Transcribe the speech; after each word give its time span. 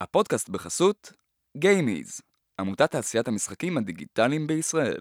הפודקאסט 0.00 0.48
בחסות 0.48 1.12
גיימיז, 1.56 2.20
עמותת 2.60 2.90
תעשיית 2.90 3.28
המשחקים 3.28 3.78
הדיגיטליים 3.78 4.46
בישראל. 4.46 5.00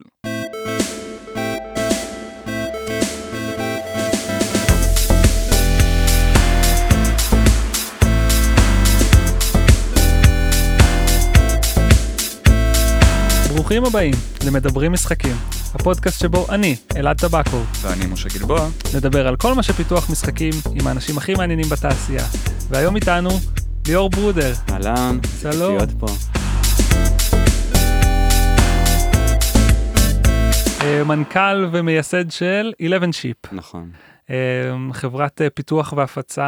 ברוכים 13.54 13.86
הבאים 13.86 14.14
למדברים 14.48 14.92
משחקים, 14.92 15.36
הפודקאסט 15.74 16.20
שבו 16.20 16.46
אני, 16.50 16.76
אלעד 16.96 17.18
טבקו, 17.18 17.64
ואני 17.82 18.06
משה 18.06 18.30
גלבוע. 18.40 18.70
נדבר 18.96 19.28
על 19.28 19.36
כל 19.36 19.54
מה 19.54 19.64
שפיתוח 19.64 20.10
משחקים 20.10 20.54
עם 20.80 20.88
האנשים 20.88 21.18
הכי 21.18 21.34
מעניינים 21.34 21.66
בתעשייה. 21.70 22.24
והיום 22.70 22.96
איתנו 22.96 23.30
ליאור 23.88 24.10
ברודר. 24.10 24.54
אהלן, 24.72 25.18
שלום. 25.42 25.78
להיות 25.78 25.90
פה. 26.00 26.06
אה, 30.82 31.04
מנכ"ל 31.04 31.66
ומייסד 31.72 32.32
של 32.32 32.74
11 32.86 33.14
שיפ, 33.14 33.54
נכון. 33.54 33.92
חברת 34.94 35.42
אה, 35.42 35.50
פיתוח 35.50 35.94
והפצה 35.98 36.46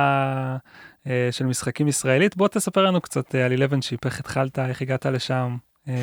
אה, 1.07 1.27
של 1.31 1.45
משחקים 1.45 1.87
ישראלית. 1.87 2.37
בוא 2.37 2.47
תספר 2.47 2.83
לנו 2.83 3.01
קצת 3.01 3.35
אה, 3.35 3.45
על 3.45 3.53
11 3.53 3.81
שיפ, 3.81 4.05
איך 4.05 4.19
התחלת, 4.19 4.59
איך 4.59 4.81
הגעת 4.81 5.05
לשם, 5.05 5.57
אה, 5.87 5.93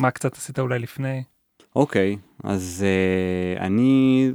מה 0.00 0.10
קצת 0.10 0.36
עשית 0.36 0.58
אולי 0.58 0.78
לפני. 0.78 1.22
אוקיי, 1.76 2.16
אז 2.44 2.84
uh, 2.84 3.60
אני, 3.60 4.30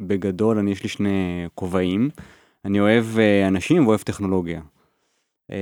בגדול, 0.00 0.58
אני 0.58 0.70
יש 0.70 0.82
לי 0.82 0.88
שני 0.88 1.46
כובעים. 1.54 2.10
אני 2.64 2.80
אוהב 2.80 3.04
uh, 3.04 3.48
אנשים 3.48 3.86
ואוהב 3.86 4.00
טכנולוגיה. 4.00 4.60
Uh, 5.50 5.52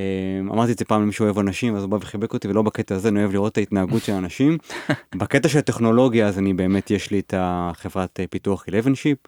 אמרתי 0.52 0.72
את 0.72 0.78
זה 0.78 0.84
פעם 0.84 1.02
למי 1.02 1.12
שאוהב 1.12 1.38
אנשים, 1.38 1.76
אז 1.76 1.82
הוא 1.82 1.90
בא 1.90 1.96
וחיבק 1.96 2.32
אותי, 2.32 2.48
ולא 2.48 2.62
בקטע 2.62 2.94
הזה, 2.94 3.08
אני 3.08 3.20
אוהב 3.20 3.32
לראות 3.32 3.52
את 3.52 3.58
ההתנהגות 3.58 4.02
של 4.02 4.12
אנשים. 4.12 4.58
בקטע 5.18 5.48
של 5.48 5.58
הטכנולוגיה, 5.58 6.28
אז 6.28 6.38
אני 6.38 6.54
באמת, 6.54 6.90
יש 6.90 7.10
לי 7.10 7.20
את 7.20 7.34
החברת 7.36 8.20
uh, 8.22 8.26
פיתוח 8.30 8.64
11 8.68 8.94
Sheep. 8.94 9.18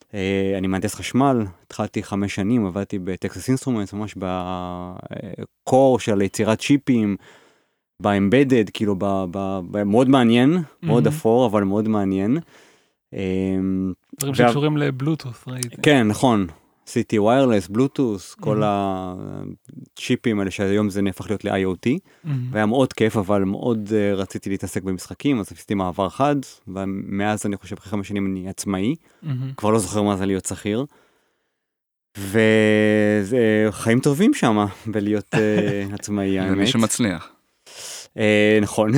Uh, 0.00 0.14
אני 0.58 0.66
מהנדס 0.66 0.94
חשמל, 0.94 1.44
התחלתי 1.66 2.02
חמש 2.02 2.34
שנים, 2.34 2.66
עבדתי 2.66 2.98
ב 2.98 3.06
Texas 3.06 3.48
Instruments, 3.48 3.92
ממש 3.92 4.14
ב 4.18 4.54
core 4.54 6.00
של 6.00 6.22
יצירת 6.22 6.60
צ'יפים. 6.60 7.16
ב 8.00 8.07
embedded, 8.07 8.70
כאילו, 8.70 8.94
ב, 8.98 9.04
ב, 9.30 9.60
ב, 9.70 9.82
מאוד 9.82 10.08
מעניין, 10.08 10.58
מאוד 10.82 11.04
מהמם. 11.04 11.16
אפור, 11.16 11.46
אבל 11.46 11.64
מאוד 11.64 11.88
מעניין. 11.88 12.38
אמ, 13.12 13.92
דברים 14.20 14.34
שקשורים 14.34 14.76
לבלוטות' 14.76 15.44
ראיתי. 15.46 15.76
כן, 15.82 16.08
נכון, 16.08 16.46
עשיתי 16.86 17.18
ויירלס, 17.18 17.68
בלוטוס, 17.68 18.34
כל. 18.34 18.62
הצ'יפים 18.64 20.38
האלה 20.38 20.50
שהיום 20.50 20.90
זה 20.90 21.02
נהפך 21.02 21.26
להיות 21.30 21.44
ל-IoT. 21.44 21.88
והיה 22.50 22.66
מאוד 22.66 22.92
כיף, 22.92 23.16
אבל 23.16 23.44
מאוד 23.44 23.88
uh, 23.88 24.16
רציתי 24.16 24.50
להתעסק 24.50 24.82
במשחקים, 24.82 25.40
אז 25.40 25.52
עשיתי 25.52 25.74
מעבר 25.74 26.08
חד, 26.08 26.36
ומאז 26.68 27.46
אני 27.46 27.56
חושב 27.56 27.76
אחרי 27.78 27.90
חמש 27.90 28.08
שנים 28.08 28.26
אני 28.26 28.48
עצמאי. 28.48 28.94
כבר 29.56 29.70
לא 29.70 29.78
זוכר 29.78 30.02
מה 30.02 30.16
זה 30.16 30.26
להיות 30.26 30.44
שכיר. 30.44 30.86
וזה 32.18 33.68
חיים 33.70 34.00
טובים 34.00 34.34
שם 34.34 34.64
בלהיות 34.86 35.34
uh, 35.34 35.94
עצמאי, 35.94 36.38
האמת. 36.38 36.52
ומי 36.56 36.66
שמצליח. 36.66 37.31
אה, 38.18 38.58
נכון, 38.62 38.90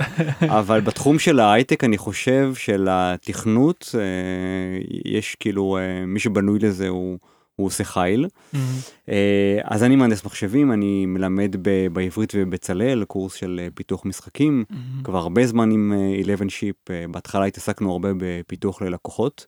אבל 0.60 0.80
בתחום 0.80 1.18
של 1.18 1.40
ההייטק 1.40 1.84
אני 1.84 1.98
חושב 1.98 2.54
של 2.54 2.88
התכנות, 2.90 3.94
אה, 3.98 4.78
יש 5.04 5.36
כאילו, 5.40 5.78
אה, 5.80 6.06
מי 6.06 6.20
שבנוי 6.20 6.58
לזה 6.58 6.88
הוא, 6.88 7.18
הוא 7.56 7.66
עושה 7.66 7.84
חיל. 7.84 8.26
מהמם. 8.52 8.64
אה, 9.08 9.58
אז 9.64 9.82
אני 9.82 9.96
מהנדס 9.96 10.24
מחשבים, 10.24 10.72
אני 10.72 11.06
מלמד 11.06 11.56
ב, 11.62 11.86
בעברית 11.92 12.32
ובבצלאל, 12.34 13.04
קורס 13.04 13.34
של 13.34 13.68
פיתוח 13.74 14.04
משחקים, 14.04 14.64
מהמם. 14.70 15.02
כבר 15.04 15.18
הרבה 15.18 15.46
זמן 15.46 15.70
עם 15.70 15.92
אה, 15.92 16.20
11 16.20 16.48
Sheep, 16.50 16.76
בהתחלה 17.10 17.44
התעסקנו 17.44 17.92
הרבה 17.92 18.08
בפיתוח 18.18 18.82
ללקוחות. 18.82 19.46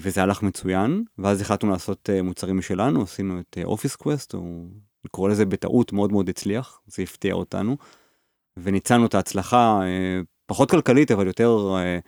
וזה 0.00 0.22
הלך 0.22 0.42
מצוין, 0.42 1.04
ואז 1.18 1.40
החלטנו 1.40 1.70
לעשות 1.70 2.10
מוצרים 2.22 2.58
משלנו, 2.58 3.02
עשינו 3.02 3.40
את 3.40 3.58
Office 3.64 3.96
Quest, 3.96 4.32
הוא 4.32 4.68
לקרוא 5.08 5.28
לזה 5.28 5.44
בטעות 5.46 5.92
מאוד 5.92 6.12
מאוד 6.12 6.28
הצליח, 6.28 6.80
זה 6.86 7.02
הפתיע 7.02 7.34
אותנו, 7.34 7.76
וניצלנו 8.56 9.06
את 9.06 9.14
ההצלחה, 9.14 9.80
אה, 9.82 10.20
פחות 10.46 10.70
כלכלית, 10.70 11.10
אבל 11.10 11.26
יותר 11.26 11.76
אה, 11.76 11.98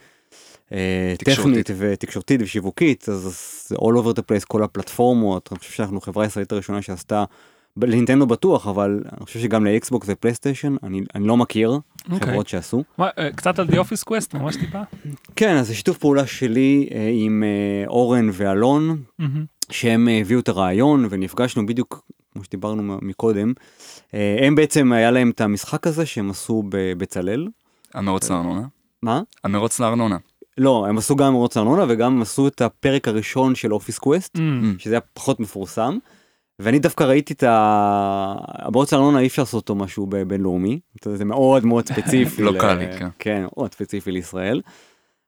אה, 0.73 1.15
תקשורתית. 1.19 1.67
טכנית 1.67 1.71
ותקשורתית 1.79 2.41
ושיווקית, 2.43 3.09
אז 3.09 3.23
זה 3.69 3.77
all 3.77 3.95
over 4.03 4.17
the 4.17 4.23
place, 4.23 4.47
כל 4.49 4.63
הפלטפורמות, 4.63 5.49
אני 5.53 5.59
חושב 5.59 5.73
שאנחנו 5.73 6.01
חברה 6.01 6.27
ישראלית 6.27 6.53
הראשונה 6.53 6.83
שעשתה, 6.83 7.25
לנינטנדו 7.83 8.27
בטוח, 8.27 8.69
אבל 8.69 9.03
אני 9.13 9.25
חושב 9.27 9.41
שגם 9.41 9.65
לאקסבוקס 9.65 10.07
ופלייסטיישן, 10.11 10.77
אני, 10.83 11.01
אני 11.15 11.27
לא 11.27 11.37
מכיר 11.37 11.79
אוקיי. 12.13 12.29
חברות 12.29 12.49
שעשו. 12.49 12.85
מה, 12.99 13.09
קצת 13.37 13.59
על 13.59 13.67
The 13.67 13.73
Office 13.73 14.11
Quest, 14.11 14.39
ממש 14.39 14.57
טיפה. 14.57 14.83
כן, 15.37 15.57
אז 15.57 15.67
זה 15.67 15.75
שיתוף 15.75 15.99
פעולה 15.99 16.27
שלי 16.27 16.89
עם 17.13 17.45
אורן 17.87 18.31
ואלון, 18.33 19.03
מהמם. 19.19 19.45
שהם 19.71 20.09
הביאו 20.21 20.41
את 20.41 20.49
הרעיון 20.49 21.07
ונפגשנו 21.11 21.67
בדיוק 21.67 22.11
כמו 22.33 22.45
שדיברנו 22.45 22.99
מקודם. 23.03 23.53
אה, 24.15 24.37
הם 24.47 24.55
בעצם 24.55 24.93
היה 24.93 25.11
להם 25.11 25.31
את 25.31 25.41
המשחק 25.41 25.87
הזה 25.87 26.07
שהם 26.07 26.31
עשו 26.31 26.63
בבצלאל. 26.69 27.49
המרוץ 27.95 28.31
לארנונה. 28.31 28.67
מה? 29.03 29.23
המרוץ 29.45 29.81
לארנונה. 29.81 30.17
לא, 30.59 30.87
הם 30.89 30.99
עשו 30.99 31.17
גם 31.17 31.33
מרוץ 31.33 31.57
ארנונה 31.57 31.85
וגם 31.89 32.13
הם 32.13 32.23
עשו 32.23 32.49
את 32.49 32.61
הפרק 32.61 33.09
הראשון 33.09 33.55
של 33.55 33.75
Office 33.75 33.99
Quest, 33.99 34.39
מהמם. 34.39 34.75
שזה 34.79 34.95
היה 34.95 35.01
פחות 35.01 35.41
מפורסם. 35.41 35.99
ואני 36.59 36.79
דווקא 36.79 37.05
ראיתי 37.05 37.33
את 37.33 37.43
ה... 37.43 38.35
המרוץ 38.49 38.93
לארנונה 38.93 39.21
אי 39.21 39.27
אפשר 39.27 39.43
לעשות 39.43 39.63
אותו 39.63 39.75
משהו 39.75 40.07
בינלאומי, 40.27 40.81
זה 41.15 41.25
מאוד 41.25 41.67
מאוד 41.67 41.87
ספציפי. 41.89 42.43
לוקאלי, 42.53 42.87
ל- 42.87 42.99
כן. 42.99 43.09
כן, 43.19 43.43
מאוד 43.57 43.75
ספציפי 43.75 44.11
לישראל. 44.11 44.61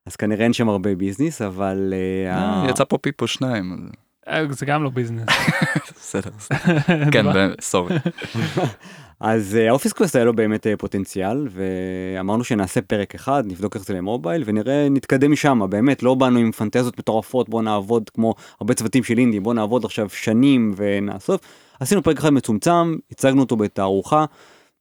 אז 0.06 0.16
כנראה 0.16 0.44
אין 0.44 0.52
שם 0.52 0.68
הרבה 0.68 0.94
business, 0.94 1.42
אבל... 1.42 1.94
אה, 2.26 2.62
אה, 2.64 2.70
יצא 2.70 2.84
פה 2.84 2.98
פיפו 2.98 3.26
שניים. 3.26 3.88
אה, 4.28 4.44
זה 4.50 4.66
גם 4.66 4.83
לא 4.83 4.91
business. 4.91 5.28
בסדר. 6.00 6.31
כן, 7.12 7.25
סורי. 7.60 7.94
אז 9.21 9.56
אה, 9.56 9.69
ה 9.69 9.72
Office 9.72 9.92
Quest 9.92 10.16
היה 10.16 10.25
לו 10.25 10.33
באמת 10.33 10.66
אה, 10.66 10.77
פוטנציאל 10.77 11.49
ואמרנו 11.50 12.44
שנעשה 12.44 12.81
פרק 12.83 13.15
אחד 13.15 13.43
נבדוק 13.47 13.77
איך 13.77 13.84
זה 13.84 13.94
למובייל 13.94 14.43
ונראה 14.47 14.88
נתקדם 14.91 15.33
משם 15.33 15.60
באמת 15.71 16.03
לא 16.03 16.15
באנו 16.15 16.38
עם 16.38 16.53
פנטזיות 16.53 16.99
מטורפות 16.99 17.49
בוא 17.49 17.62
נעבוד 17.62 18.10
כמו 18.10 18.34
הרבה 18.60 18.75
צוותים 18.75 19.05
של 19.05 19.19
אינדי 19.19 19.41
בוא 19.41 19.55
נעבוד 19.55 19.84
עכשיו 19.84 20.09
שנים 20.09 20.75
ונאסוף 20.77 21.41
עשינו 21.81 22.03
פרק 22.03 22.19
אחד 22.19 22.31
מצומצם 22.31 22.97
הצגנו 23.10 23.41
אותו 23.41 23.56
בתערוכה. 23.56 24.25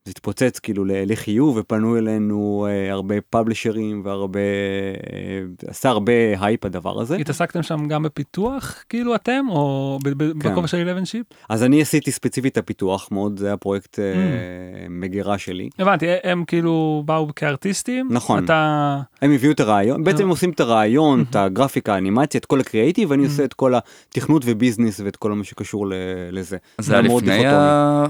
זה 0.06 0.12
התפוצץ 0.12 0.59
כאילו 0.59 0.84
לחיוב 0.88 1.57
ופנו 1.57 1.97
אלינו 1.97 2.67
אה, 2.69 2.91
הרבה 2.91 3.16
פאבלישרים 3.29 4.01
והרבה 4.06 4.39
אה, 4.39 5.41
עשה 5.67 5.89
הרבה 5.89 6.13
הייפ 6.39 6.66
הדבר 6.66 7.01
הזה. 7.01 7.16
התעסקתם 7.16 7.63
שם 7.63 7.88
גם 7.88 8.03
בפיתוח 8.03 8.84
כאילו 8.90 9.16
אתם 9.16 9.45
או 9.50 10.00
ב- 10.03 10.09
ב- 10.23 10.41
כן. 10.44 10.51
בכובע 10.51 10.67
של 10.67 10.78
11 10.78 11.06
Sheep? 11.05 11.25
אז 11.50 11.63
אני 11.63 11.81
עשיתי 11.81 12.11
ספציפית 12.11 12.51
את 12.53 12.57
הפיתוח 12.57 13.07
מאוד 13.11 13.40
זה 13.40 13.47
היה 13.47 13.57
פרויקט 13.57 14.00
אה, 14.00 14.03
Mm. 14.13 14.90
מגירה 14.90 15.38
שלי. 15.38 15.69
הבנתי 15.79 16.06
הם 16.23 16.44
כאילו 16.45 17.03
באו 17.06 17.28
כארטיסטים 17.35 18.07
נכון. 18.11 18.45
אתה 18.45 19.00
הם 19.22 19.31
הביאו 19.31 19.51
את 19.51 19.59
הרעיון, 19.59 20.03
בעצם 20.03 20.17
אה. 20.17 20.23
הם 20.23 20.29
עושים 20.29 20.50
את 20.50 20.59
הרעיון, 20.59 21.25
את 21.29 21.35
הגרפיקה, 21.35 21.94
האנימציה, 21.94 22.40
את 22.40 22.45
כל 22.45 22.59
הקריאייטיב, 22.59 23.11
ואני. 23.11 23.23
עושה 23.23 23.44
את 23.44 23.53
כל 23.53 23.73
התכנות 23.75 24.41
ו 24.45 24.51
business 24.51 24.99
ואת 25.00 25.16
כל 25.16 25.31
מה 25.31 25.44
שקשור 25.44 25.85
לזה. 26.31 26.57
זה 26.78 26.94
היה 26.94 27.01
לפני. 27.01 27.47
ה... 27.47 28.06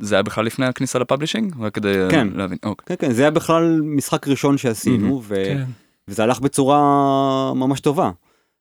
זה 0.00 0.14
היה 0.14 0.22
בכלל 0.22 0.44
לפני 0.44 0.66
הכניסה 0.66 0.98
ל 1.18 1.21
publishing? 1.21 1.54
רק 1.60 1.74
כדי 1.74 2.02
אה, 2.02 2.10
כן. 2.10 2.28
להבין. 2.34 2.58
אוקיי. 2.62 2.96
כן, 2.96 3.06
כן, 3.06 3.12
זה 3.12 3.22
היה 3.22 3.30
בכלל 3.30 3.80
משחק 3.84 4.28
ראשון 4.28 4.58
שעשינו, 4.58 5.22
ו- 5.24 5.44
כן. 5.44 5.64
וזה 6.08 6.22
הלך 6.22 6.40
בצורה 6.40 6.78
ממש 7.54 7.80
טובה. 7.80 8.10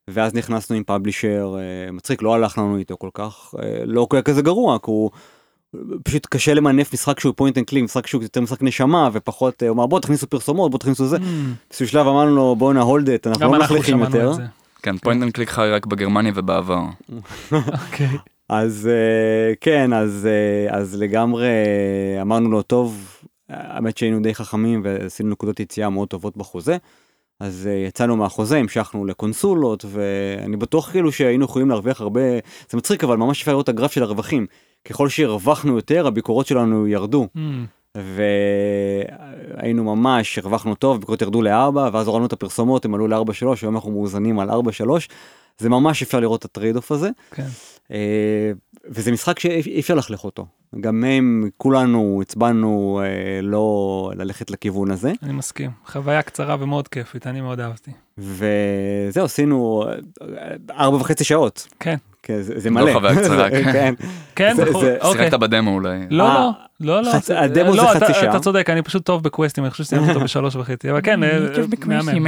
ואז 0.09 0.33
נכנסנו 0.33 0.75
עם 0.75 0.83
publisher, 0.83 1.55
אה, 1.57 1.91
מצחיק, 1.91 2.21
לא 2.21 2.33
הלך 2.33 2.57
לנו 2.57 2.77
איתו 2.77 2.97
כל 2.97 3.09
כך, 3.13 3.55
אה, 3.63 3.85
לא 3.85 4.07
היה 4.11 4.21
כזה 4.21 4.41
גרוע, 4.41 4.77
כי 4.79 4.91
הוא... 4.91 5.11
פשוט 6.03 6.27
קשה 6.29 6.53
למנף 6.53 6.93
משחק 6.93 7.19
שהוא 7.19 7.33
point 7.37 7.57
and 7.57 7.65
click, 7.65 7.83
משחק 7.83 8.07
שהוא 8.07 8.23
יותר 8.23 8.41
משחק 8.41 8.63
נשמה 8.63 9.09
ופחות, 9.13 9.63
הוא 9.63 9.69
אמר 9.71 9.87
בוא 9.87 9.99
תכניסו 9.99 10.27
פרסומות, 10.27 10.71
בוא 10.71 10.79
תכניסו 10.79 11.05
זה. 11.05 11.17
Mm, 11.17 11.19
באיזשהו 11.69 11.87
שלב 11.87 12.07
אמרנו 12.07 12.35
לו 12.35 12.55
בוא 12.55 12.73
נ 12.73 12.80
hold 12.80 13.09
את, 13.09 13.27
אנחנו 13.27 13.53
לא 13.53 13.59
מחליקים 13.59 13.99
יותר. 13.99 14.31
כן, 14.81 14.97
point 14.97 15.23
and 15.23 15.31
click 15.31 15.49
חי 15.49 15.69
רק 15.71 15.85
בגרמניה 15.85 16.31
ובעבר. 16.35 16.83
אז 18.49 18.89
אה, 18.91 19.53
כן, 19.61 19.93
אז, 19.93 20.27
אה, 20.29 20.77
אז 20.77 21.01
לגמרי 21.01 21.47
אה, 21.47 22.21
אמרנו 22.21 22.49
לו, 22.49 22.61
טוב, 22.61 23.17
האמת 23.49 23.97
שהיינו 23.97 24.19
די 24.19 24.35
חכמים 24.35 24.81
ועשינו 24.83 25.29
נקודות 25.29 25.59
יציאה 25.59 25.89
מאוד 25.89 26.07
טובות 26.07 26.37
בחוזה. 26.37 26.77
אז 27.39 27.69
יצאנו 27.87 28.17
מהחוזה, 28.17 28.57
המשכנו 28.57 29.05
לקונסולות, 29.05 29.85
ואני 29.87 30.57
בטוח 30.57 30.91
כאילו 30.91 31.11
שהיינו 31.11 31.45
יכולים 31.45 31.69
להרוויח 31.69 32.01
הרבה, 32.01 32.21
זה 32.69 32.77
מצחיק, 32.77 33.03
אבל 33.03 33.17
ממש 33.17 33.39
אפשר 33.41 33.51
לראות 33.51 33.63
את 33.63 33.69
הגרף 33.69 33.91
של 33.91 34.03
הרווחים. 34.03 34.45
ככל 34.85 35.09
שהרווחנו 35.09 35.75
יותר, 35.75 36.07
הביקורות 36.07 36.47
שלנו 36.47 36.87
ירדו, 36.87 37.27
Mm, 37.35 37.99
והיינו 39.57 39.83
ממש, 39.83 40.37
הרווחנו 40.37 40.75
טוב, 40.75 40.95
הביקורות 40.95 41.21
ירדו 41.21 41.41
לארבע, 41.41 41.89
ואז 41.93 42.07
הורדנו 42.07 42.25
את 42.25 42.33
הפרסומות, 42.33 42.85
הם 42.85 42.93
עלו 42.93 43.07
לארבע 43.07 43.33
שלוש, 43.33 43.63
היום 43.63 43.75
אנחנו 43.75 43.91
מאוזנים 43.91 44.39
על 44.39 44.49
ארבע 44.49 44.71
שלוש. 44.71 45.09
זה 45.57 45.69
ממש 45.69 46.01
אפשר 46.01 46.19
לראות 46.19 46.39
את 46.39 46.45
ה 46.45 46.50
trade 46.50 46.75
off 46.75 46.91
הזה. 46.91 47.09
כן. 47.31 47.47
אה, 47.91 48.51
וזה 48.85 49.11
משחק 49.11 49.39
שאי 49.39 49.79
אפשר 49.79 49.95
לחלך 49.95 50.23
אותו. 50.23 50.45
גם 50.79 51.03
הם, 51.03 51.49
כולנו 51.57 52.19
הצבענו 52.21 53.01
אה, 53.03 53.41
לא 53.41 54.11
ללכת 54.15 54.51
לכיוון 54.51 54.91
הזה. 54.91 55.11
אני 55.23 55.33
מסכים. 55.33 55.71
חוויה 55.85 56.21
קצרה 56.21 56.55
ומאוד 56.59 56.87
כיפית, 56.87 57.27
אני 57.27 57.41
מאוד 57.41 57.59
אהבתי. 57.59 57.91
וזהו, 58.17 59.25
עשינו 59.25 59.83
אה, 60.21 60.55
ארבע 60.71 60.97
וחצי 60.97 61.23
שעות. 61.23 61.67
כן. 61.79 61.95
כן, 62.27 62.41
זה, 62.41 62.59
זה 62.59 62.69
לא 62.69 62.75
מלא. 62.75 62.93
חוויה 62.93 63.15
קצרה, 63.21 63.49
כן. 63.49 63.93
כן. 64.35 64.53
זה- 64.55 64.63
זה- 64.79 64.97
אוקיי. 65.01 65.23
שיחקת 65.23 65.39
בדמו 65.39 65.71
אולי. 65.73 65.99
לא, 66.09 66.23
אה, 66.27 66.49
לא, 66.79 66.95
לא, 66.95 67.01
לא. 67.01 67.11
חצי- 67.11 67.19
זה- 67.27 67.39
הדמו 67.41 67.71
זה 67.71 67.77
לא, 67.77 67.83
חצי 67.87 67.97
אתה- 68.05 68.13
שעה. 68.13 68.29
אתה 68.29 68.39
צודק, 68.39 68.69
אני 68.69 68.81
פשוט 68.81 69.05
טוב 69.05 69.23
בקווסטים, 69.23 69.63
אני 69.63 69.71
חושב 69.71 69.83
שסיימתי 69.83 70.09
אותו 70.09 70.19
בשלוש 70.25 70.55
וחצי, 70.55 70.91
אבל 70.91 70.99
כן, 71.03 71.23
אה, 71.23 71.39
מהמם. 71.87 72.23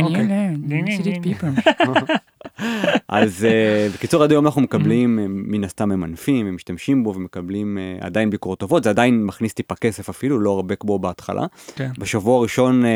אז 3.08 3.46
אה, 3.46 3.88
בקיצור 3.94 4.24
עד 4.24 4.32
היום 4.32 4.46
אנחנו 4.46 4.62
מקבלים 4.62 5.20
אה, 5.20 5.26
מן 5.28 5.64
הסתם 5.64 5.90
ממנפים 5.90 6.46
ומשתמשים 6.50 7.04
בו 7.04 7.14
ומקבלים 7.16 7.78
אה, 7.78 7.98
עדיין 8.02 8.30
ביקורות 8.30 8.60
טובות 8.60 8.84
זה 8.84 8.90
עדיין 8.90 9.24
מכניס 9.26 9.54
טיפה 9.54 9.76
כסף 9.76 10.10
אפילו 10.10 10.40
לא 10.40 10.52
הרבה 10.52 10.76
כמו 10.76 11.00
בהתחלה 11.00 11.46
כן. 11.76 11.90
בשבוע 12.00 12.38
הראשון 12.40 12.86
אה, 12.86 12.90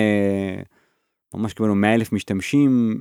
ממש 1.35 1.53
קיבלנו 1.53 1.75
100 1.75 1.93
אלף 1.93 2.11
משתמשים 2.13 2.99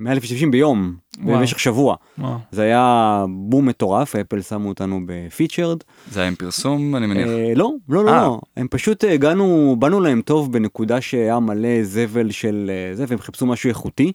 100 0.00 0.12
אלף 0.12 0.22
משתמשים 0.22 0.50
ביום 0.50 0.96
וואו. 1.22 1.38
במשך 1.38 1.58
שבוע 1.60 1.96
וואו. 2.18 2.38
זה 2.52 2.62
היה 2.62 3.24
בום 3.28 3.66
מטורף 3.68 4.16
אפל 4.16 4.40
שמו 4.42 4.68
אותנו 4.68 5.00
בפיצ'רד 5.06 5.78
זה 6.10 6.20
היה 6.20 6.28
עם 6.28 6.34
פרסום, 6.34 6.96
אני 6.96 7.06
מניח. 7.06 7.28
אה, 7.28 7.52
לא 7.56 7.70
לא 7.88 8.04
לא 8.04 8.10
אה. 8.10 8.22
לא 8.22 8.40
הם 8.56 8.68
פשוט 8.70 9.04
אה, 9.04 9.12
הגענו 9.12 9.76
באנו 9.78 10.00
להם 10.00 10.22
טוב 10.22 10.52
בנקודה 10.52 11.00
שהיה 11.00 11.38
מלא 11.40 11.82
זבל 11.82 12.30
של 12.30 12.70
אה, 12.90 12.94
זה 12.96 13.04
והם 13.08 13.18
חיפשו 13.18 13.46
משהו 13.46 13.68
איכותי. 13.68 14.12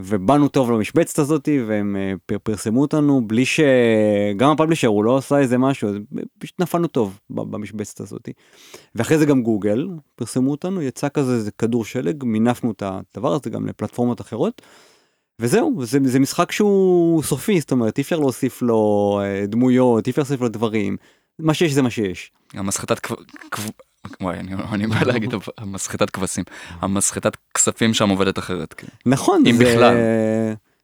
ובאנו 0.00 0.48
טוב 0.48 0.70
למשבצת 0.70 1.18
הזאתי 1.18 1.62
והם 1.66 1.96
אה, 1.96 2.12
פר- 2.26 2.38
פרסמו 2.42 2.80
אותנו 2.80 3.28
בלי 3.28 3.44
שגם 3.46 4.50
הפאבלישר 4.50 4.88
הוא 4.88 5.04
לא 5.04 5.16
עשה 5.16 5.38
איזה 5.38 5.58
משהו 5.58 5.88
אז 5.88 5.96
פשוט 6.38 6.60
נפלנו 6.60 6.86
טוב 6.86 7.20
במשבצת 7.30 8.00
הזאתי. 8.00 8.32
ואחרי 8.94 9.18
זה 9.18 9.26
גם 9.26 9.42
גוגל 9.42 9.88
פרסמו 10.14 10.50
אותנו 10.50 10.82
יצא 10.82 11.08
כזה 11.08 11.34
איזה 11.34 11.50
כדור 11.50 11.84
שלג 11.84 12.24
מינפנו 12.24 12.70
את 12.70 12.82
הדבר 12.86 13.32
הזה 13.32 13.50
גם 13.50 13.66
לפלטפורמות 13.66 14.20
אחרות. 14.20 14.62
וזהו 15.38 15.84
זה, 15.84 15.98
זה 16.04 16.20
משחק 16.20 16.52
שהוא 16.52 17.22
סופי 17.22 17.60
זאת 17.60 17.72
אומרת 17.72 17.98
אי 17.98 18.02
אפשר 18.02 18.18
להוסיף 18.18 18.62
לו 18.62 19.20
אה, 19.24 19.46
דמויות 19.46 20.06
אי 20.06 20.10
אפשר 20.10 20.22
להוסיף 20.22 20.40
לו 20.40 20.48
דברים 20.48 20.96
מה 21.38 21.54
שיש 21.54 21.72
זה 21.72 21.82
מה 21.82 21.90
שיש. 21.90 22.32
המסחטת 22.54 22.98
כב... 22.98 23.14
כב... 23.50 23.62
וואי, 24.20 24.38
אני, 24.38 24.54
אני 24.72 24.86
בא 24.86 25.02
להגיד 25.06 25.34
המסחטת 25.58 26.10
כבשים. 26.10 26.44
המסחטת 26.80 27.36
כספים 27.54 27.94
שם 27.94 28.08
עובדת 28.08 28.38
אחרת. 28.38 28.72
כן. 28.72 28.86
נכון 29.06 29.42
אם 29.46 29.56
זה... 29.56 29.64
בכלל. 29.64 29.96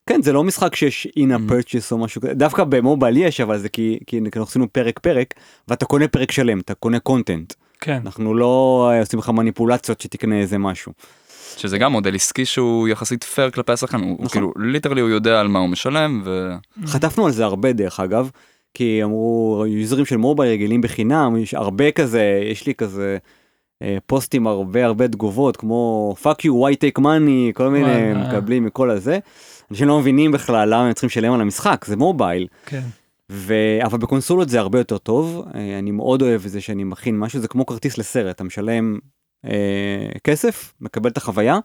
כן 0.06 0.23
זה 0.23 0.32
לא 0.32 0.44
משחק 0.44 0.75
שיש 0.76 1.06
in-app 1.07 1.51
Mhm. 1.50 1.52
purchase 1.52 1.93
או 1.93 1.99
משהו 1.99 2.20
כזה 2.20 2.35
דווקא 2.35 2.64
במובייל 2.64 3.17
יש 3.17 3.41
אבל 3.41 3.58
זה 3.58 3.69
כי 3.69 3.99
כי 4.06 4.19
אנחנו 4.26 4.43
עשינו 4.43 4.73
פרק 4.73 4.99
פרק 4.99 5.35
ואתה 5.69 5.85
קונה 5.85 6.08
פרק 6.08 6.32
שלם 6.32 6.61
אתה 6.61 6.75
קונה 6.75 6.99
content 6.99 7.53
כן, 7.81 8.00
אנחנו 8.05 8.35
לא 8.35 8.88
אה, 8.93 9.00
עושים 9.00 9.19
לך 9.19 9.29
מניפולציות 9.29 10.00
שתקנה 10.00 10.41
איזה 10.41 10.58
משהו. 10.58 10.93
שזה 11.56 11.79
גם 11.79 11.93
מודל 11.93 12.14
עסקי 12.14 12.44
שהוא 12.44 12.88
יחסית 12.88 13.25
פייר 13.25 13.50
כלפי 13.50 13.73
השחקן. 13.73 14.00
הוא 14.00 14.14
נכון. 14.14 14.29
כאילו 14.29 14.52
literally 14.57 15.01
הוא 15.00 15.11
יודע 15.11 15.41
על 15.41 15.49
מה 15.49 15.58
הוא 15.58 15.69
משלם 15.69 16.23
ו... 16.25 16.55
חטפנו 16.87 17.26
על 17.26 17.32
זה 17.32 17.44
הרבה 17.44 17.73
דרך 17.73 18.00
אגב 18.00 18.31
כי 18.75 19.05
אמרו 19.05 19.64
יוזרים 19.69 20.06
של 20.06 20.17
מובייל 20.17 20.52
רגילים 20.52 20.81
בחינם 20.81 21.37
יש 21.37 21.55
הרבה 21.55 21.91
כזה 21.91 22.41
יש 22.50 22.67
לי 22.67 22.75
כזה. 22.75 23.19
אה, 23.82 23.99
פוסטים 24.06 24.47
הרבה 24.47 24.85
הרבה 24.85 25.08
תגובות 25.08 25.56
כמו 25.56 26.14
fuck 26.23 26.44
you 26.44 26.50
why 26.50 26.75
take 26.75 27.00
money 27.02 27.52
כל 27.55 27.69
מיני. 27.69 28.14
מקבלים 28.14 28.64
מכל 28.64 28.91
הזה. 28.91 29.19
אנשים 29.70 29.88
לא 29.88 30.00
מבינים 30.00 30.32
בכלל 30.32 30.69
למה 30.75 30.87
הם 30.87 30.93
צריכים 30.93 31.06
לשלם 31.06 31.32
על 31.32 31.41
המשחק 31.41 31.85
זה 31.88 31.97
מובייל 31.97 32.47
כן, 32.67 32.82
ו... 33.31 33.55
אבל 33.82 33.99
בקונסולות 33.99 34.49
זה 34.49 34.61
הרבה 34.61 34.79
יותר 34.79 34.99
טוב 34.99 35.44
אה, 35.55 35.79
אני 35.79 35.91
מאוד 35.91 36.23
אוהב 36.23 36.44
את 36.44 36.50
זה 36.50 36.61
שאני 36.61 36.85
מכין 36.85 37.19
משהו 37.19 37.41
זה 37.41 37.49
כמו 37.49 37.67
כרטיס 37.67 37.99
לסרט 37.99 38.37
אתה 38.37 38.44
משלם 38.44 38.99
כסף 40.25 40.75
מקבל 40.81 41.11
את 41.11 41.17
החוויה 41.17 41.59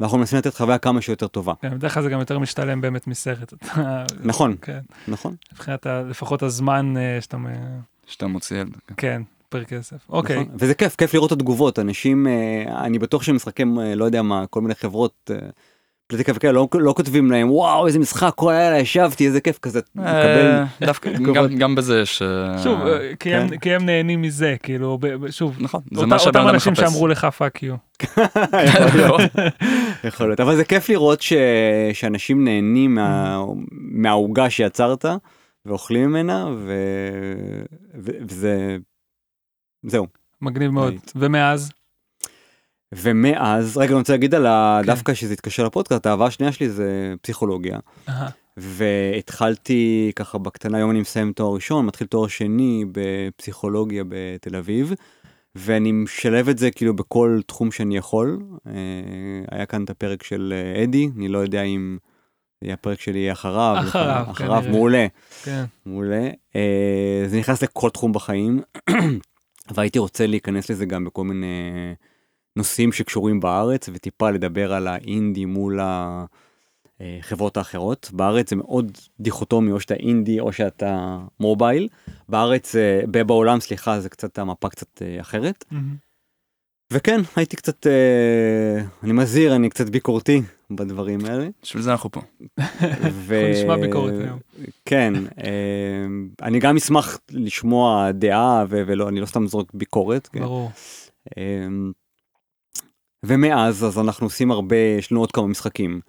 ואנחנו 0.00 0.18
מנסים 0.18 0.38
לתת 0.38 0.54
חוויה 0.54 0.78
כמה 0.78 1.00
שיותר 1.00 1.26
טובה 1.26 1.52
כן, 1.62 1.70
בדרך 1.78 1.94
כלל 1.94 2.02
זה 2.02 2.10
גם 2.10 2.20
יותר 2.20 2.38
משתלם 2.38 2.80
באמת 2.80 3.06
מסרט. 3.06 3.52
נכון 4.20 4.56
כן, 4.62 4.80
נכון 5.08 5.34
מבחינת 5.52 5.86
ה- 5.86 6.02
לפחות 6.02 6.42
הזמן 6.42 6.96
אה, 6.96 7.18
שאתה, 7.20 7.36
שאתה 8.06 8.26
מוציא... 8.26 8.60
על- 8.60 8.66
כן, 8.96 9.22
פר 9.48 9.64
כסף. 9.64 9.96
אוקיי, 10.08 10.40
נכון. 10.42 10.54
וזה 10.58 10.74
כיף 10.74 10.96
כיף 10.96 11.14
לראות 11.14 11.32
את 11.32 11.36
התגובות 11.36 11.78
אנשים 11.78 12.26
אה, 12.26 12.64
אני 12.84 12.98
בטוח 12.98 13.22
שמשחקים 13.22 13.80
אה, 13.80 13.94
לא 13.94 14.04
יודע 14.04 14.22
מה 14.22 14.46
כל 14.46 14.60
מיני 14.60 14.74
חברות. 14.74 15.30
פלטיקה 16.10 16.32
וכאלה 16.34 16.52
לא, 16.52 16.68
לא 16.74 16.92
כותבים 16.96 17.30
להם 17.30 17.50
וואו 17.50 17.86
איזה 17.86 17.98
משחק 17.98 18.32
כל 18.36 18.52
הלילה 18.52 18.78
ישבתי 18.78 19.26
איזה 19.26 19.40
כיף 19.40 19.58
כזה 19.58 19.80
אה, 19.98 20.64
דווקא. 20.80 21.10
גם- 21.12 21.56
גם 21.58 21.74
בזה 21.74 22.00
יש... 22.00 22.22
אה, 22.22 22.58
שוב, 22.62 22.80
אה, 22.80 23.16
כי 23.20 23.34
הם- 23.34 23.48
כן. 23.48 23.58
כי 23.58 23.74
הם 23.74 23.86
נהנים 23.86 24.22
מזה, 24.22 24.56
כאילו, 24.62 24.98
ב- 25.00 25.30
שוב, 25.30 25.56
נכון, 25.60 25.80
זה 25.92 25.96
אותה- 26.00 26.06
מה 26.10 26.18
שהבן 26.18 26.28
אותם 26.28 26.46
אדם 26.46 26.54
אנשים 26.54 26.72
מחפש. 26.72 26.84
שאמרו 26.90 27.08
לך 27.08 27.24
פאק 27.24 27.62
יו. 27.62 27.74
יכול 28.68 29.00
להיות. 29.00 29.20
יכול 30.04 30.26
להיות 30.26 30.40
אבל 30.40 30.56
זה 30.56 30.64
כיף 30.64 30.88
לראות 30.88 31.22
ש... 31.22 31.32
שאנשים 31.92 32.44
נהנים 32.44 32.94
מה... 32.94 33.38
מהעוגה 33.70 34.50
שיצרת 34.50 35.04
ואוכלים 35.66 36.10
ממנה 36.10 36.46
ו... 36.58 36.72
ו... 37.98 38.10
וזה 38.28 38.76
זהו 39.86 40.06
מגניב 40.42 40.70
מאוד. 40.70 40.94
ומאז? 41.16 41.70
ומאז 42.94 43.76
רגע 43.76 43.90
אני 43.90 43.98
רוצה 43.98 44.12
להגיד 44.12 44.34
על 44.34 44.46
ה... 44.46 44.78
כן. 44.82 44.86
דווקא 44.86 45.14
שזה 45.14 45.32
התקשר 45.32 45.64
לפודקאסט 45.64 46.06
האהבה 46.06 46.26
השנייה 46.26 46.52
שלי 46.52 46.70
זה 46.70 47.14
פסיכולוגיה 47.22 47.78
אהה, 48.08 48.28
והתחלתי 48.56 50.12
ככה 50.16 50.38
בקטנה 50.38 50.78
היום 50.78 50.90
אני 50.90 51.00
מסיים 51.00 51.32
תואר 51.32 51.54
ראשון 51.54 51.86
מתחיל 51.86 52.06
תואר 52.06 52.26
שני 52.26 52.84
בפסיכולוגיה 52.92 54.04
בתל 54.08 54.56
אביב. 54.56 54.94
ואני 55.54 55.92
משלב 55.92 56.48
את 56.48 56.58
זה 56.58 56.70
כאילו 56.70 56.96
בכל 56.96 57.40
תחום 57.46 57.72
שאני 57.72 57.96
יכול. 57.96 58.42
אה, 58.66 58.72
היה 59.50 59.66
כאן 59.66 59.84
את 59.84 59.90
הפרק 59.90 60.22
של 60.22 60.54
אה, 60.56 60.84
אדי, 60.84 61.10
אני 61.16 61.28
לא 61.28 61.38
יודע 61.38 61.62
אם 61.62 61.98
הפרק 62.62 63.00
שלי 63.00 63.18
יהיה 63.18 63.32
אחריו. 63.32 63.76
אחריו, 63.78 64.24
אחריו, 64.30 64.60
כנראה. 64.60 64.70
מעולה, 64.70 65.06
כן, 65.44 65.64
מעולה. 65.86 66.28
אה, 66.56 67.24
זה 67.26 67.38
נכנס 67.38 67.62
לכל 67.62 67.90
תחום 67.90 68.12
בחיים, 68.12 68.60
והייתי 69.74 69.98
רוצה 69.98 70.26
להיכנס 70.26 70.70
לזה 70.70 70.86
גם 70.86 71.04
בכל 71.04 71.24
מיני 71.24 71.46
נושאים 72.58 72.92
שקשורים 72.92 73.40
בארץ, 73.40 73.88
וטיפה 73.92 74.30
לדבר 74.30 74.72
על 74.72 74.86
האינדי 74.86 75.44
מול 75.44 75.80
החברות 77.00 77.56
האחרות. 77.56 78.10
בארץ 78.12 78.50
זה 78.50 78.56
מאוד 78.56 78.98
דיכוטומי, 79.20 79.72
או 79.72 79.80
שאתה 79.80 79.94
אינדי 79.94 80.40
או 80.40 80.52
שאתה 80.52 81.18
מובייל. 81.40 81.88
בארץ, 82.28 82.76
אה, 82.76 83.00
בעולם, 83.26 83.60
סליחה, 83.60 84.00
זה 84.00 84.08
קצת 84.08 84.38
המפה 84.38 84.68
קצת 84.68 85.02
אה, 85.02 85.20
אחרת. 85.20 85.64
מהמם. 85.70 86.08
וכן, 86.92 87.20
הייתי 87.36 87.56
קצת, 87.56 87.86
אה, 87.86 88.82
אני 89.02 89.12
מזהיר, 89.12 89.56
אני 89.56 89.70
קצת 89.70 89.88
ביקורתי 89.88 90.42
בדברים 90.70 91.24
האלה. 91.24 91.48
בשביל 91.62 91.82
זה 91.82 91.92
אנחנו 91.92 92.10
פה. 92.10 92.20
ו... 93.12 93.40
אנחנו 93.40 93.48
נשמע 93.50 93.76
ביקורת 93.76 94.14
היום. 94.24 94.38
כן, 94.84 95.12
אה, 95.44 96.06
אני 96.42 96.58
גם 96.58 96.76
אשמח 96.76 97.18
לשמוע 97.30 98.12
דעה, 98.12 98.64
ו- 98.68 98.82
ולא, 98.86 99.08
אני 99.08 99.20
לא 99.20 99.26
סתם 99.26 99.46
זורק 99.46 99.70
ביקורת. 99.74 100.26
כן. 100.26 100.40
ברור. 100.40 100.70
אה, 101.38 101.66
ומאז, 103.22 103.84
אז 103.84 103.98
אנחנו 103.98 104.26
עושים 104.26 104.50
הרבה, 104.50 104.76
יש 104.76 105.12
לנו 105.12 105.20
עוד 105.20 105.32
כמה 105.32 105.46
משחקים. 105.46 106.00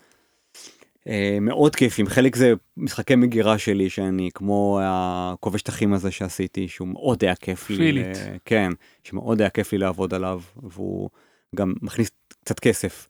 אה, 1.08 1.38
מאוד 1.42 1.76
כיפים, 1.76 2.08
חלק 2.08 2.36
זה 2.36 2.54
משחקי 2.78 3.16
מגירה 3.16 3.58
שלי, 3.58 3.90
שאני 3.90 4.30
כמו 4.34 4.80
הכובש 4.84 5.60
שטחים 5.60 5.94
הזה 5.94 6.12
שעשיתי, 6.12 6.68
שהוא 6.68 6.88
מאוד 6.88 7.24
היה 7.24 7.36
כיף 7.36 7.70
לי. 7.70 7.76
פילית. 7.76 8.18
כן, 8.46 8.72
שמאוד 9.04 9.42
היה 9.42 9.50
כיף 9.50 9.72
לי 9.72 9.78
לעבוד 9.78 10.14
עליו, 10.14 10.42
והוא 10.64 11.10
גם 11.56 11.74
מכניס 11.82 12.12
קצת 12.44 12.60
כסף. 12.60 13.08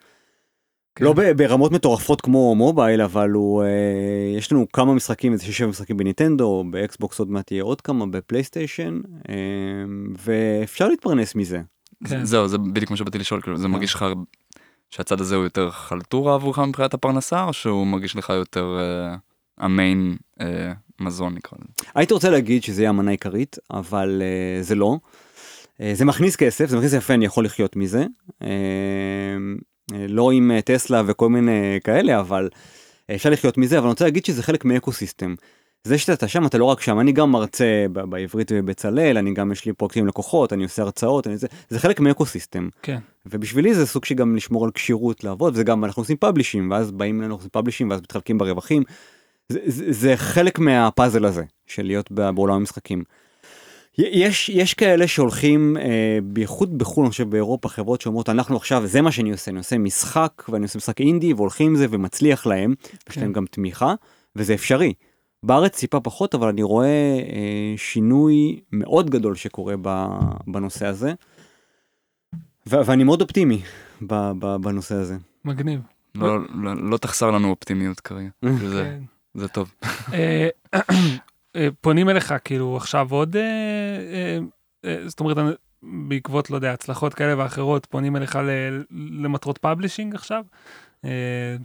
כן. 0.96 1.06
לא 1.06 1.14
ברמות 1.38 1.72
מטורפות 1.72 2.22
כמו 2.22 2.56
מובייל, 2.56 3.02
אבל 3.02 3.30
הוא, 3.30 3.64
אה, 3.64 4.38
יש 4.38 4.52
לנו 4.52 4.66
כמה 4.74 4.94
משחקים, 4.94 5.34
איזה 5.34 5.46
שש 5.46 5.62
משחקים 5.62 5.98
בנינטנדו, 5.98 6.64
באקסבוקס 6.72 7.20
עוד 7.20 7.32
מעט 7.32 7.52
יהיה 7.52 7.64
עוד 7.64 7.82
כמה, 7.82 8.06
בפלייסטיישן, 8.08 9.02
אה, 9.30 9.36
ואפשר 10.18 10.88
להתפרנס 10.88 11.36
מזה. 11.36 11.62
כן. 12.08 12.26
זהו, 12.26 12.48
זה 12.48 12.58
בדיוק 12.58 12.92
מה 12.92 12.98
שבאתי 12.98 13.18
לשאול, 13.18 13.42
כאילו, 13.42 13.58
זה 13.58 13.68
מרגיש 13.68 13.94
לך 13.94 14.06
שהצד 14.90 15.22
הזה 15.22 15.36
הוא 15.36 15.44
יותר 15.44 15.72
חלטורה 15.72 16.36
עבורך 16.36 16.60
מבחינת 16.60 16.94
הפרנסה, 16.94 17.44
או 17.44 17.54
שהוא 17.54 17.88
מרגיש 17.88 18.16
לך 18.16 18.30
יותר 18.30 18.78
אה, 18.80 19.16
ה 19.58 19.70
main 19.70 20.18
אה, 20.42 20.74
מזון 21.00 21.34
נקרא 21.34 21.58
לזה? 21.62 21.90
הייתי 21.96 22.14
רוצה 22.14 22.30
להגיד 22.30 22.64
שזה 22.64 22.82
יהיה 22.82 22.90
המנה 22.90 23.12
עיקרית, 23.12 23.58
אבל 23.72 24.22
uh, 24.22 24.64
זה 24.64 24.76
לא. 24.76 24.98
Uh, 25.78 25.82
זה 25.94 26.06
מכניס 26.06 26.36
כסף, 26.36 26.70
זה 26.70 26.78
מכניס 26.78 26.94
יפה, 26.94 27.14
אני 27.14 27.26
יכול 27.26 27.46
לחיות 27.46 27.76
מזה. 27.76 28.06
Uh, 28.30 28.46
uh, 29.92 29.96
לא 30.10 30.32
עם 30.32 30.52
uh, 30.58 30.62
טסלה 30.62 31.02
וכל 31.06 31.30
מיני 31.30 31.80
כאלה, 31.84 32.20
אבל 32.20 32.50
uh, 32.52 33.16
אפשר 33.16 33.30
לחיות 33.30 33.58
מזה, 33.58 33.78
אבל 33.78 33.86
אני 33.86 33.92
רוצה 33.92 34.06
להגיד 34.06 34.26
שזה 34.26 34.44
חלק 34.44 34.66
מ 34.66 34.92
ecosystem. 34.92 35.36
זה 35.84 35.98
שאתה 35.98 36.28
שם, 36.28 36.46
אתה 36.46 36.58
לא 36.58 36.66
רק 36.66 36.82
שם, 36.82 37.00
אני 37.00 37.12
גם 37.12 37.32
מרצה 37.32 37.86
בעברית 37.92 38.52
ובצלאל, 38.56 39.18
אני 39.18 39.34
גם 39.34 39.52
יש 39.52 39.66
לי 39.66 39.74
פרויקטים 39.74 40.08
לקוחות, 40.08 40.54
אני 40.54 40.64
עושה 40.64 40.82
הרצאות, 40.82 41.28
אני, 41.28 41.38
זה, 41.38 41.48
זה 41.70 41.80
חלק 41.80 42.00
מ 42.00 42.26
ecosystem. 42.26 42.70
כן. 42.82 42.98
ובשבילי 43.26 43.74
זה 43.74 43.86
סוג 43.86 44.06
שגם 44.06 44.36
לשמור 44.36 44.66
על 44.66 44.72
כשירות 44.72 45.24
לעבוד, 45.24 45.54
וזה 45.54 45.64
גם 45.64 45.86
אנחנו 45.86 46.02
עושים 46.02 46.18
publishing, 46.18 46.72
ואז 46.72 46.92
באים 46.92 47.20
אלינו, 47.20 47.36
עושים 47.36 47.50
publishing, 47.50 47.90
ואז 47.90 48.02
מתחלקים 48.02 48.38
ברווחים. 48.38 48.84
זה, 49.50 49.60
זה, 49.66 49.86
זה 49.90 50.18
חלק 50.18 50.60
מהפאזל 50.60 51.26
הזה, 51.26 51.44
של 51.68 51.86
להיות 51.86 52.12
בעולם 52.12 52.56
המשחקים. 52.56 53.04
יש, 53.98 54.50
יש 54.50 54.74
כאלה 54.74 55.08
שהולכים, 55.08 55.78
אה, 55.78 56.20
בייחוד 56.24 56.78
בחו"ל, 56.78 57.06
אני 57.06 57.12
חושב 57.12 57.30
באירופה, 57.30 57.70
חברות 57.70 58.02
שאומרות, 58.02 58.30
אנחנו 58.30 58.56
עכשיו, 58.56 58.88
זה 58.88 59.02
מה 59.02 59.12
שאני 59.12 59.32
עושה, 59.32 59.52
אני 59.52 59.58
עושה 59.58 59.78
משחק, 59.78 60.44
ואני 60.50 60.64
עושה 60.64 60.78
משחק 60.78 61.02
אינדי, 61.02 61.34
והולכים 61.34 61.68
עם 61.68 61.76
זה 61.76 61.86
ומצליח 61.90 62.46
להם, 62.46 62.74
יש 63.10 63.18
להם 63.18 63.28
כן. 63.28 63.34
גם 63.34 63.46
תמיכה, 63.46 63.94
וזה 64.36 64.54
אפשרי. 64.54 64.94
בארץ 65.44 65.80
טיפה 65.80 66.00
פחות, 66.00 66.36
אבל 66.36 66.48
אני 66.48 66.64
רואה 66.64 66.88
אה, 67.20 67.74
שינוי 67.78 68.60
מאוד 68.72 69.10
גדול 69.10 69.36
שקורה 69.36 69.76
בנושא 70.48 70.86
הזה, 70.86 71.14
ו- 72.70 72.86
ואני 72.86 73.04
מאוד 73.04 73.22
אופטימי 73.22 73.62
ב- 74.02 74.32
ב- 74.40 74.56
בנושא 74.56 74.96
הזה. 74.96 75.18
מגניב. 75.46 75.82
לא, 76.16 76.40
לא, 76.54 76.76
לא 76.90 76.98
תחסר 76.98 77.32
לנו 77.32 77.50
אופטימיות 77.50 78.00
כרגע. 78.00 78.30
זה, 78.42 78.84
כן. 78.84 79.04
זה 79.34 79.48
טוב. 79.48 79.74
אה, 80.14 80.48
אה, 81.56 81.68
פונים 81.82 82.10
אליך 82.10 82.34
כאילו 82.44 82.78
עכשיו 82.78 83.08
עוד, 83.12 83.36
אה, 83.36 83.42
אה, 83.44 84.40
אה, 84.86 85.10
זאת 85.10 85.20
אומרת, 85.20 85.38
בעקבות, 85.84 86.50
לא 86.50 86.56
יודע, 86.56 86.74
הצלחות 86.74 87.14
כאלה 87.14 87.44
ואחרות, 87.44 87.86
פונים 87.86 88.16
אליך 88.16 88.36
ל- 88.36 88.84
למטרות 89.24 89.58
publishing 89.58 90.16
עכשיו? 90.16 90.44
אה, 91.06 91.10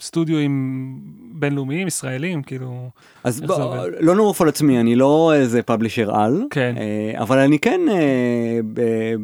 סטודיואים 0.00 0.98
בינלאומיים, 1.32 1.86
ישראלים, 1.86 2.42
כאילו, 2.42 2.90
אז 3.24 3.42
עובד? 3.48 3.90
לא 4.00 4.14
נעוף 4.14 4.40
על 4.40 4.48
עצמי, 4.48 4.80
אני 4.80 4.96
לא 4.96 5.32
איזה 5.34 5.62
publisher 5.62 6.16
על, 6.16 6.44
כן. 6.50 6.74
אה, 6.78 7.22
אבל 7.22 7.38
אני 7.38 7.58
כן 7.58 7.80
אה, 7.90 8.60
ב- 8.72 9.14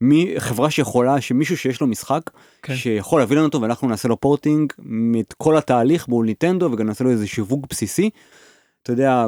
מי, 0.00 0.34
חברה 0.38 0.70
שיכולה, 0.70 1.20
שמישהו 1.20 1.56
שיש 1.56 1.80
לו 1.80 1.86
משחק, 1.86 2.30
כן. 2.62 2.74
שיכול 2.74 3.20
להביא 3.20 3.36
לנו 3.36 3.46
אותו 3.46 3.60
ואנחנו 3.60 3.88
נעשה 3.88 4.08
לו 4.08 4.20
פורטינג 4.20 4.72
את 5.20 5.34
כל 5.38 5.56
התהליך 5.56 6.08
מול 6.08 6.26
ניטנדו 6.26 6.68
וגם 6.72 6.86
נעשה 6.86 7.04
לו 7.04 7.10
איזה 7.10 7.26
שיווק 7.26 7.66
בסיסי. 7.70 8.10
אתה 8.82 8.92
יודע, 8.92 9.26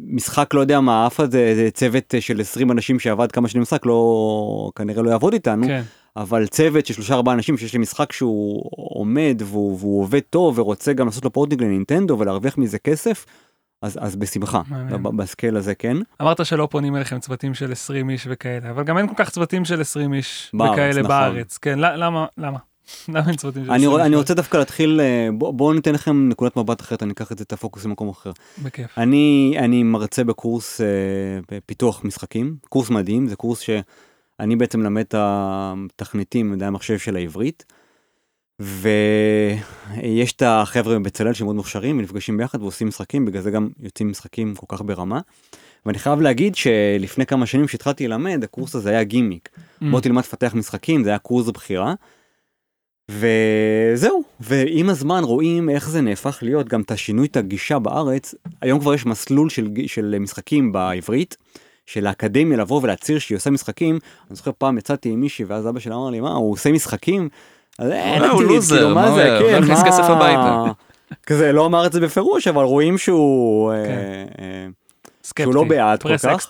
משחק 0.00 0.54
לא 0.54 0.60
יודע 0.60 0.80
מה, 0.80 1.06
אף 1.06 1.16
אחד 1.16 1.28
צוות 1.72 2.14
של 2.20 2.40
20 2.40 2.70
אנשים 2.70 3.00
שעבד 3.00 3.32
כמה 3.32 3.48
שנים 3.48 3.62
משחק, 3.62 3.86
לא, 3.86 4.70
כנראה 4.74 5.02
לא 5.02 5.10
יעבוד 5.10 5.32
איתנו, 5.32 5.66
כן, 5.66 5.82
אבל 6.16 6.46
צוות 6.46 6.86
של 6.86 6.94
שלושה 6.94 7.14
ארבעה 7.14 7.34
אנשים 7.34 7.58
שיש 7.58 7.72
לי 7.72 7.78
משחק 7.78 8.12
שהוא 8.12 8.62
עומד 8.76 9.42
והוא, 9.44 9.76
והוא 9.80 10.02
עובד 10.02 10.20
טוב 10.30 10.58
ורוצה 10.58 10.92
גם 10.92 11.06
לעשות 11.06 11.24
לו 11.24 11.32
פורטינג 11.32 11.62
לנינטנדו 11.62 12.16
ולהרוויח 12.18 12.58
מזה 12.58 12.78
כסף, 12.78 13.26
אז, 13.82 13.98
אז 14.00 14.16
בשמחה, 14.16 14.62
בסקייל 15.16 15.56
הזה 15.56 15.74
כן. 15.74 15.96
אמרת 16.22 16.46
שלא 16.46 16.68
פונים 16.70 16.96
אליכם 16.96 17.18
צוותים 17.20 17.54
של 17.54 17.72
20 17.72 18.10
איש 18.10 18.26
וכאלה, 18.30 18.70
אבל 18.70 18.84
גם 18.84 18.98
אין 18.98 19.08
כל 19.08 19.14
כך 19.16 19.30
צוותים 19.30 19.64
של 19.64 19.80
20 19.80 20.14
איש 20.14 20.50
בארץ, 20.54 20.72
וכאלה 20.72 20.92
נכון. 21.02 21.08
בארץ. 21.08 21.58
כן, 21.58 21.78
למה, 21.78 22.26
למה? 22.38 22.58
למה 23.08 23.28
אין 23.28 23.36
צוותים 23.36 23.64
של 23.64 23.70
20 23.72 23.90
אני, 23.90 24.00
איש? 24.00 24.06
אני? 24.06 24.16
רוצה 24.16 24.34
דווקא 24.34 24.56
להתחיל, 24.56 25.00
אה, 25.00 25.28
בוא- 25.32 25.52
בואו 25.52 25.72
ניתן 25.72 25.94
לכם 25.94 26.28
נקודת 26.28 26.56
מבט 26.56 26.80
אחרת, 26.80 27.02
אני 27.02 27.12
אקח 27.12 27.32
את 27.32 27.38
זה, 27.38 27.44
את 27.44 27.52
הפוקוס 27.52 27.84
למקום 27.84 28.08
אחר. 28.08 28.30
בכיף. 28.62 28.98
אני, 28.98 29.54
אני 29.58 29.82
מרצה 29.82 30.24
בקורס 30.24 30.80
אה, 30.80 30.86
בפיתוח 31.50 32.04
משחקים, 32.04 32.56
קורס 32.68 32.90
מדהים, 32.90 33.28
זה 33.28 33.36
קורס 33.36 33.60
שאני 34.42 34.56
בעצם 34.56 34.80
מלמד 34.80 35.04
את 35.08 35.14
התכניתים, 35.18 36.50
מדעי 36.50 36.68
המחשב 36.68 36.98
של 36.98 37.16
העברית, 37.16 37.64
ויש 38.60 40.32
את 40.32 40.42
החבר'ה 40.46 40.98
בבצלאל 40.98 41.32
שמאוד 41.32 41.56
מוכשרים, 41.56 41.98
ונפגשים 41.98 42.36
ביחד 42.36 42.62
ועושים 42.62 42.88
משחקים, 42.88 43.24
בגלל 43.24 43.42
זה 43.42 43.50
גם 43.50 43.68
יוצאים 43.80 44.10
משחקים 44.10 44.54
כל 44.54 44.76
כך 44.76 44.82
ברמה. 44.82 45.20
ואני 45.86 45.98
חייב 45.98 46.20
להגיד 46.20 46.54
שלפני 46.54 47.26
כמה 47.26 47.46
שנים 47.46 47.68
שהתחלתי 47.68 48.08
ללמד, 48.08 48.44
הקורס 48.44 48.74
הזה 48.74 48.90
היה 48.90 49.04
גימיק. 49.04 49.48
Mm. 49.56 49.84
בוא 49.90 50.00
תלמד 50.00 50.22
לפתח 50.22 50.54
משחקים, 50.54 51.04
זה 51.04 51.10
היה 51.10 51.18
קורס 51.18 51.50
בחירה. 51.50 51.94
וזהו, 53.10 54.22
ועם 54.40 54.90
הזמן 54.90 55.24
רואים 55.24 55.70
איך 55.70 55.88
זה 55.88 56.00
נהפך 56.00 56.38
להיות 56.42 56.68
גם 56.68 56.80
את 56.80 56.90
השינוי, 56.90 57.26
את 57.26 57.36
הגישה 57.36 57.78
בארץ. 57.78 58.34
היום 58.60 58.80
כבר 58.80 58.94
יש 58.94 59.06
מסלול 59.06 59.48
של, 59.48 59.68
של 59.86 60.16
משחקים 60.20 60.72
בעברית, 60.72 61.36
של 61.86 62.06
האקדמיה 62.06 62.58
לבוא 62.58 62.80
ולהצהיר 62.82 63.18
שהיא 63.18 63.36
עושה 63.36 63.50
משחקים. 63.50 63.98
אני 64.30 64.36
זוכר 64.36 64.50
פעם 64.58 64.78
יצאתי 64.78 65.08
עם 65.08 65.20
מישהי 65.20 65.44
ואז 65.44 65.68
אבא 65.68 65.80
שלה 65.80 65.94
אמר 65.94 66.10
לי, 66.10 66.20
מה, 66.20 66.32
הוא 66.32 66.52
עושה 66.52 66.72
משחקים? 66.72 67.28
אז 67.78 67.90
אין 67.90 68.22
אה, 68.24 68.28
הוא 68.30 68.40
עתיד, 68.42 68.48
לוזר, 68.56 68.76
כאילו, 68.76 68.94
מה 68.94 69.06
הוא- 69.08 69.14
זה, 69.14 69.38
הוא 69.38 69.48
כן, 69.48 69.62
מכניס 69.62 69.78
מה- 69.78 69.86
כסף 69.88 70.02
הביתה. 70.04 70.62
כזה, 71.26 71.52
לא 71.52 71.66
אמר 71.66 71.86
את 71.86 71.92
זה 71.92 72.00
בפירוש, 72.00 72.48
אבל 72.48 72.64
רואים 72.64 72.98
שהוא... 72.98 73.72
אה, 73.72 73.84
כן. 73.84 74.26
אה, 74.42 74.66
סקפטי. 75.24 75.42
שהוא 75.42 75.54
לא 75.54 75.64
בעד 75.64 76.02
כל 76.02 76.08
כך. 76.18 76.46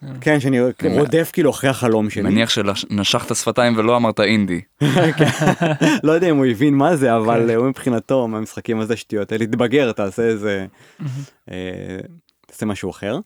כן. 0.00 0.12
כן, 0.20 0.40
שאני 0.40 0.58
רודף 0.98 1.30
כאילו 1.32 1.50
אחרי 1.50 1.70
החלום 1.70 2.10
שלי. 2.10 2.22
מניח 2.22 2.50
שנשכת 2.50 3.36
שפתיים 3.36 3.76
ולא 3.76 3.96
אמרת 3.96 4.20
אינדי. 4.20 4.60
לא 6.04 6.12
יודע 6.12 6.30
אם 6.30 6.36
הוא 6.36 6.46
הבין 6.46 6.74
מה 6.74 6.96
זה, 6.96 7.06
כן. 7.06 7.12
אבל 7.12 7.50
הוא 7.54 7.66
מבחינתו 7.68 8.28
מהמשחקים 8.28 8.80
הזה 8.80 8.96
שטויות, 8.96 9.28
תתבגר, 9.28 9.92
תעשה 9.92 10.22
איזה, 10.22 10.66
אה, 11.50 11.56
תעשה 12.46 12.66
משהו 12.66 12.90
אחר. 12.90 13.18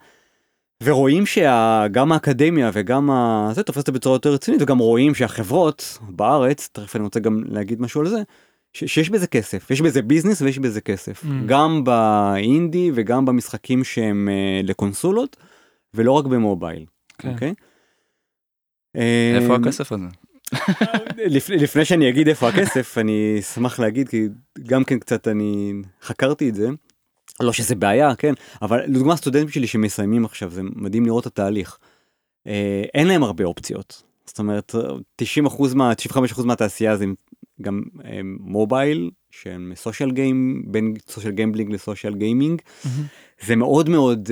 ורואים 0.83 1.26
שגם 1.26 2.12
האקדמיה 2.12 2.71
וגם 2.73 3.11
ה... 3.11 3.50
זה 3.54 3.62
תופס 3.62 3.80
את 3.80 3.87
זה 3.87 3.92
בצורה 3.92 4.14
יותר 4.14 4.33
רצינית, 4.33 4.62
וגם 4.62 4.78
רואים 4.78 5.14
שהחברות 5.14 5.99
בארץ, 6.09 6.68
תכף 6.73 6.97
אני 6.97 7.04
רוצה 7.04 7.21
גם 7.21 7.42
להגיד 7.47 7.80
משהו 7.80 8.00
על 8.00 8.09
זה, 8.09 8.23
שיש 8.73 9.11
בזה 9.11 9.26
כסף, 9.26 9.71
יש 9.71 9.80
בזה 9.80 10.02
ביזנס 10.02 10.42
ויש 10.42 10.59
בזה 10.59 10.80
כסף. 10.80 11.25
Mm. 11.25 11.26
גם 11.47 11.85
באינדי 11.85 12.90
וגם 12.95 13.25
במשחקים 13.25 13.85
שהם 13.85 14.28
אה, 14.28 14.61
לקונסולות, 14.64 15.37
ולא 15.95 16.12
רק 16.12 16.25
במובייל. 16.25 16.85
כן. 17.18 17.28
אוקיי? 17.28 17.54
איפה 19.35 19.52
אה, 19.52 19.59
הכסף 19.59 19.92
הזה? 19.92 20.06
לפני, 21.37 21.56
לפני 21.56 21.85
שאני 21.85 22.09
אגיד 22.09 22.28
איפה 22.28 22.49
הכסף, 22.49 22.99
אני 22.99 23.37
אשמח 23.40 23.78
להגיד, 23.78 24.09
כי 24.09 24.28
גם 24.66 24.85
כן 24.85 24.99
קצת 24.99 25.28
אני 25.28 25.73
חקרתי 26.02 26.49
את 26.49 26.54
זה. 26.54 26.68
לא 27.40 27.52
שזה 27.52 27.75
בעיה, 27.75 28.14
כן, 28.14 28.35
אבל 28.62 28.81
לדוגמה 28.87 29.16
סטודנטים 29.16 29.49
שלי 29.49 29.66
שמסיימים 29.66 30.25
עכשיו, 30.25 30.50
זה 30.50 30.62
מדהים 30.62 31.07
לראות 31.07 31.26
את 31.26 31.26
התהליך. 31.26 31.78
אה, 32.47 32.85
אין 32.95 33.09
להם 33.09 33.23
הרבה 33.23 33.45
אופציות. 33.45 34.02
זאת 34.26 34.38
אומרת, 34.38 34.75
90% 35.23 35.75
מה... 35.75 35.93
95% 35.93 36.45
מהתעשייה 36.45 36.97
זה 36.97 37.05
גם 37.62 37.83
אה, 38.05 38.21
mobile, 38.40 39.11
שהם 39.43 39.73
social 39.76 40.11
game, 40.11 40.62
בין 40.66 40.95
social 41.08 41.32
gambling 41.32 41.73
ל 41.73 41.78
social 41.78 42.14
gaming. 42.14 42.62
זה 43.45 43.57
מאוד 43.57 43.88
מאוד 43.88 44.28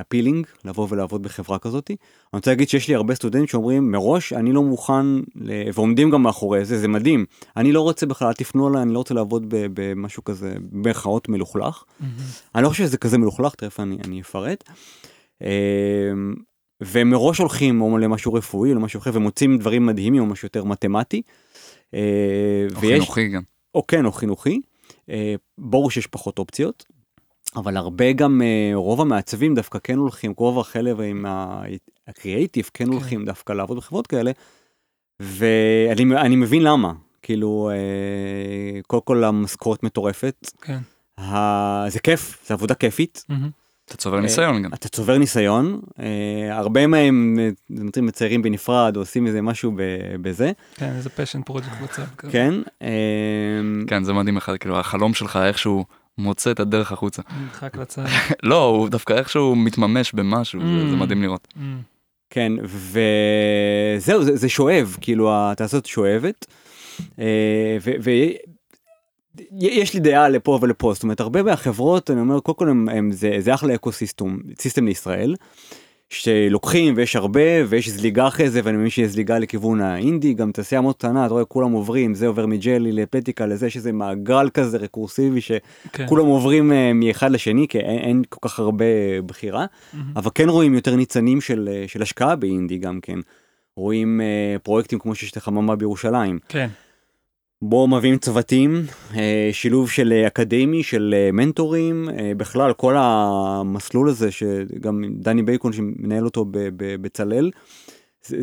appealing 0.00 0.46
uh, 0.46 0.48
uh, 0.48 0.68
לבוא 0.68 0.86
ולעבוד 0.90 1.22
בחברה 1.22 1.58
כזאתי. 1.58 1.92
אני 1.92 2.38
רוצה 2.38 2.50
להגיד 2.50 2.68
שיש 2.68 2.88
לי 2.88 2.94
הרבה 2.94 3.14
סטודנטים 3.14 3.46
שאומרים 3.46 3.92
מראש 3.92 4.32
אני 4.32 4.52
לא 4.52 4.62
מוכן 4.62 5.06
ל... 5.36 5.70
ועומדים 5.74 6.10
גם 6.10 6.22
מאחורי 6.22 6.64
זה 6.64 6.78
זה 6.78 6.88
מדהים 6.88 7.24
אני 7.56 7.72
לא 7.72 7.80
רוצה 7.80 8.06
בכלל 8.06 8.32
תפנו 8.32 8.68
אליי 8.68 8.82
אני 8.82 8.92
לא 8.92 8.98
רוצה 8.98 9.14
לעבוד 9.14 9.46
במשהו 9.48 10.24
כזה 10.24 10.54
במרכאות 10.72 11.28
מלוכלך. 11.28 11.84
אני 12.54 12.62
לא 12.62 12.68
חושב 12.68 12.84
שזה 12.84 12.96
כזה 12.96 13.18
מלוכלך 13.18 13.54
תכף 13.54 13.80
אני, 13.80 13.96
אני 14.04 14.20
אפרט. 14.20 14.64
Uh, 15.42 15.46
ומראש 16.80 17.38
הולכים 17.38 17.80
או 17.80 17.98
למשהו 17.98 18.34
רפואי 18.34 18.70
או 18.70 18.74
למשהו 18.74 18.98
אחר 18.98 19.10
ומוצאים 19.14 19.58
דברים 19.58 19.86
מדהימים 19.86 20.22
או 20.22 20.26
משהו 20.26 20.46
יותר 20.46 20.64
מתמטי. 20.64 21.22
או 21.94 21.98
חינוכי 22.80 23.28
גם. 23.28 23.42
או 23.74 23.86
כן 23.86 24.04
או 24.04 24.12
חינוכי. 24.12 24.60
Uh, 24.90 25.12
ברור 25.58 25.90
שיש 25.90 26.06
פחות 26.06 26.38
אופציות. 26.38 26.84
אבל 27.56 27.76
הרבה 27.76 28.12
גם 28.12 28.40
uh, 28.40 28.76
רוב 28.76 29.00
המעצבים 29.00 29.54
דווקא 29.54 29.78
כן 29.82 29.98
הולכים 29.98 30.34
רוב 30.36 30.58
החלב 30.58 31.00
עם 31.00 31.26
הקריאייטיב 32.06 32.70
כן 32.74 32.84
כן. 32.84 32.92
הולכים 32.92 33.24
דווקא 33.24 33.52
לעבוד 33.52 33.76
בחברות 33.76 34.06
כאלה. 34.06 34.32
ואני 35.20 36.16
אני 36.16 36.36
מבין 36.36 36.62
למה 36.62 36.92
כאילו 37.22 37.70
uh, 37.72 38.82
קודם 38.86 39.02
כל 39.02 39.24
המשכורת 39.24 39.82
מטורפת 39.82 40.50
כן. 40.60 40.78
ה... 41.20 41.90
זה 41.90 42.00
כיף 42.00 42.46
זה 42.46 42.54
עבודה 42.54 42.74
כיפית 42.74 43.24
מהמם. 43.28 43.50
אתה 43.88 43.96
צובר 43.96 44.20
ניסיון 44.20 44.62
גם. 44.62 44.70
אתה 44.74 44.88
צובר 44.88 45.18
ניסיון 45.18 45.80
uh, 45.90 46.02
הרבה 46.50 46.86
מהם 46.86 47.36
אה, 47.40 47.48
נמצאים 47.70 48.06
מציירים 48.06 48.42
בנפרד 48.42 48.96
או 48.96 49.02
עושים 49.02 49.26
איזה 49.26 49.42
משהו 49.42 49.72
בזה 50.22 50.52
כן, 50.74 50.92
איזה 50.96 51.10
פשן 51.10 51.42
פרויקט 51.42 51.68
בצד 51.82 52.02
כזה. 52.18 52.32
כן. 52.32 52.54
כן 53.86 54.04
זה 54.04 54.12
מדהים 54.12 54.36
אחד 54.36 54.56
כאילו 54.56 54.78
החלום 54.80 55.14
שלך 55.14 55.36
איכשהו 55.36 55.84
מוצא 56.18 56.50
את 56.50 56.60
הדרך 56.60 56.92
החוצה. 56.92 57.22
נדחק 57.46 57.76
לצד. 57.76 58.04
לא 58.42 58.64
הוא 58.64 58.88
דווקא 58.88 59.12
איכשהו 59.12 59.56
מתממש 59.56 60.12
במשהו 60.12 60.60
זה- 60.60 60.66
Mm. 60.94 60.96
מדהים 61.00 61.22
לראות. 61.22 61.48
Mm. 61.54 61.60
כן, 62.30 62.52
וזהו, 62.64 64.22
זה, 64.22 64.48
שואב, 64.48 64.96
כאילו 65.00 65.30
התעשייה 65.32 65.66
הזאת 65.66 65.86
שואבת. 65.86 66.46
ויש 69.60 69.94
לי 69.94 70.00
דעה 70.00 70.28
לפה 70.28 70.58
ולפה, 70.62 70.94
זאת 70.94 71.02
אומרת, 71.02 71.20
הרבה 71.20 71.42
מהחברות, 71.42 72.10
אני 72.10 72.20
אומר, 72.20 72.40
קודם 72.40 72.58
כל 72.58 72.68
הם, 72.68 72.88
הם, 72.88 73.12
זה, 73.12 73.36
זה 73.38 73.54
אחלה 73.54 73.74
אקו-סיסטום, 73.74 74.38
סיסטם 74.58 74.86
לישראל, 74.86 75.34
שלוקחים 76.10 76.94
ויש 76.96 77.16
הרבה 77.16 77.40
ויש 77.68 77.88
זליגה 77.88 78.28
אחרי 78.28 78.50
זה, 78.50 78.60
ואני 78.64 78.76
מבין 78.76 78.90
שיש 78.90 79.10
זליגה 79.10 79.38
לכיוון 79.38 79.80
האינדי, 79.80 80.34
גם 80.34 80.52
תעשייה 80.52 80.80
מאוד 80.80 80.94
קטנה, 80.94 81.26
אתה 81.26 81.32
רואה, 81.32 81.44
כולם 81.44 81.72
עוברים, 81.72 82.14
זה 82.14 82.26
עובר 82.26 82.46
מג'לי 82.46 82.92
לפטיקה 82.92 83.46
לזה, 83.46 83.66
יש 83.66 83.76
איזה 83.76 83.92
מעגל 83.92 84.48
כזה 84.54 84.78
רקורסיבי, 84.78 85.40
כן. 85.40 86.04
שכולם 86.06 86.26
עוברים 86.26 86.72
אה, 86.72 86.92
מאחד 86.94 87.30
לשני, 87.30 87.68
כי 87.68 87.78
אין, 87.78 87.98
אין 87.98 88.22
כל 88.28 88.48
כך 88.48 88.58
הרבה 88.58 88.84
בחירה. 89.26 89.66
מהמם. 89.92 90.12
אבל 90.16 90.30
כן 90.34 90.48
רואים 90.48 90.74
יותר 90.74 90.96
ניצנים 90.96 91.40
של, 91.40 91.68
אה, 91.72 91.84
של 91.86 92.02
השקעה 92.02 92.36
באינדי 92.36 92.78
גם 92.78 93.00
כן. 93.00 93.18
רואים 93.76 94.20
אה, 94.20 94.56
פרויקטים 94.62 94.98
כמו 94.98 95.14
שיש 95.14 95.30
את 95.30 95.36
החממה 95.36 95.76
בירושלים. 95.76 96.38
כן. 96.48 96.68
בו 97.62 97.88
מביאים 97.88 98.18
צוותים, 98.18 98.82
אה, 99.16 99.48
שילוב 99.52 99.90
של 99.90 100.12
אה, 100.12 100.26
אקדמי, 100.26 100.82
של 100.82 101.14
אה, 101.16 101.32
מנטורים, 101.32 102.08
בכלל 102.36 102.72
כל 102.72 102.94
המסלול 102.98 104.08
הזה 104.08 104.30
שגם 104.30 105.04
דני 105.10 105.42
בייקון 105.42 105.72
שמנהל 105.72 106.24
אותו 106.24 106.44
ב- 106.44 106.50
ב- 106.58 107.02
בצלאל, 107.02 107.50
זה, 108.26 108.42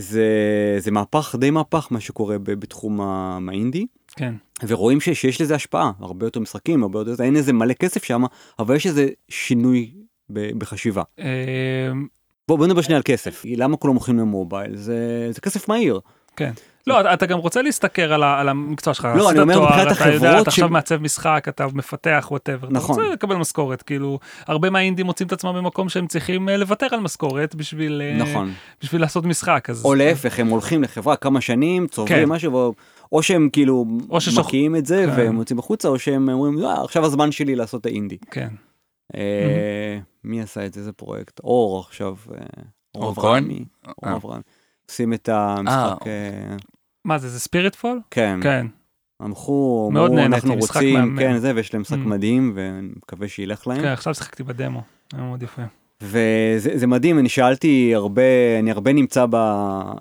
זה, 0.80 0.92
מהפך, 0.92 1.36
די 1.40 1.52
מהפך 1.52 1.88
מה 1.92 2.00
שקורה 2.00 2.38
בתחום 2.40 3.02
האינדי. 3.50 3.86
כן. 4.16 4.34
ורואים 4.68 5.02
ש, 5.02 5.10
שיש 5.10 5.42
לזה 5.42 5.56
השפעה, 5.56 5.92
הרבה 6.00 6.26
יותר 6.26 6.40
משחקים, 6.40 6.84
הרבה 6.84 7.00
יותר, 7.00 7.24
אין 7.24 7.36
איזה 7.36 7.54
מלא 7.54 7.74
כסף 7.74 8.04
שם, 8.04 8.24
אבל 8.60 8.76
יש 8.76 8.88
איזה 8.88 9.10
שינוי 9.30 9.92
בחשיבה. 10.30 11.04
בוא, 12.48 12.58
בוא 12.58 12.68
נדבר 12.68 12.82
שנייה 12.82 12.98
על 12.98 13.04
כסף, 13.06 13.44
למה 13.46 13.78
כולם 13.78 13.94
הולכים 13.94 14.18
למובייל? 14.18 14.76
זה, 14.76 15.30
זה 15.32 15.42
כסף 15.42 15.70
מהיר. 15.70 16.00
כן. 16.36 16.52
לא, 16.88 17.02
אתה- 17.02 17.14
אתה 17.14 17.26
גם 17.26 17.38
רוצה 17.40 17.62
להסתכל 17.62 18.02
על 18.02 18.24
ה- 18.24 18.40
על 18.40 18.50
המקצוע 18.50 18.94
שלך. 18.94 19.08
לא, 19.16 19.30
אני 19.32 19.40
אומר 19.40 19.62
מבחינת 19.62 19.92
אתה 19.92 20.10
יודע, 20.10 20.16
החברות 20.30 20.42
אתה 20.42 20.50
עכשיו 20.50 20.68
ש- 20.68 20.72
מעצב 20.72 21.02
משחק, 21.02 21.46
אתה 21.50 21.68
מפתח, 21.74 22.28
ווטאבר. 22.32 22.68
נכון. 22.72 22.96
אתה 22.96 23.04
רוצה 23.04 23.14
לקבל 23.14 23.36
משכורת, 23.36 23.82
כאילו, 23.82 24.20
הרבה 24.48 24.70
מהאינדים 24.70 25.06
מוצאים 25.06 25.28
את 25.28 25.34
עצמם 25.34 25.54
במקום 25.56 25.90
שהם 25.90 26.08
צריכים 26.08 26.50
אה, 26.50 26.58
לוותר 26.58 26.88
על 26.92 27.00
משכורת 27.00 27.56
בשביל 27.56 28.02
אה, 28.02 28.18
נכון. 28.24 28.54
בשביל 28.84 29.02
לעשות 29.02 29.26
משחק. 29.26 29.70
אז... 29.70 29.86
או 29.86 29.96
להפך, 29.96 30.40
הם 30.40 30.48
הולכים 30.48 30.84
לחברה 30.84 31.16
כמה 31.16 31.42
שנים, 31.42 31.88
צוברים 31.88 32.18
כן. 32.28 32.30
משהו, 32.34 32.54
או- 32.56 32.74
או 33.12 33.24
שהם 33.24 33.50
כאילו 33.54 33.86
או 34.10 34.18
ששוכ- 34.18 34.40
מקיאים 34.40 34.76
את 34.76 34.86
זה 34.86 35.06
כן. 35.08 35.14
והם 35.22 35.38
יוצאים 35.38 35.60
החוצה, 35.60 35.88
או 35.88 36.00
שהם 36.00 36.30
אומרים, 36.30 36.66
"אה, 36.66 36.84
עכשיו 36.84 37.06
הזמן 37.06 37.32
שלי 37.32 37.56
לעשות 37.56 37.82
את 37.82 37.86
האינדי. 37.86 38.18
כן. 38.32 38.48
אה, 39.16 40.00
מי 40.24 40.42
עשה 40.42 40.66
את 40.66 40.74
זה? 40.74 40.80
איזה 40.80 40.92
פרויקט? 40.92 41.40
אור 41.40 41.80
עכשיו. 41.80 42.16
אה, 42.34 42.38
אור. 42.96 43.16
כהן? 43.16 43.48
אור. 44.04 44.16
אברהם. 44.16 44.42
עושים 44.90 45.14
את 45.14 45.30
המשחק, 45.30 45.96
מה 47.06 47.18
זה, 47.18 47.30
זה 47.30 47.40
ספיריט 47.40 47.76
פול? 47.76 48.00
כן. 48.12 48.40
כן. 48.44 48.66
מאוד 49.20 49.32
אמרו, 49.32 49.92
נהניתי, 50.10 50.36
אנחנו 50.36 50.56
משחק 50.56 50.76
רוצים, 50.76 50.94
מהמם. 51.00 51.20
כן, 51.20 51.40
זה, 51.40 51.52
ויש 51.56 51.74
להם 51.74 51.82
משחק 51.82 51.98
Mm. 51.98 52.08
מדהים, 52.08 52.52
ואני 52.56 52.88
מקווה 52.98 53.28
שילך 53.28 53.68
להם. 53.68 53.82
כן, 53.82 53.88
עכשיו 53.88 54.16
שיחקתי 54.16 54.44
בדמו. 54.44 54.82
היה 55.14 55.24
מאוד 55.24 55.44
יפה. 55.44 55.62
וזה 56.02 56.72
זה 56.76 56.88
מדהים, 56.88 57.20
אני 57.20 57.30
שאלתי 57.30 57.96
הרבה, 57.96 58.22
אני 58.60 58.72
הרבה 58.72 58.94
נמצא 58.94 59.26
ב... 59.30 59.36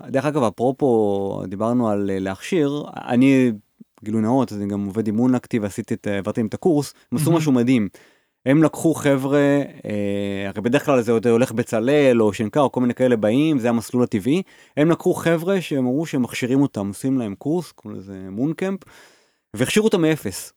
דרך 0.07 0.25
אגב, 0.25 0.43
אפרופו, 0.43 1.41
דיברנו 1.47 1.89
על 1.89 2.09
אה, 2.09 2.19
להכשיר, 2.19 2.83
אני, 3.07 3.51
גילוי 4.03 4.21
נאות, 4.21 4.53
אני 4.53 4.67
גם 4.67 4.85
עובד 4.85 5.07
עם 5.07 5.15
מונקטי 5.15 5.59
ועשיתי 5.59 5.93
את, 5.93 6.07
העברתי 6.07 6.39
להם 6.41 6.47
את 6.47 6.53
הקורס, 6.53 6.93
הם 7.11 7.17
עשו. 7.17 7.31
משהו 7.31 7.51
מדהים. 7.51 7.87
הם 8.45 8.63
לקחו 8.63 8.93
חבר'ה, 8.93 9.61
אה, 9.85 10.49
הרי 10.49 10.61
בדרך 10.61 10.85
כלל 10.85 11.01
זה 11.01 11.11
עוד 11.11 11.27
הולך 11.27 11.51
בצלאל 11.51 12.21
או 12.21 12.33
שנקר 12.33 12.59
או 12.59 12.71
כל 12.71 12.81
מיני 12.81 12.93
כאלה 12.93 13.15
באים, 13.15 13.59
זה 13.59 13.69
המסלול 13.69 14.03
הטבעי. 14.03 14.41
הם 14.77 14.91
לקחו 14.91 15.13
חבר'ה 15.13 15.61
שהם 15.61 15.79
אמרו 15.79 16.05
שהם 16.05 16.21
מכשירים 16.21 16.61
אותם, 16.61 16.87
עושים 16.87 17.17
להם 17.17 17.35
קורס, 17.35 17.71
קוראים 17.71 17.99
לזה 17.99 18.27
מונקמפ, 18.29 18.79
והכשירו 19.53 19.85
אותם 19.85 20.01
מאפס. 20.01 20.53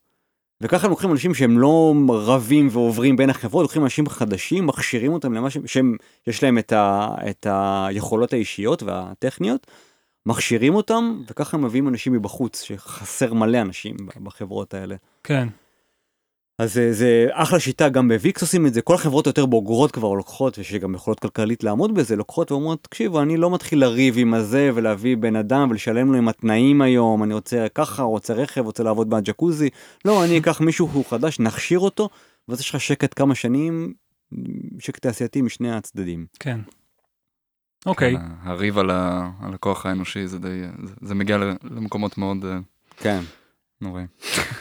וככה 0.60 0.86
הם 0.86 0.90
לוקחים 0.90 1.12
אנשים 1.12 1.34
שהם 1.34 1.58
לא 1.58 1.94
רבים 2.08 2.68
ועוברים 2.72 3.16
בין 3.16 3.30
החברות, 3.30 3.62
לוקחים 3.62 3.84
אנשים 3.84 4.08
חדשים, 4.08 4.66
מכשירים 4.66 5.12
אותם 5.12 5.32
למה 5.32 5.50
שהם, 5.50 5.66
שהם 5.66 5.96
יש 6.26 6.42
להם 6.42 6.58
את, 6.58 6.72
ה, 6.72 7.08
את 7.30 7.46
היכולות 7.50 8.32
האישיות 8.32 8.82
והטכניות, 8.82 9.66
מכשירים 10.26 10.74
אותם, 10.74 11.22
וככה 11.30 11.56
הם 11.56 11.64
מביאים 11.64 11.88
אנשים 11.88 12.12
מבחוץ, 12.12 12.62
שחסר 12.62 13.34
מלא 13.34 13.60
אנשים 13.60 13.96
בחברות 14.22 14.74
האלה. 14.74 14.96
כן. 15.24 15.48
אז 16.58 16.72
זה, 16.74 16.92
זה 16.92 17.26
אחלה 17.32 17.60
שיטה, 17.60 17.88
גם 17.88 18.08
בוויקס 18.08 18.42
עושים 18.42 18.66
את 18.66 18.74
זה, 18.74 18.82
כל 18.82 18.94
החברות 18.94 19.26
היותר 19.26 19.46
בוגרות 19.46 19.92
כבר 19.92 20.12
לוקחות, 20.12 20.58
ושגם 20.58 20.94
יכולות 20.94 21.20
כלכלית 21.20 21.64
לעמוד 21.64 21.94
בזה, 21.94 22.16
לוקחות 22.16 22.52
ואומרות, 22.52 22.82
תקשיבו, 22.82 23.22
אני 23.22 23.36
לא 23.36 23.54
מתחיל 23.54 23.80
לריב 23.80 24.14
עם 24.18 24.34
הזה 24.34 24.70
ולהביא 24.74 25.16
בן 25.16 25.36
אדם 25.36 25.70
ולשלם 25.70 26.12
לו 26.12 26.18
עם 26.18 26.28
התנאים 26.28 26.82
היום, 26.82 27.22
אני 27.22 27.34
רוצה 27.34 27.66
ככה, 27.74 28.02
רוצה 28.02 28.34
רכב, 28.34 28.64
רוצה 28.64 28.82
לעבוד 28.82 29.08
מהג'קוזי, 29.08 29.68
לא, 30.04 30.24
אני 30.24 30.38
אקח 30.40 30.60
מישהו 30.60 30.86
הוא 30.92 31.04
חדש, 31.10 31.40
נכשיר 31.40 31.78
אותו, 31.78 32.08
ואז 32.48 32.60
יש 32.60 32.70
לך 32.70 32.80
שקט 32.80 33.12
כמה 33.18 33.34
שנים, 33.34 33.92
שקט 34.78 35.02
תעשייתי 35.02 35.42
משני 35.42 35.72
הצדדים. 35.72 36.26
כן. 36.40 36.60
אוקיי. 37.86 38.16
כן, 38.16 38.22
הריב 38.42 38.78
על 38.78 38.90
ה- 38.90 39.30
על 39.42 39.54
הכוח 39.54 39.86
האנושי 39.86 40.26
זה 40.26 40.38
די, 40.38 40.48
זה- 40.84 40.94
זה 41.00 41.14
מגיע 41.14 41.38
למקומות 41.64 42.18
מאוד 42.18 42.44
אה, 42.44 42.58
כן, 42.96 43.20
נוראים. 43.80 44.06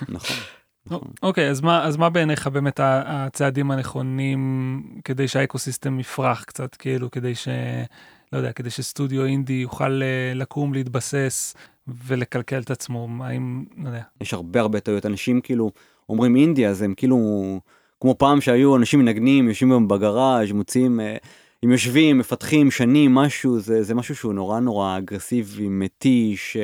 נכון. 0.09 0.35
נכון. 0.91 1.11
אוקיי, 1.23 1.49
אז 1.49 1.61
מה, 1.61 1.85
אז 1.85 1.97
מה 1.97 2.09
בעיניך 2.09 2.47
באמת 2.47 2.79
הצעדים 2.83 3.71
הנכונים 3.71 4.83
כדי 5.03 5.27
שהאקוסיסטם 5.27 5.99
יפרח 5.99 6.43
קצת, 6.43 6.75
כאילו, 6.75 7.11
כדי 7.11 7.35
ש... 7.35 7.47
לא 8.33 8.37
יודע, 8.37 8.51
כדי 8.51 8.69
שסטודיו 8.69 9.25
אינדי 9.25 9.53
יוכל 9.53 10.01
אה, 10.03 10.33
לקום, 10.35 10.73
להתבסס 10.73 11.55
ולקלקל 11.87 12.59
את 12.59 12.71
עצמו, 12.71 13.07
האם, 13.19 13.65
לא 13.77 13.87
יודע. 13.87 14.01
יש 14.21 14.33
הרבה 14.33 14.59
הרבה 14.59 14.79
טעויות, 14.79 15.05
אנשים 15.05 15.41
כאילו 15.41 15.71
אומרים 16.09 16.35
אינדיה, 16.35 16.69
אז 16.69 16.81
הם 16.81 16.93
כאילו, 16.97 17.17
כמו 18.01 18.15
פעם 18.17 18.41
שהיו 18.41 18.75
אנשים 18.75 18.99
מנגנים, 18.99 19.49
יושבים 19.49 19.87
בגראז', 19.87 20.51
מוצאים, 20.51 20.99
אה, 20.99 21.17
הם 21.63 21.71
יושבים, 21.71 22.17
מפתחים 22.17 22.71
שנים, 22.71 23.15
משהו, 23.15 23.59
זה, 23.59 23.83
זה 23.83 23.95
משהו 23.95 24.15
שהוא 24.15 24.33
נורא 24.33 24.59
נורא 24.59 24.97
אגרסיבי, 24.97 25.67
מתיש. 25.69 26.57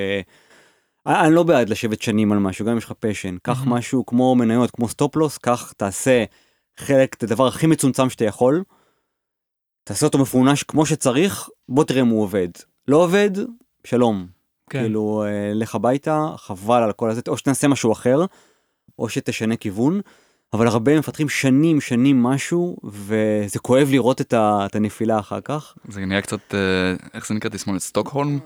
אה, 1.07 1.19
אני 1.19 1.27
אני 1.27 1.35
לא 1.35 1.43
בעד 1.43 1.69
לשבת 1.69 2.01
שנים 2.01 2.31
על 2.31 2.39
משהו, 2.39 2.65
גם 2.65 2.71
אם 2.71 2.77
יש 2.77 2.85
לך 2.85 2.91
פשן. 2.99 3.37
קח 3.41 3.59
מהמם. 3.59 3.73
משהו 3.73 4.05
כמו 4.05 4.35
מניות, 4.35 4.71
כמו 4.71 4.89
סטופלוס, 4.89 5.37
קח, 5.37 5.71
תעשה 5.77 6.23
חלק, 6.77 7.13
את 7.13 7.23
הדבר 7.23 7.47
הכי 7.47 7.67
מצומצם 7.67 8.09
שאתה 8.09 8.25
יכול, 8.25 8.63
תעשה 9.83 10.05
אותו 10.05 10.17
מפונש 10.17 10.63
כמו 10.63 10.85
שצריך, 10.85 11.49
בוא 11.69 11.83
תראה 11.83 12.01
אם 12.01 12.07
הוא 12.07 12.21
עובד. 12.21 12.49
לא 12.87 12.97
עובד, 12.97 13.29
שלום. 13.83 14.27
כן. 14.69 14.79
כאילו, 14.79 15.23
אה, 15.25 15.53
לך 15.53 15.75
הביתה, 15.75 16.27
חבל 16.37 16.83
על 16.83 16.91
כל 16.91 17.09
הזה, 17.09 17.21
או 17.27 17.37
שתנסה 17.37 17.67
משהו 17.67 17.91
אחר, 17.91 18.25
או 18.99 19.09
שתשנה 19.09 19.55
כיוון, 19.55 20.01
אבל 20.53 20.67
הרבה 20.67 20.99
מפתחים 20.99 21.29
שנים 21.29 21.81
שנים 21.81 22.23
משהו, 22.23 22.77
וזה 22.83 23.59
כואב 23.61 23.87
לראות 23.91 24.21
את, 24.21 24.33
ה, 24.33 24.65
את 24.65 24.75
הנפילה 24.75 25.19
אחר 25.19 25.41
כך. 25.41 25.75
זה 25.89 26.05
נהיה 26.05 26.21
קצת, 26.21 26.53
אה, 26.53 26.95
איך 27.13 27.27
זה 27.27 27.33
נקרא 27.33 27.49
תסמונת 27.49 27.81
סטוקהולם? 27.81 28.39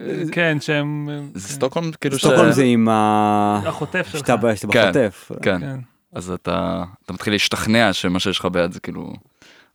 אה, 0.00 0.22
כן, 0.32 0.60
שהם... 0.60 1.08
זה 1.34 1.48
כן. 1.48 1.54
סטוקהולם 1.54 1.90
כאילו 2.00 2.18
ש... 2.18 2.20
סטוקהולם 2.20 2.52
זה 2.52 2.62
עם 2.62 2.88
ה... 2.88 3.60
החוטף 3.66 4.08
שלך. 4.10 4.18
שאתה 4.18 4.36
כן. 4.36 4.68
בחוטף. 4.68 5.32
כן, 5.42 5.60
כן. 5.60 5.76
אז 6.12 6.30
אתה 6.30 6.84
אתה 7.04 7.12
מתחיל 7.12 7.32
להשתכנע 7.32 7.92
שמה 7.92 8.20
שיש 8.20 8.38
לך 8.38 8.44
ביד 8.44 8.72
זה 8.72 8.80
כאילו... 8.80 9.12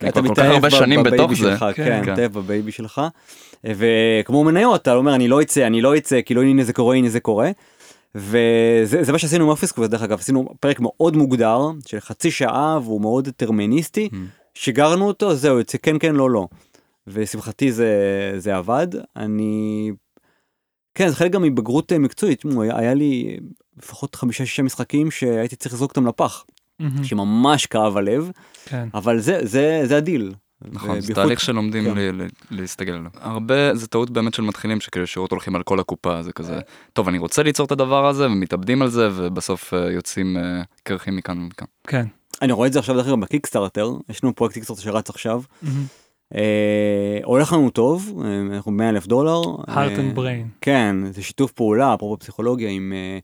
אתה 0.09 0.21
מתאהב 0.21 0.65
ב 0.65 0.77
baby. 0.77 1.36
שלך, 1.35 1.65
כן. 1.75 1.85
כן, 1.85 2.01
כן. 2.05 2.11
מתאהב 2.11 2.33
ב 2.34 2.41
baby 2.41 2.71
שלך. 2.71 3.01
וכמו 3.63 4.43
מניות, 4.43 4.81
אתה 4.81 4.93
אומר, 4.93 5.15
אני 5.15 5.27
לא 5.27 5.41
אצא, 5.41 5.67
אני 5.67 5.81
לא 5.81 5.97
אצא, 5.97 6.19
כאילו 6.25 6.41
הנה 6.41 6.63
זה 6.63 6.73
קורה, 6.73 6.95
הנה 6.95 7.09
זה 7.09 7.19
קורה. 7.19 7.51
וזה 8.15 9.03
זה 9.03 9.11
מה 9.11 9.17
שעשינו 9.19 9.43
עם 9.43 9.49
Office 9.49 9.71
Quest, 9.71 9.89
דרך 9.89 10.01
אגב, 10.01 10.19
עשינו 10.19 10.49
פרק 10.59 10.79
מאוד 10.79 11.15
מוגדר, 11.15 11.59
של 11.85 11.99
חצי 11.99 12.31
שעה, 12.31 12.79
והוא 12.83 13.01
מאוד 13.01 13.25
דטרמיניסטי. 13.25 14.09
Mm. 14.11 14.15
שיגרנו 14.53 15.07
אותו, 15.07 15.35
זהו, 15.35 15.57
יוצא 15.57 15.77
כן, 15.77 15.99
כן, 15.99 16.15
לא, 16.15 16.29
לא. 16.29 16.47
ולשמחתי 17.07 17.71
זה, 17.71 17.89
זה 18.38 18.55
עבד. 18.55 18.88
אני... 19.15 19.91
כן, 20.95 21.10
זה 21.10 21.15
חלק 21.15 21.31
גם 21.31 21.41
מבגרות 21.41 21.91
אה, 21.91 21.99
מקצועית. 21.99 22.43
היה, 22.62 22.79
היה 22.79 22.93
לי 22.93 23.38
לפחות 23.77 24.15
חמישה-שישה 24.15 24.63
משחקים 24.63 25.12
שהייתי 25.12 25.55
צריך 25.55 25.75
לזרוק 25.75 25.91
אותם 25.91 26.08
לפח. 26.08 26.45
שממש 27.03 27.65
כאב 27.65 27.97
הלב, 27.97 28.31
כן. 28.65 28.88
אבל 28.93 29.19
זה, 29.19 29.39
זה, 29.43 29.81
זה 29.86 29.97
הדיל. 29.97 30.34
נכון, 30.71 31.01
זה 31.01 31.13
תהליך 31.13 31.39
שלומדים 31.39 31.84
כן. 31.84 31.97
ל- 31.97 32.21
ל- 32.23 32.27
להסתגל 32.51 32.93
עליו. 32.93 33.12
הרבה, 33.21 33.75
זה 33.75 33.88
טעות 33.88 34.10
באמת 34.10 34.34
של 34.34 34.41
מתחילים 34.41 34.81
שכאילו 34.81 35.03
ישירות 35.03 35.31
הולכים 35.31 35.55
על 35.55 35.63
כל 35.63 35.79
הקופה, 35.79 36.23
זה 36.23 36.34
כזה, 36.34 36.60
טוב 36.93 37.08
אני 37.08 37.17
רוצה 37.17 37.43
ליצור 37.43 37.65
את 37.65 37.71
הדבר 37.71 38.08
הזה 38.08 38.25
ומתאבדים 38.25 38.81
על 38.81 38.89
זה 38.89 39.10
ובסוף 39.15 39.73
אה, 39.73 39.91
יוצאים 39.91 40.38
אה, 40.38 40.62
קרחים 40.84 41.15
מכאן 41.15 41.39
ומכאן. 41.39 41.67
כן. 41.88 42.05
אני 42.41 42.51
רואה 42.51 42.67
את 42.67 42.73
זה 42.73 42.79
עכשיו 42.79 42.95
דרך 42.95 43.08
אגב 43.08 43.19
בקיקסטארטר, 43.19 43.91
יש 44.10 44.23
לנו 44.23 44.36
פרויקט 44.36 44.53
קיקסטארטר 44.53 44.81
שרץ 44.81 45.10
עכשיו. 45.10 45.41
אה, 46.35 47.19
הולך 47.23 47.53
לנו 47.53 47.69
טוב, 47.69 48.21
אה, 48.25 48.41
אנחנו 48.41 48.71
100 48.71 48.89
אלף 48.89 49.07
דולר. 49.07 49.41
heart 49.43 49.69
אה, 49.77 49.95
and 49.97 50.17
brain. 50.17 50.47
כן, 50.61 50.95
זה 51.11 51.21
שיתוף 51.21 51.51
פעולה, 51.51 51.93
אפרופו 51.93 52.19
פסיכולוגיה, 52.19 52.69
עם, 52.69 52.93
אה, 52.95 53.19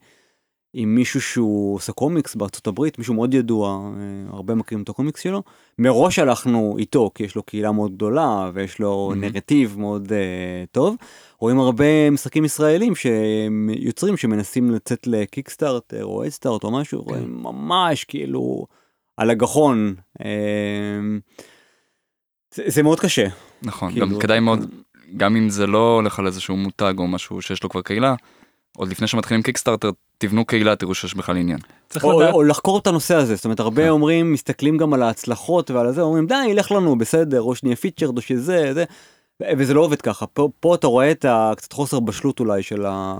עם 0.74 0.96
מישהו 0.96 1.22
שהוא 1.22 1.76
עושה 1.76 1.94
קומיקס 1.94 2.36
בארצות 2.36 2.68
הברית, 2.68 2.98
מישהו 3.00 3.14
מאוד 3.14 3.34
ידוע, 3.34 3.70
אה, 3.98 4.36
הרבה 4.36 4.56
מכירים 4.56 4.84
את 4.84 4.90
הקומיקס 4.90 5.22
שלו. 5.22 5.44
מראש 5.80 6.20
הלכנו 6.20 6.76
איתו, 6.78 7.12
כי 7.16 7.24
יש 7.24 7.36
לו 7.36 7.44
קהילה 7.44 7.72
מאוד 7.72 7.92
גדולה, 7.96 8.52
ויש 8.54 8.80
לו 8.80 9.12
Mhm. 9.14 9.18
נרטיב 9.18 9.76
מאוד 9.80 10.12
אה, 10.14 10.64
טוב. 10.72 10.96
רואים 11.40 11.60
הרבה 11.60 12.10
משחקים 12.10 12.46
ישראלים 12.46 12.94
שיוצרים 12.96 14.18
שמנסים 14.18 14.72
לצאת 14.72 15.08
לקיקסטארטר 15.08 16.06
או 16.06 16.24
אדסטארט 16.24 16.64
או 16.64 16.72
משהו, 16.72 17.02
רואים 17.02 17.44
ממש 17.44 18.04
כאילו 18.04 18.66
על 19.18 19.30
הגחון. 19.30 19.96
אה, 20.26 20.30
זה, 22.54 22.64
זה 22.68 22.84
מאוד 22.84 23.00
קשה. 23.00 23.28
נכון, 23.62 23.92
כאילו, 23.92 24.10
גם 24.10 24.20
כדאי 24.20 24.40
מאוד, 24.40 24.66
גם 25.18 25.36
אם 25.36 25.50
זה 25.50 25.68
לא 25.68 25.96
הולך 25.96 26.20
על 26.20 26.28
איזשהו 26.28 26.56
מותג 26.56 26.94
או 26.98 27.08
משהו 27.08 27.42
שיש 27.42 27.64
לו 27.64 27.70
כבר 27.70 27.82
קהילה, 27.82 28.16
עוד 28.78 28.90
לפני 28.90 29.08
שמתחילים 29.08 29.44
קיקסטארטר, 29.44 29.90
תבנו 30.18 30.46
קהילה, 30.46 30.76
תראו 30.76 30.96
שיש 30.96 31.14
בכלל 31.14 31.38
עניין. 31.38 31.60
צריך 31.90 32.06
או, 32.06 32.22
לדעת, 32.22 32.34
או 32.34 32.44
לחקור 32.44 32.80
את 32.80 32.88
הנושא 32.88 33.16
הזה, 33.16 33.36
זאת 33.36 33.46
אומרת 33.46 33.60
הרבה 33.60 33.84
כן. 33.84 33.90
אומרים, 33.90 34.34
מסתכלים 34.34 34.78
גם 34.78 34.94
על 34.94 35.04
ההצלחות 35.04 35.72
ועל 35.72 35.92
זה, 35.92 36.02
אומרים 36.02 36.28
די, 36.28 36.46
ילך 36.50 36.72
לנו, 36.72 36.98
בסדר, 36.98 37.42
או 37.42 37.56
שנהיה 37.56 37.76
פיצ'רד 37.76 38.18
או 38.18 38.22
שזה, 38.22 38.74
זה. 38.74 38.84
וזה 39.58 39.74
לא 39.74 39.82
עובד 39.82 40.02
ככה, 40.02 40.28
פה, 40.28 40.50
פה 40.60 40.76
אתה 40.76 40.88
רואה 40.88 41.12
את 41.12 41.26
ה... 41.26 41.52
קצת 41.58 41.74
חוסר 41.74 42.00
בשלות 42.00 42.40
אולי 42.40 42.64
של 42.64 42.86
ה... 42.86 43.16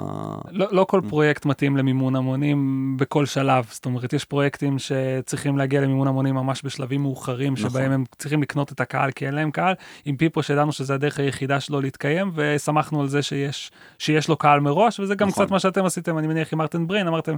לא, 0.52 0.68
לא 0.72 0.84
כל 0.84 1.02
פרויקט 1.10 1.46
מתאים 1.46 1.78
למימון 1.78 2.16
המונים 2.16 2.94
בכל 2.98 3.26
שלב, 3.26 3.66
זאת 3.72 3.86
אומרת 3.86 4.14
יש 4.14 4.26
פרויקטים 4.26 4.80
שצריכים 4.80 5.58
להגיע 5.58 5.82
למימון 5.82 6.08
המונים 6.08 6.36
ממש 6.36 6.62
בשלבים 6.66 7.02
מאוחרים, 7.02 7.54
נכון. 7.54 7.70
שבהם 7.70 7.92
הם 7.92 8.04
צריכים 8.18 8.42
לקנות 8.42 8.72
את 8.72 8.82
הקהל 8.82 9.12
כי 9.12 9.26
אין 9.26 9.36
להם 9.36 9.52
קהל, 9.52 9.74
עם 10.06 10.18
פיפו 10.18 10.44
שידענו 10.44 10.72
שזה 10.72 10.94
הדרך 10.94 11.20
היחידה 11.20 11.60
שלו 11.60 11.82
להתקיים, 11.82 12.32
ושמחנו 12.36 13.02
על 13.02 13.08
זה 13.08 13.22
שיש, 13.22 13.72
שיש 13.98 14.30
לו 14.30 14.38
קהל 14.38 14.60
מראש, 14.60 15.00
וזה 15.00 15.16
גם 15.16 15.28
נכון. 15.28 15.44
קצת 15.44 15.52
מה 15.52 15.60
שאתם 15.60 15.86
עשיתם, 15.86 16.18
אני 16.18 16.28
מניח 16.28 16.54
עם 16.54 16.60
מרטין 16.60 16.88
בריין, 16.88 17.08
אמרתם, 17.08 17.36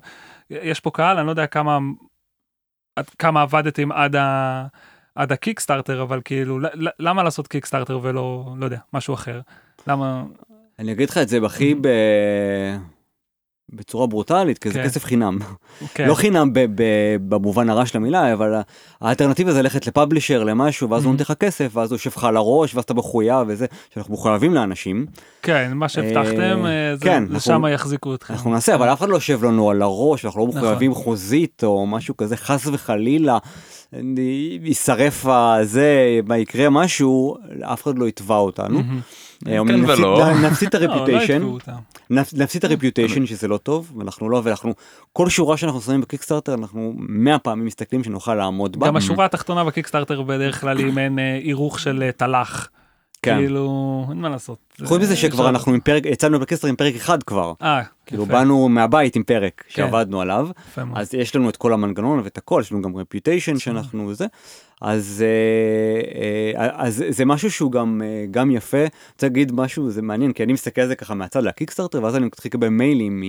יש 0.50 0.80
פה 0.80 0.92
קהל, 0.92 1.18
אני 1.18 1.26
לא 1.26 1.32
יודע 1.32 1.48
כמה, 1.48 1.80
עד 2.96 3.10
כמה 3.10 3.42
עבדתם 3.42 3.92
עד 3.92 4.16
ה... 4.16 4.66
עד 5.16 5.32
הקיקסטארטר, 5.32 6.02
אבל 6.02 6.22
כאילו, 6.26 6.60
למה 7.00 7.24
לעשות 7.24 7.48
קיקסטארטר 7.48 8.00
ולא, 8.02 8.54
לא 8.58 8.66
יודע, 8.66 8.78
משהו 8.94 9.14
אחר? 9.14 9.40
למה... 9.88 10.24
אני 10.80 10.92
אגיד 10.92 11.10
לך 11.10 11.18
את 11.18 11.30
זה 11.30 11.40
הכי 11.46 11.76
ב... 11.82 11.88
בצורה 13.74 14.08
ברוטלית, 14.08 14.58
כי 14.58 14.70
זה 14.70 14.80
כן. 14.80 14.86
כסף 14.86 15.04
חינם. 15.06 15.40
כן, 15.94 16.08
לא 16.08 16.14
חינם 16.16 16.54
ב- 16.54 16.66
ב- 16.76 17.18
במובן 17.30 17.70
הרע 17.70 17.86
של 17.86 17.98
המילה, 17.98 18.34
אבל 18.34 18.54
האלטרנטיבה 19.02 19.52
זה 19.52 19.62
ללכת 19.62 19.88
לפאבלישר, 19.88 20.44
למשהו, 20.44 20.90
ואז 20.90 21.04
הוא. 21.06 21.12
נותן 21.12 21.22
לך 21.24 21.32
כסף, 21.40 21.72
ואז 21.74 21.92
הוא 21.92 21.96
יושב 21.96 22.10
לך 22.16 22.24
על 22.24 22.38
הראש, 22.38 22.76
ואז 22.76 22.84
אתה 22.84 22.94
מחויב 22.94 23.48
וזה, 23.48 23.66
שאנחנו 23.94 24.14
מחויבים 24.14 24.54
לאנשים. 24.54 25.06
כן, 25.42 25.72
מה 25.76 25.90
שהבטחתם, 25.90 26.66
אה, 26.66 26.96
זה- 26.96 27.06
כן, 27.06 27.24
זה 27.38 27.54
אנחנו- 27.54 27.68
יחזיקו 27.70 28.16
אתכם. 28.16 28.34
אנחנו 28.34 28.52
נעשה, 28.52 28.76
אבל 28.76 28.94
אף 28.94 29.00
אחד 29.00 29.10
לא 29.10 29.16
יושב 29.16 29.44
לנו 29.44 29.70
על 29.70 29.82
הראש, 29.82 30.26
אנחנו 30.26 30.40
לא 30.42 30.48
נכון. 30.48 30.62
מחויבים 30.62 30.94
חוזית 30.94 31.64
או 31.64 31.88
משהו 31.88 32.18
כזה, 32.18 32.38
חס 32.38 32.68
וחלילה, 32.68 33.38
יישרף 34.64 35.26
הזה, 35.26 35.96
מה 36.28 36.38
יקרה 36.38 36.70
משהו, 36.70 37.38
אף 37.62 37.84
אחד 37.84 37.98
לא 37.98 38.06
יתבע 38.08 38.36
אותנו. 38.36 38.80
אה, 38.80 38.84
כן 39.68 39.82
נפסיד- 40.42 40.68
את 40.68 40.76
לא, 40.76 40.88
לא 40.88 40.92
הרפיוטיישן. 40.92 41.44
נפסיד 42.12 42.66
את 42.66 42.72
הרפיוטיישן 42.72 43.26
שזה 43.26 43.48
לא 43.48 43.58
טוב 43.58 43.92
ואנחנו 43.98 44.30
לא 44.30 44.42
ואנחנו 44.44 44.74
כל 45.14 45.30
שורה 45.30 45.58
שאנחנו 45.58 45.82
שמים 45.82 46.02
בקיקסטארטר 46.02 46.54
אנחנו 46.54 46.94
100 46.98 47.40
פעמים 47.40 47.66
מסתכלים 47.66 48.04
שנוכל 48.04 48.36
לעמוד 48.36 48.80
בה. 48.80 48.88
גם 48.88 48.96
השורה 48.98 49.26
התחתונה 49.26 49.64
בקיקסטארטר 49.64 50.22
בדרך 50.22 50.62
כלל 50.62 50.78
היא 50.78 50.94
מעין 50.94 51.20
אה, 51.20 51.40
הירוך 51.44 51.80
של 51.80 52.04
אה, 52.04 52.12
תל"ח. 52.12 52.68
כן. 53.24 53.38
כאילו, 53.38 54.06
אין 54.10 54.18
מה 54.18 54.30
לעשות. 54.30 54.58
חוץ 54.86 55.02
מזה 55.02 55.12
אה, 55.12 55.18
שכבר 55.18 55.50
אנחנו 55.50 55.74
עם 55.74 55.80
פרק 55.80 56.06
יצאנו 56.06 56.40
בקיקסטארטר 56.40 56.70
עם 56.70 56.76
פרק 56.76 56.96
אחד 56.96 57.24
כבר 57.24 57.54
אה, 57.62 57.82
כאילו 58.06 58.24
יפה, 58.24 58.34
באנו 58.34 58.70
מהבית 58.70 59.16
עם 59.16 59.24
פרק 59.24 59.64
כן. 59.68 59.74
שעבדנו 59.76 60.22
עליו. 60.22 60.50
אז 60.96 61.14
יש 61.14 61.36
לנו 61.36 61.50
את 61.50 61.58
כל 61.58 61.74
המנגנון 61.74 62.22
ואת 62.24 62.38
הכל 62.38 62.60
יש 62.62 62.72
לנו 62.72 62.82
גם 62.82 62.96
רפיוטיישן 62.96 63.60
שאנחנו 63.60 64.14
זה 64.14 64.26
אז 64.84 65.24
אה, 65.26 66.62
אה, 66.62 66.70
אז 66.76 67.04
זה 67.10 67.26
משהו 67.26 67.52
שהוא 67.52 67.72
גם 67.72 68.02
אה, 68.06 68.26
גם 68.32 68.52
יפה 68.52 68.84
רוצה 69.14 69.28
להגיד 69.28 69.52
משהו 69.52 69.92
זה 69.92 70.02
מעניין 70.02 70.34
כי 70.34 70.44
אני 70.44 70.54
מסתכל 70.54 70.82
על 70.82 70.88
זה 70.88 70.96
ככה 70.96 71.14
מהצד 71.14 71.44
לקיקסטארטר 71.44 72.04
ואז 72.04 72.16
אני 72.16 72.26
מתחיל 72.26 72.50
לקבל 72.50 72.70
מיילים 72.70 73.24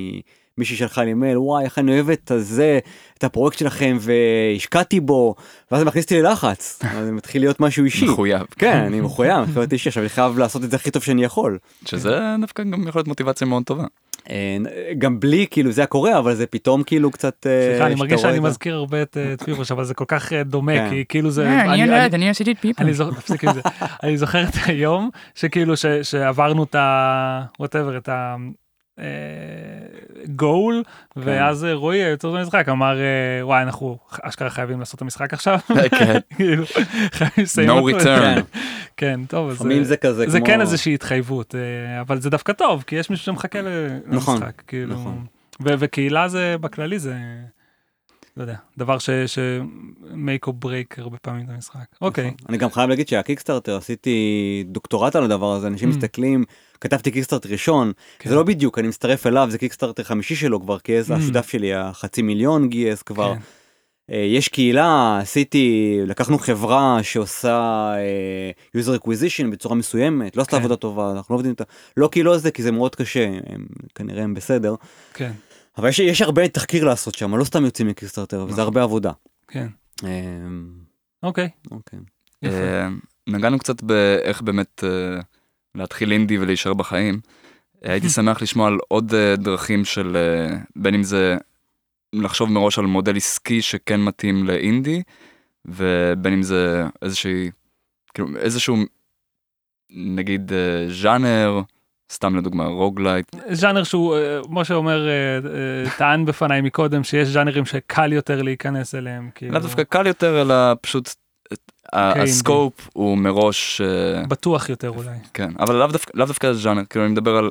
ממישהי 0.59 0.77
שלחה 0.77 1.05
לי 1.05 1.15
מייל 1.15 1.39
וואי 1.39 1.65
איך 1.65 1.79
אני 1.79 1.93
אוהב 1.93 2.11
את 2.11 2.31
הזה 2.31 2.79
את 3.19 3.25
הפרויקט 3.25 3.59
שלכם 3.59 3.97
והשקעתי 4.01 5.01
בו 5.01 5.35
ואז 5.71 5.81
זה 5.81 5.85
מכניס 5.87 6.05
אותי 6.05 6.23
ללחץ 6.23 6.79
אז 6.99 7.07
זה 7.07 7.13
מתחיל 7.13 7.43
להיות 7.43 7.61
משהו 7.61 7.85
אישי. 7.85 8.05
מחויב. 8.07 8.43
כן 8.59 8.77
אני 8.77 9.01
מחויב 9.01 9.37
מחויב 9.41 9.59
להיות 9.59 9.73
אישי 9.73 9.89
עכשיו 9.89 10.03
אני 10.03 10.09
חייב 10.11 10.39
לעשות 10.39 10.65
את 10.65 10.71
זה 10.71 10.77
הכי 10.77 10.91
טוב 10.91 11.03
שאני 11.03 11.25
יכול. 11.25 11.59
שזה 11.87 12.21
דווקא 12.41 12.63
גם 12.63 12.89
יכול 12.89 12.99
להיות 12.99 13.09
מוטיבציה 13.09 13.47
מאוד 13.47 13.63
טובה. 13.63 13.85
אה, 14.31 14.57
גם 14.99 15.21
בלי 15.21 15.47
כאילו 15.51 15.73
זה 15.73 15.81
היה 15.81 15.87
קורה 15.87 16.19
אבל 16.19 16.35
זה 16.35 16.47
פתאום 16.47 16.83
כאילו 16.83 17.11
קצת 17.11 17.47
אה, 17.47 17.69
סליחה, 17.71 17.87
אני 17.87 17.95
מרגיש 17.95 18.21
שאני 18.21 18.39
מזכיר 18.39 18.75
הרבה 18.75 19.03
את 19.03 19.17
אה, 19.17 19.33
את 19.33 19.43
פיבוש, 19.43 19.73
אבל 19.73 19.85
זה 19.85 19.95
כל 19.95 20.05
כך 20.09 20.33
אה, 20.33 20.43
דומה, 20.45 20.73
כן. 20.77 20.91
כי 20.91 21.05
כאילו 21.09 21.31
זה... 21.31 21.47
אה, 21.47 21.61
אני- 21.61 21.63
אני 21.63 21.83
אני- 21.83 21.83
יודעת, 21.83 22.15
אני 22.15 22.29
עשיתי 22.31 22.53
את 22.53 22.57
פיפו. 22.61 22.83
אני 22.83 24.17
זוכר, 24.17 24.45
את 24.45 24.55
היום 24.67 25.11
שכאילו 25.35 25.77
ש- 25.77 25.87
שעברנו 26.03 26.65
את 26.65 26.75
ה... 28.09 28.37
whatever, 28.99 29.01
את 30.25 30.29
ה... 30.29 30.33
גול 30.37 30.83
ואז 31.17 31.65
אה, 31.65 31.73
רועי 31.75 31.99
היוצר 32.05 32.31
של 32.33 32.37
המשחק 32.37 32.69
אמר 32.69 32.99
אה, 33.01 33.05
וואי 33.47 33.63
אנחנו 33.63 33.99
אשכרה 34.23 34.51
חייבים 34.51 34.79
לעשות 34.79 34.95
את 34.97 35.03
המשחק 35.03 35.33
עכשיו 35.35 35.59
כן. 35.99 36.19
כאילו, 36.37 36.65
חייבים 37.13 37.45
לסיים 37.45 37.69
No 37.71 37.73
אותו. 37.73 37.99
return. 37.99 38.41
כן 38.97 39.21
טוב 39.29 39.49
אז 39.51 39.55
לפעמים 39.57 39.83
זה- 39.83 39.89
זה 39.89 39.97
כזה 39.97 40.29
זה 40.31 40.39
כמו... 40.39 40.47
כן 40.47 40.61
איזושהי 40.61 40.95
התחייבות 40.95 41.55
אה, 41.55 42.01
אבל 42.01 42.21
זה 42.21 42.31
דווקא 42.31 42.53
טוב 42.53 42.85
כי 42.87 42.97
יש 42.97 43.11
מישהו 43.11 43.25
שמחכה 43.25 43.59
נכון, 44.07 44.35
למשחק 44.35 44.63
כאילו 44.67 44.95
נכון. 44.95 45.25
ו- 45.63 45.75
וקהילה 45.79 46.29
זה 46.29 46.57
בכללי 46.61 46.99
זה 46.99 47.15
לא 48.37 48.43
יודע 48.43 48.55
דבר 48.79 48.99
ש 48.99 49.11
ש- 49.27 49.39
make 50.03 50.49
or 50.49 50.65
break 50.65 50.95
הרבה 51.01 51.17
פעמים 51.23 51.45
את 51.45 51.51
המשחק 51.55 51.85
אוקיי 52.01 52.25
נכון. 52.27 52.47
אני 52.49 52.59
גם 52.59 52.71
חייב 52.71 52.91
להגיד 52.91 53.09
שהקיקסטארטר 53.09 53.77
עשיתי 53.77 54.19
דוקטורט 54.69 55.17
על 55.17 55.25
הדבר 55.25 55.53
הזה 55.53 55.67
אנשים 55.67 55.89
Mm. 55.91 55.93
מסתכלים 55.97 56.45
כתבתי 56.81 57.11
קיקסטארטר 57.11 57.49
ראשון 57.49 57.93
כן. 58.19 58.31
זה 58.31 58.37
לא 58.37 58.43
בדיוק 58.43 58.79
אני 58.79 58.89
מצטרף 58.89 59.27
אליו 59.27 59.49
זה 59.51 59.59
קיקסטארטר 59.59 60.03
חמישי 60.03 60.37
שלו 60.37 60.61
כבר 60.61 60.79
כי 60.79 61.01
Mm. 61.01 61.13
השותף 61.15 61.49
שלי 61.49 61.75
החצי 61.75 62.23
מיליון 62.23 62.69
גייס 62.69 63.03
כבר 63.03 63.35
כן. 63.35 63.41
אה, 64.11 64.17
יש 64.19 64.49
קהילה 64.49 65.19
עשיתי 65.23 65.99
לקחנו 66.07 66.39
חברה 66.39 66.99
שעושה 67.03 67.59
אה, 67.97 68.51
user 68.81 68.99
acquisition 69.01 69.47
בצורה 69.53 69.75
מסוימת 69.75 70.37
לא 70.37 70.43
עשתה 70.43 70.51
כן. 70.53 70.59
עבודה 70.59 70.77
טובה 70.77 71.13
אנחנו 71.13 71.33
לא 71.33 71.37
עובדים 71.37 71.51
איתה 71.51 71.65
לא 71.97 72.09
כי 72.13 72.23
לא 72.23 72.39
זה 72.39 72.51
כי 72.51 72.63
זה 72.63 72.73
מאוד 72.73 72.95
קשה 72.97 73.27
הם 73.47 73.67
כנראה 73.95 74.23
הם 74.25 74.35
בסדר 74.35 74.75
כן 75.15 75.33
אבל 75.79 75.89
יש, 75.89 75.99
יש 75.99 76.23
הרבה 76.23 76.49
תחקיר 76.49 76.85
לעשות 76.85 77.15
שם 77.15 77.35
לא 77.35 77.45
סתם 77.45 77.65
יוצאים 77.65 77.89
מקיקסטארטר 77.89 78.43
וזה 78.43 78.53
נכון. 78.53 78.65
הרבה 78.65 78.83
עבודה. 78.83 79.13
כן 79.49 79.67
אה, 80.05 80.09
אוקיי 81.23 81.49
אוקיי. 81.71 81.99
אה, 82.45 82.89
נגענו 83.27 83.59
קצת 83.59 83.83
באיך 83.83 84.43
באמת 84.43 84.85
אה, 84.85 85.21
להתחיל 85.75 86.13
אינדי 86.13 86.39
ולהישאר 86.39 86.75
בחיים. 86.75 87.21
אה, 87.85 87.93
הייתי 87.93 88.09
שמח 88.17 88.43
לשמוע 88.43 88.69
על 88.69 88.79
עוד 88.89 89.15
דרכים 89.37 89.85
של 89.85 90.17
בין 90.77 90.95
אם 90.95 91.03
זה 91.03 91.37
לחשוב 92.13 92.53
מראש 92.53 92.79
על 92.79 92.87
מודל 92.87 93.17
עסקי 93.17 93.63
שכן 93.63 94.01
מתאים 94.01 94.45
לאינדי 94.47 95.03
ובין 95.65 96.33
אם 96.33 96.43
זה 96.43 96.85
איזושהי 97.03 97.51
כאילו 98.15 98.29
איזשהו 98.37 98.77
נגיד 99.91 100.53
ז'אנר 101.03 101.61
סתם 102.13 102.37
לדוגמה 102.37 102.65
roguelite. 102.67 103.27
ז'אנר 103.53 103.85
שהוא 103.85 104.17
אה, 104.17 104.41
משה 104.49 104.75
אומר 104.75 105.09
אה, 105.09 105.13
אה, 105.13 105.91
טען 105.99 106.25
בפניי 106.25 106.61
מקודם 106.61 107.05
שיש 107.05 107.29
ז'אנרים 107.29 107.67
שקל 107.67 108.13
יותר 108.13 108.43
להיכנס 108.43 108.95
אליהם 108.95 109.31
כאילו. 109.35 109.53
לאו 109.53 109.61
דווקא 109.63 109.83
קל 109.83 110.07
יותר 110.07 110.43
אלא 110.43 110.55
פשוט 110.81 111.15
אינדי. 111.95 112.21
ה 112.21 112.32
scope 112.32 112.89
הוא 112.93 113.19
מראש 113.19 113.81
בטוח 114.29 114.69
יותר 114.69 114.89
אולי. 114.91 115.17
כן 115.35 115.51
אבל 115.59 115.75
לאו 115.75 115.87
דווקא 115.87 116.11
לאו 116.15 116.27
דווקא 116.27 116.53
ז'אנר 116.53 116.83
כאילו 116.91 117.05
אני 117.05 117.13
מדבר 117.13 117.37
על 117.37 117.51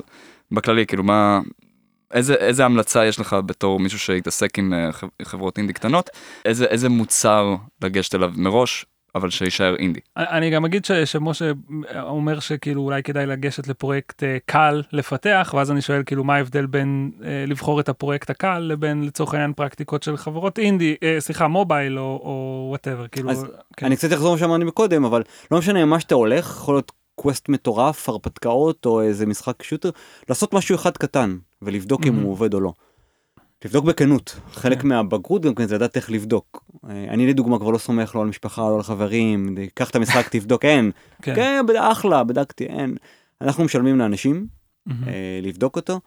בכללי 0.52 0.86
כאילו 0.86 1.02
מה 1.02 1.40
איזה 2.12 2.34
איזה 2.34 2.64
המלצה 2.64 3.06
יש 3.06 3.20
לך 3.20 3.36
בתור 3.46 3.80
מישהו 3.80 3.98
שהתעסק 3.98 4.58
עם 4.58 4.72
חב- 4.92 5.08
חברות 5.22 5.58
אינדי 5.58 5.72
קטנות? 5.72 6.10
איזה 6.44 6.64
איזה 6.64 6.88
מוצר 6.88 7.54
לגשת 7.82 8.14
אליו 8.14 8.32
מראש 8.36 8.86
אבל 9.14 9.30
שיישאר 9.30 9.76
אינדי. 9.76 10.00
אני 10.16 10.50
גם 10.50 10.64
אגיד 10.64 10.84
ש- 10.84 10.92
שמשה 10.92 11.50
אומר 12.00 12.40
שכאילו 12.40 12.82
אולי 12.82 13.02
כדאי 13.02 13.26
לגשת 13.26 13.68
לפרויקט 13.68 14.22
אה, 14.22 14.36
קל 14.46 14.82
לפתח 14.92 15.54
ואז 15.56 15.70
אני 15.70 15.80
שואל 15.82 16.02
כאילו 16.06 16.24
מה 16.24 16.34
ההבדל 16.34 16.66
בין 16.66 17.10
אה, 17.24 17.44
לבחור 17.46 17.80
את 17.80 17.88
הפרויקט 17.88 18.30
הקל 18.30 18.58
לבין 18.58 19.04
לצורך 19.04 19.34
העניין 19.34 19.52
פרקטיקות 19.52 20.02
של 20.02 20.16
חברות 20.16 20.58
אינדי 20.58 20.94
אה, 21.02 21.16
סליחה 21.18 21.48
mobile 21.48 21.98
או 21.98 22.66
whatever 22.70 23.06
כאילו 23.08 23.30
אז 23.30 23.46
כן. 23.76 23.86
אני 23.86 23.96
קצת 23.96 24.12
אחזור 24.12 24.30
למה 24.30 24.38
שאמרתי 24.38 24.64
מקודם 24.64 25.04
אבל 25.04 25.22
לא 25.50 25.58
משנה 25.58 25.84
מה 25.84 26.00
שאתה 26.00 26.14
הולך 26.14 26.46
יכול 26.46 26.74
להיות 26.74 26.92
quest 27.14 27.48
מטורף 27.48 28.08
הרפתקאות 28.08 28.86
או 28.86 29.02
איזה 29.02 29.26
משחק 29.26 29.62
shooter 29.62 29.90
לעשות 30.28 30.54
משהו 30.54 30.74
אחד 30.74 30.96
קטן 30.96 31.36
ולבדוק 31.62 32.06
אם 32.06 32.18
Mhm. 32.18 32.22
הוא 32.22 32.32
עובד 32.32 32.54
או 32.54 32.60
לא. 32.60 32.72
לבדוק 33.64 33.84
בכנות 33.84 34.36
חלק 34.52 34.80
כן. 34.80 34.88
מהבגרות 34.88 35.42
גם 35.42 35.54
כן 35.54 35.66
זה 35.66 35.74
לדעת 35.74 35.96
איך 35.96 36.10
לבדוק. 36.10 36.64
אה, 36.90 37.04
אני 37.08 37.26
לדוגמה 37.26 37.58
כבר 37.58 37.70
לא 37.70 37.78
סומך 37.78 38.14
לא 38.14 38.20
על 38.20 38.26
משפחה 38.26 38.62
לא 38.62 38.76
על 38.76 38.82
חברים 38.82 39.54
קח 39.74 39.90
את 39.90 39.96
המשחק 39.96 40.28
תבדוק 40.32 40.64
אין 40.64 40.90
כן. 41.22 41.34
כן 41.34 41.64
אחלה 41.78 42.24
בדקתי 42.24 42.64
אין 42.64 42.96
אנחנו 43.40 43.64
משלמים 43.64 43.98
לאנשים. 43.98 44.46
אה, 44.88 45.40
לבדוק 45.42 45.76
אותו. 45.76 46.00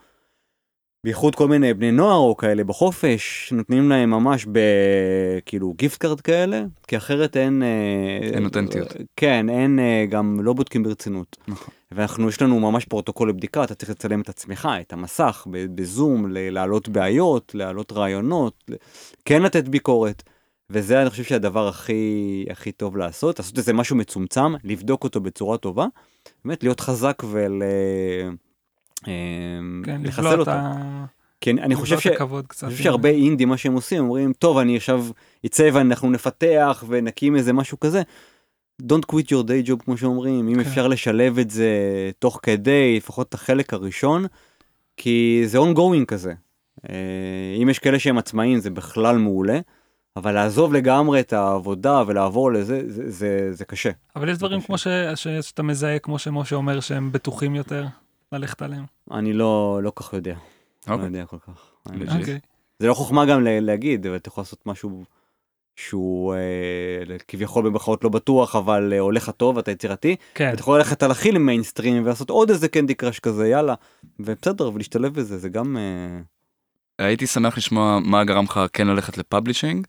בייחוד 1.04 1.36
כל 1.36 1.48
מיני 1.48 1.74
בני 1.74 1.92
נוער 1.92 2.18
או 2.18 2.38
כאלה 2.38 2.64
בחופש 2.64 3.54
נותנים 3.56 3.90
להם 3.90 4.10
ממש 4.10 4.46
בכאילו 4.52 5.74
gift 5.78 5.98
card 5.98 6.22
כאלה 6.22 6.64
כי 6.88 6.98
אחרת 6.98 7.38
אין 7.38 7.64
אה, 7.64 8.28
אין 8.34 8.46
אותנטיות. 8.46 8.94
כן 9.16 9.50
אין 9.50 9.80
אה, 9.80 10.06
גם 10.10 10.40
לא 10.42 10.54
בודקים 10.54 10.84
ברצינות 10.84 11.38
נכון. 11.48 11.74
ואנחנו 11.92 12.30
יש 12.30 12.42
לנו 12.42 12.60
ממש 12.60 12.86
פרוטוקול 12.86 13.30
לבדיקה 13.30 13.64
אתה 13.64 13.76
צריך 13.76 13.90
לצלם 13.92 14.22
את 14.22 14.30
עצמך 14.30 14.70
את 14.82 14.94
המסך 14.94 15.48
בזום 15.52 16.26
להעלות 16.30 16.90
בעיות 16.90 17.52
להעלות 17.56 17.92
רעיונות 17.92 18.64
כן 19.26 19.42
לתת 19.42 19.68
ביקורת. 19.68 20.24
וזה 20.70 21.02
אני 21.02 21.10
חושב 21.10 21.24
שהדבר 21.24 21.68
הכי 21.68 22.46
הכי 22.50 22.72
טוב 22.72 22.98
לעשות 22.98 23.40
לעשות 23.40 23.58
איזה 23.58 23.74
משהו 23.74 23.96
מצומצם 23.96 24.54
לבדוק 24.64 25.04
אותו 25.04 25.20
בצורה 25.22 25.58
טובה 25.58 25.86
באמת 26.46 26.64
להיות 26.64 26.80
חזק 26.80 27.24
ול... 27.32 27.62
אה, 29.08 29.12
כן, 29.84 30.02
לחסל 30.04 30.40
אותו. 30.40 30.52
ה- 30.52 31.06
כי 31.42 31.52
אני, 31.52 31.76
חושב, 31.76 32.00
ש... 32.00 32.08
חושב 32.52 32.84
שהרבה 32.84 33.10
אינדי 33.10 33.46
מה 33.46 33.58
שהם 33.58 33.74
עושים 33.74 34.04
אומרים 34.04 34.34
טוב 34.34 34.58
אני 34.58 34.78
עכשיו 34.78 35.06
יצא 35.44 35.70
ואנחנו 35.74 36.10
נפתח 36.12 36.84
ונקים 36.88 37.36
איזה 37.36 37.54
משהו 37.54 37.80
כזה. 37.80 38.02
Don't 38.82 39.12
quit 39.12 39.26
your 39.26 39.44
day 39.48 39.68
job 39.70 39.84
כמו 39.86 39.98
שאומרים, 39.98 40.48
אם 40.48 40.54
כן. 40.54 40.60
אפשר 40.60 40.88
לשלב 40.88 41.40
את 41.40 41.50
זה 41.50 41.70
תוך 42.20 42.40
כדי, 42.44 42.98
לפחות 42.98 43.30
את 43.30 43.34
החלק 43.34 43.74
הראשון, 43.74 44.26
כי 44.98 45.44
זה 45.46 45.58
ongoing 45.58 46.06
כזה. 46.08 46.34
אה, 46.90 46.96
אם 47.64 47.70
יש 47.70 47.80
כאלה 47.80 48.00
שהם 48.00 48.18
עצמאים 48.18 48.60
זה 48.60 48.70
בכלל 48.70 49.18
מעולה, 49.18 49.60
אבל 50.16 50.32
לעזוב 50.32 50.74
לגמרי 50.74 51.20
את 51.20 51.34
העבודה 51.34 52.04
ולעבור 52.08 52.52
לזה, 52.52 52.82
זה, 52.88 53.12
זה, 53.12 53.50
זה 53.54 53.66
קשה. 53.66 53.90
אבל 54.16 54.30
יש 54.30 54.38
דברים 54.38 54.60
קשה. 54.60 54.68
כמו 54.68 54.78
ש- 54.78 54.88
ש- 55.16 55.28
שאתה 55.42 55.64
מזהה, 55.64 56.00
כמו 56.00 56.20
שמשה 56.20 56.56
אומר, 56.56 56.80
שהם 56.80 57.12
בטוחים 57.12 57.56
יותר 57.56 57.86
ללכת 58.32 58.62
עליהם. 58.62 58.86
אני 59.12 59.34
לא, 59.34 59.80
לא 59.84 59.92
כך 59.96 60.14
יודע, 60.14 60.36
לא 60.88 60.94
אוקיי. 60.94 61.06
יודע 61.06 61.26
כל 61.26 61.38
כך. 61.40 61.72
אוקיי. 61.86 62.40
זה 62.80 62.88
לא 62.88 62.94
חוכמה 62.94 63.26
גם 63.26 63.44
להגיד, 63.44 64.06
אבל 64.08 64.16
אתה 64.16 64.30
יכול 64.30 64.42
לעשות 64.42 64.66
משהו 64.66 65.06
שהוא 65.76 66.34
אה, 66.34 67.18
כביכול 67.28 67.66
במרכאות 67.66 68.04
לא 68.04 68.10
בטוח, 68.10 68.56
אבל 68.56 68.94
אה, 68.94 69.00
הולך 69.00 69.30
טוב, 69.30 69.58
אתה 69.58 69.72
יצירתי. 69.72 70.16
כן, 70.34 70.54
אתה 70.54 70.62
יכול 70.62 70.78
ללכת 70.78 71.04
על 71.04 71.12
הכי 71.12 71.32
למיינסטרים 71.32 72.04
ולעשות 72.04 72.30
עוד 72.30 72.50
איזה 72.50 72.68
קנדי 72.68 72.96
קראש 72.96 73.20
כזה, 73.20 73.48
יאללה. 73.48 73.74
ובסדר, 74.20 74.72
ולהשתלב 74.74 75.14
בזה, 75.14 75.38
זה 75.38 75.50
גם... 75.50 75.78
אה, 75.78 76.20
הייתי 77.06 77.28
שמח 77.28 77.58
לשמוע 77.58 78.00
מה 78.00 78.24
גרם 78.24 78.44
לך 78.44 78.60
כן 78.74 78.88
ללכת 78.88 79.18
ל 79.18 79.24
publishing, 79.24 79.88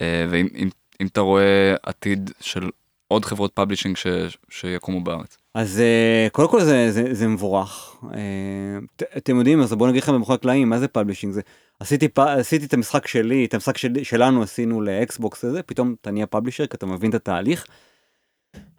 אה, 0.00 0.26
ואם 0.30 0.48
אם, 0.54 0.68
אם 1.00 1.06
אתה 1.06 1.20
רואה 1.20 1.74
עתיד 1.82 2.30
של 2.40 2.70
עוד 3.08 3.24
חברות 3.24 3.52
publishing 3.52 3.96
ש, 3.96 4.06
שיקומו 4.48 5.00
בארץ. 5.00 5.36
אז 5.54 5.80
אה, 5.80 6.28
קודם 6.32 6.48
כל 6.48 6.60
זה, 6.64 6.92
זה, 6.92 7.14
זה 7.14 7.28
מבורך. 7.28 7.96
אה, 8.14 8.18
ת- 8.96 9.16
אתם 9.16 9.36
יודעים, 9.38 9.60
אז 9.60 9.72
בואו 9.72 9.90
נגיד 9.90 10.02
לכם 10.02 10.12
מאחורי 10.14 10.34
הקלעים, 10.34 10.68
מה 10.68 10.78
זה 10.78 10.88
publishing? 10.88 11.32
זה 11.32 11.40
עשיתי, 11.80 12.08
פ- 12.08 12.18
עשיתי 12.18 12.66
את 12.66 12.74
המשחק 12.74 13.06
שלי, 13.06 13.44
את 13.44 13.54
המשחק 13.54 13.76
של, 13.78 13.92
שלנו 14.02 14.42
עשינו 14.42 14.80
ל 14.80 14.93
Xbox 14.93 15.44
הזה, 15.44 15.62
פתאום 15.62 15.94
אתה 16.00 16.10
נהיה 16.10 16.26
publisher, 16.26 16.66
כי 16.66 16.76
אתה 16.76 16.86
מבין 16.86 17.10
את 17.10 17.14
התהליך. 17.14 17.66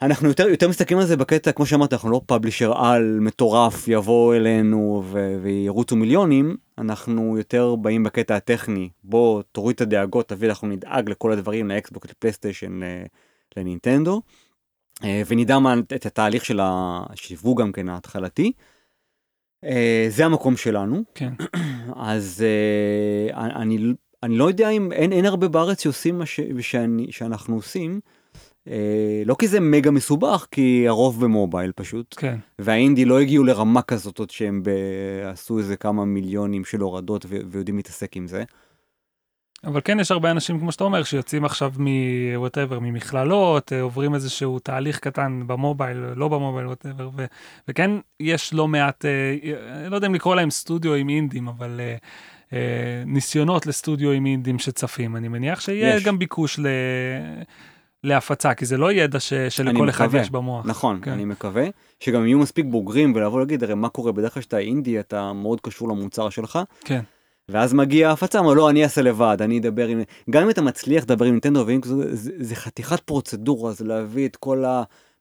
אנחנו 0.02 0.28
יותר, 0.28 0.48
יותר 0.48 0.70
מסתכלים 0.70 1.00
על 1.00 1.06
זה 1.06 1.18
בקטע, 1.18 1.52
כמו 1.52 1.66
שאמרת, 1.66 1.94
אנחנו 1.94 2.10
לא 2.12 2.22
פאבלישר 2.26 2.74
על 2.86 3.18
מטורף 3.22 3.88
יבוא 3.88 4.36
אלינו 4.36 5.04
ו- 5.06 5.38
וירוצו 5.44 5.96
מיליונים, 5.96 6.56
אנחנו 6.78 7.38
יותר 7.38 7.76
באים 7.76 8.04
בקטע 8.04 8.36
הטכני, 8.36 8.90
בוא 9.04 9.42
תוריד 9.52 9.76
את 9.76 9.82
הדאגות, 9.82 10.30
תביא, 10.30 10.50
אנחנו 10.50 10.68
נדאג 10.68 11.10
לכל 11.10 11.32
הדברים, 11.32 11.70
לאקסבוקס, 11.70 12.10
לפלייסטיישן, 12.10 12.84
ל- 12.84 13.04
לנינטנדו. 13.58 14.22
אה, 15.04 15.22
ונדע 15.28 15.60
מה, 15.60 15.74
את 15.96 16.06
התהליך 16.06 16.46
של 16.46 16.60
השיווק 16.62 17.60
גם 17.60 17.72
כן 17.72 17.90
ההתחלתי. 17.90 18.52
אה, 19.64 20.06
זה 20.10 20.26
המקום 20.26 20.58
שלנו, 20.58 21.04
כן. 21.16 21.34
אז 21.96 22.44
אה, 22.46 23.46
אני, 23.62 23.78
אני 24.24 24.38
לא 24.38 24.48
יודע 24.48 24.70
אם 24.70 24.92
אין, 24.92 25.12
אין 25.12 25.26
הרבה 25.26 25.48
בארץ 25.48 25.84
שעושים 25.84 26.18
מה 26.18 26.26
ש, 26.26 26.40
שאני, 26.60 27.12
שאנחנו 27.12 27.56
עושים, 27.56 28.00
לא 29.26 29.36
כי 29.40 29.48
זה 29.48 29.60
מגה 29.60 29.92
מסובך, 29.92 30.48
כי 30.52 30.88
הרוב 30.88 31.24
במובייל 31.24 31.72
פשוט, 31.76 32.16
כן, 32.18 32.38
והאינדי 32.60 33.06
לא 33.06 33.20
הגיעו 33.20 33.44
לרמה 33.44 33.82
כזאת 33.82 34.20
עוד 34.20 34.30
שהם 34.30 34.64
ב, 34.64 34.70
עשו 35.32 35.60
איזה 35.60 35.78
כמה 35.78 36.06
מיליונים 36.06 36.66
של 36.66 36.82
הורדות 36.82 37.26
ו, 37.30 37.38
ויודעים 37.50 37.78
להתעסק 37.78 38.18
עם 38.18 38.28
זה. 38.28 38.44
אבל 39.66 39.82
כן 39.84 40.00
יש 40.00 40.12
הרבה 40.12 40.32
אנשים, 40.32 40.60
כמו 40.60 40.72
שאתה 40.72 40.84
אומר, 40.84 41.04
שיוצאים 41.04 41.46
עכשיו 41.46 41.74
מ-whatever, 41.78 42.80
ממכללות, 42.80 43.74
אה, 43.74 43.82
עוברים 43.82 44.16
איזשהו 44.16 44.60
תהליך 44.60 45.00
קטן 45.00 45.44
במובייל, 45.48 45.98
לא 45.98 46.28
במובייל, 46.28 46.68
whatever, 46.68 47.04
ו- 47.16 47.26
וכן 47.68 47.92
יש 48.20 48.54
לא 48.54 48.68
מעט, 48.68 49.06
אה, 49.06 49.82
אני 49.82 49.90
לא 49.90 49.96
יודע 49.96 50.08
אם 50.08 50.16
לקרוא 50.16 50.36
להם 50.36 50.50
סטודיו 50.50 50.94
עם 50.94 51.10
אינדים, 51.10 51.48
אבל 51.48 51.80
אה, 51.80 51.96
אה, 52.54 53.04
ניסיונות 53.06 53.66
לסטודיו 53.68 54.12
עם 54.12 54.26
אינדים 54.26 54.60
שצפים. 54.60 55.16
אני 55.16 55.28
מניח 55.28 55.62
שיהיה 55.62 55.96
יש. 55.96 56.04
גם 56.04 56.20
ביקוש 56.20 56.60
ל... 56.60 56.68
להפצה, 58.04 58.54
כי 58.54 58.66
זה 58.66 58.78
לא 58.78 58.92
ידע 58.92 59.20
ש... 59.20 59.34
שלכל 59.34 59.90
אחד. 59.90 60.08
יש 60.14 60.30
במוח. 60.30 60.66
נכון, 60.66 61.00
כן. 61.02 61.12
אני 61.12 61.26
מקווה 61.26 61.66
שגם 62.00 62.26
יהיו 62.26 62.40
מספיק 62.40 62.66
בוגרים 62.66 63.16
ולבוא 63.16 63.40
להגיד, 63.40 63.64
הרי 63.64 63.74
מה 63.74 63.90
קורה, 63.90 64.12
בדרך 64.12 64.34
כלל 64.34 64.42
כשאתה 64.42 64.58
אינדי 64.58 65.00
אתה 65.00 65.34
מאוד 65.34 65.62
קשור 65.62 65.90
למוצר 65.90 66.30
שלך, 66.30 66.60
כן, 66.86 67.02
ואז 67.50 67.74
מגיע 67.74 68.10
ההפצה, 68.10 68.40
אומר 68.40 68.54
לא, 68.54 68.70
אני 68.70 68.84
אעשה 68.84 69.02
לבד, 69.02 69.38
אני 69.42 69.60
אדבר 69.60 69.88
עם... 69.88 70.02
גם 70.30 70.44
אם 70.44 70.50
אתה 70.50 70.62
מצליח 70.62 71.04
לדבר 71.04 71.26
עם 71.26 71.32
נינטנדו, 71.32 71.64
ואם 71.68 71.80
זה, 71.86 72.16
זה, 72.16 72.32
זה 72.40 72.56
חתיכת 72.56 73.00
פרוצדורה, 73.00 73.72
זה 73.72 73.86
להביא 73.86 74.28
את 74.28 74.36
כל 74.36 74.64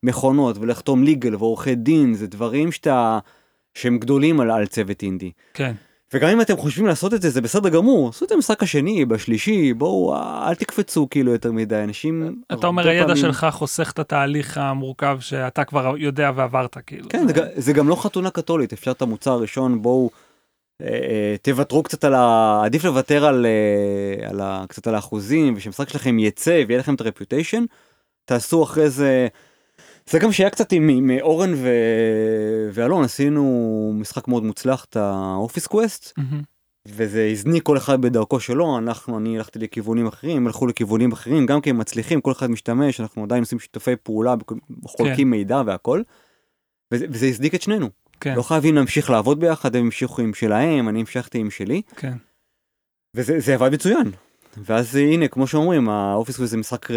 המכונות 0.02 0.56
ולחתום 0.60 1.04
ליגל 1.04 1.36
ועורכי 1.36 1.74
דין, 1.74 2.14
זה 2.14 2.26
דברים 2.26 2.72
שאתה... 2.72 3.18
שהם 3.74 3.98
גדולים 3.98 4.40
על, 4.40 4.50
על 4.50 4.66
צוות 4.66 5.02
אינדי. 5.02 5.30
כן, 5.54 5.72
וגם 6.14 6.28
אם 6.28 6.40
אתם 6.40 6.56
חושבים 6.56 6.86
לעשות 6.86 7.14
את 7.14 7.22
זה, 7.22 7.30
זה 7.30 7.40
בסדר 7.40 7.68
גמור, 7.68 8.08
עשו 8.08 8.24
את 8.24 8.32
המשחק 8.32 8.62
השני, 8.62 9.04
בשלישי, 9.04 9.72
בואו, 9.74 10.16
אל 10.48 10.54
תקפצו 10.54 11.06
כאילו 11.10 11.32
יותר 11.32 11.52
מדי, 11.52 11.84
אנשים... 11.84 12.42
אתה 12.52 12.66
אומר 12.66 12.88
הידע 12.88 13.06
פעמים- 13.06 13.16
שלך 13.20 13.46
חוסך 13.50 13.90
את 13.90 13.98
התהליך 13.98 14.58
המורכב 14.58 15.16
שאתה 15.20 15.64
כבר 15.64 15.94
יודע 15.98 16.30
ועברת, 16.34 16.76
כאילו. 16.86 17.08
כן, 17.08 17.28
זה, 17.28 17.34
זה 17.56 17.72
גם 17.72 17.88
לא 17.88 18.02
חתונה 18.02 18.30
קתולית, 18.30 18.72
אפשר 18.72 18.90
את 18.90 19.02
המוצר 19.02 19.32
הראשון, 19.32 19.82
בואו 19.82 20.10
תוותרו 21.42 21.82
קצת 21.82 22.04
על 22.04 22.14
ה... 22.14 22.60
עדיף 22.64 22.84
לוותר 22.84 23.24
על, 23.24 23.46
אה, 23.46 24.28
על 24.28 24.40
ה... 24.40 24.64
קצת 24.68 24.86
על 24.86 24.94
האחוזים, 24.94 25.54
ושהמשחק 25.56 25.88
שלכם 25.88 26.18
יצא 26.18 26.62
ויהיה 26.68 26.80
לכם 26.80 26.94
את 26.94 27.00
ה 27.00 27.06
reputation, 27.06 27.64
תעשו 28.24 28.62
אחרי 28.62 28.90
זה... 28.90 29.28
זה 30.10 30.18
גם 30.18 30.32
שהיה 30.32 30.50
קצת 30.50 30.72
עם, 30.72 30.88
עם 30.88 31.10
אורן 31.20 31.54
ו... 31.54 31.68
ואלון, 32.72 33.04
עשינו 33.04 33.92
משחק 33.94 34.28
מאוד 34.28 34.44
מוצלח, 34.44 34.84
את 34.84 34.96
ה 34.96 35.06
Office 35.06 35.66
Quest, 35.66 36.12
מהמם. 36.16 36.42
וזה 36.88 37.28
הזניק 37.32 37.62
כל 37.62 37.76
אחד 37.76 38.00
בדרכו 38.00 38.40
שלו, 38.40 38.78
אנחנו, 38.78 39.18
אני 39.18 39.36
הלכתי 39.36 39.58
לכיוונים 39.58 40.06
אחרים, 40.06 40.46
הלכו 40.46 40.66
לכיוונים 40.66 41.12
אחרים, 41.12 41.46
גם 41.46 41.60
כי 41.60 41.70
הם 41.70 41.78
מצליחים, 41.78 42.20
כל 42.20 42.32
אחד 42.32 42.50
משתמש, 42.50 43.00
אנחנו 43.00 43.24
עדיין 43.24 43.42
עושים 43.42 43.58
שיתופי 43.58 43.96
פעולה, 43.96 44.34
חולקים 44.86 45.30
מידע 45.30 45.62
והכל, 45.66 46.02
וזה, 46.92 47.06
וזה 47.10 47.26
הזניק 47.26 47.54
את 47.54 47.62
שנינו. 47.62 47.88
כן, 48.22 48.34
לא 48.34 48.42
חייבים 48.42 48.74
להמשיך 48.74 49.10
לעבוד 49.10 49.40
ביחד, 49.40 49.76
הם 49.76 49.84
המשיכו 49.84 50.22
עם 50.22 50.34
שלהם, 50.34 50.88
אני 50.88 51.00
המשכתי 51.00 51.38
עם 51.38 51.50
שלי, 51.50 51.82
כן, 51.96 52.16
וזה 53.16 53.40
זה 53.40 53.54
עבד 53.54 53.72
מצוין. 53.72 54.10
ואז 54.56 54.96
הנה, 54.96 55.28
כמו 55.28 55.46
שאומרים, 55.46 55.88
האופיס 55.88 56.40
זה 56.40 56.56
משחק 56.56 56.90
אה, 56.90 56.96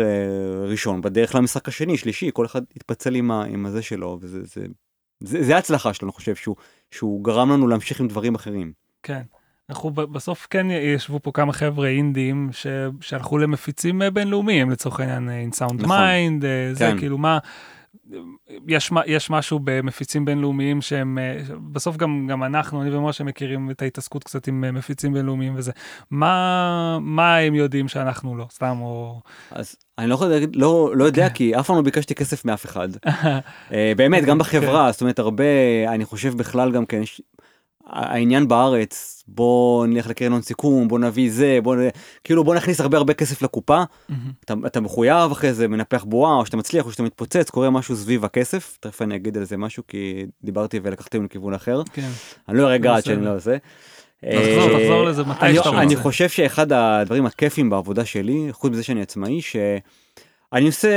ראשון, 0.65 1.01
בדרך 1.01 1.35
למשחק 1.35 1.67
השני, 1.67 1.97
שלישי, 1.97 2.29
כל 2.33 2.45
אחד 2.45 2.61
התפצל 2.75 3.15
עם, 3.15 3.31
ה, 3.31 3.43
עם 3.43 3.65
הזה 3.65 3.81
שלו, 3.81 4.17
וזה 4.21 4.39
זה, 4.43 4.65
זה, 5.23 5.43
זה 5.43 5.55
ההצלחה 5.55 5.93
שלו, 5.93 6.07
אני 6.07 6.13
חושב, 6.13 6.35
שהוא, 6.35 6.55
שהוא 6.91 7.23
גרם 7.23 7.51
לנו 7.51 7.67
להמשיך 7.67 7.99
עם 7.99 8.07
דברים 8.07 8.35
אחרים. 8.35 8.71
כן. 9.03 9.21
אנחנו 9.69 9.91
בסוף 9.91 10.47
כן 10.49 10.67
ישבו 10.71 11.19
פה 11.19 11.31
כמה 11.31 11.53
חבר'ה 11.53 11.87
אינדים 11.87 12.49
ש... 12.51 12.67
שהלכו 13.01 13.37
למפיצים 13.37 14.01
אה, 14.01 14.11
בינלאומיים 14.11 14.69
לצורך 14.69 14.99
העניין 14.99 15.29
אה, 15.29 15.45
in 15.49 15.55
sound 15.55 15.73
נכון. 15.73 15.97
אה, 16.43 16.73
זה 16.73 16.85
כן. 16.85 16.99
כאילו 16.99 17.17
מה. 17.17 17.37
יש, 18.67 18.91
יש 19.05 19.29
משהו 19.29 19.59
במפיצים 19.63 20.25
בינלאומיים 20.25 20.81
שהם 20.81 21.17
אה, 21.17 21.37
בסוף 21.71 21.97
גם 21.97 22.27
גם 22.29 22.43
אנחנו 22.43 22.81
אני 22.81 22.95
ומשה 22.95 23.23
מכירים 23.23 23.71
את 23.71 23.81
ההתעסקות 23.81 24.23
קצת 24.23 24.47
עם 24.47 24.63
אה, 24.63 24.71
מפיצים 24.71 25.13
בינלאומיים 25.13 25.53
וזה 25.55 25.71
מה 26.11 26.97
מה 27.01 27.37
הם 27.37 27.55
יודעים 27.55 27.87
שאנחנו 27.87 28.35
לא 28.37 28.47
סתם 28.51 28.77
או 28.81 29.21
אז 29.51 29.75
אני 29.97 30.07
לא 30.07 30.13
יכול 30.13 30.27
להגיד, 30.27 30.55
לא, 30.55 30.91
לא 30.95 31.03
יודע, 31.03 31.29
כן. 31.29 31.33
כי 31.33 31.59
אף 31.59 31.67
פעם 31.67 31.75
לא 31.75 31.81
ביקשתי 31.81 32.15
כסף 32.15 32.45
מאף 32.45 32.65
אחד. 32.65 32.89
אה, 33.73 33.91
באמת, 33.97 34.23
גם 34.25 34.37
בחברה, 34.37 34.91
זאת 34.91 35.01
אומרת, 35.01 35.19
הרבה, 35.19 35.43
אני 35.87 36.05
חושב 36.05 36.37
בכלל 36.37 36.71
גם 36.71 36.85
כן, 36.85 37.01
יש- 37.01 37.21
העניין 37.87 38.47
בארץ, 38.47 39.23
בוא 39.27 39.85
נלך 39.87 40.07
לקרן 40.07 40.31
הון 40.31 40.41
סיכום, 40.41 40.87
בוא 40.87 40.99
נביא 40.99 41.31
זה, 41.31 41.59
בוא, 41.63 41.75
נ- 41.75 41.89
כאילו 42.23 42.43
בוא 42.43 42.55
נכניס 42.55 42.79
הרבה 42.81 42.97
הרבה 42.97 43.13
כסף 43.13 43.41
לקופה, 43.41 43.83
אתה, 44.45 44.53
אתה 44.65 44.81
מחויב 44.81 45.31
אחרי 45.31 45.53
זה, 45.53 45.67
מנפח 45.67 46.03
בועה, 46.03 46.35
או 46.35 46.45
שאתה 46.45 46.57
מצליח, 46.57 46.85
או 46.85 46.91
שאתה 46.91 47.03
מתפוצץ, 47.03 47.49
קורה 47.49 47.69
משהו 47.69 47.95
סביב 47.95 48.25
הכסף, 48.25 48.77
תכף 48.79 49.01
אני 49.01 49.15
אגיד 49.15 49.37
על 49.37 49.43
זה 49.43 49.57
משהו, 49.57 49.83
כי 49.87 50.25
דיברתי 50.43 50.79
ולקחתם 50.83 51.25
לכיוון 51.25 51.53
אחר, 51.53 51.81
כן 51.93 52.09
אני 52.49 52.57
לא 52.57 52.67
ארגע 52.71 52.91
עד 52.91 52.97
בסדר. 53.01 53.13
שאני 53.15 53.25
לא 53.25 53.35
עושה. 53.35 53.57
תחזור 54.21 54.39
אה, 54.69 54.79
תחזור 54.79 55.03
לזה 55.05 55.23
מתי 55.23 55.45
אני, 55.45 55.55
שאתה 55.55 55.69
רוצה. 55.69 55.81
אני 55.81 55.95
חושב 55.95 56.29
שאחד 56.29 56.71
הדברים 56.71 57.25
הכיפים 57.25 57.69
בעבודה 57.69 58.05
שלי, 58.05 58.47
חוץ 58.51 58.71
מזה 58.71 58.83
שאני 58.83 59.01
עצמאי, 59.01 59.41
שאני 59.41 60.65
עושה 60.67 60.89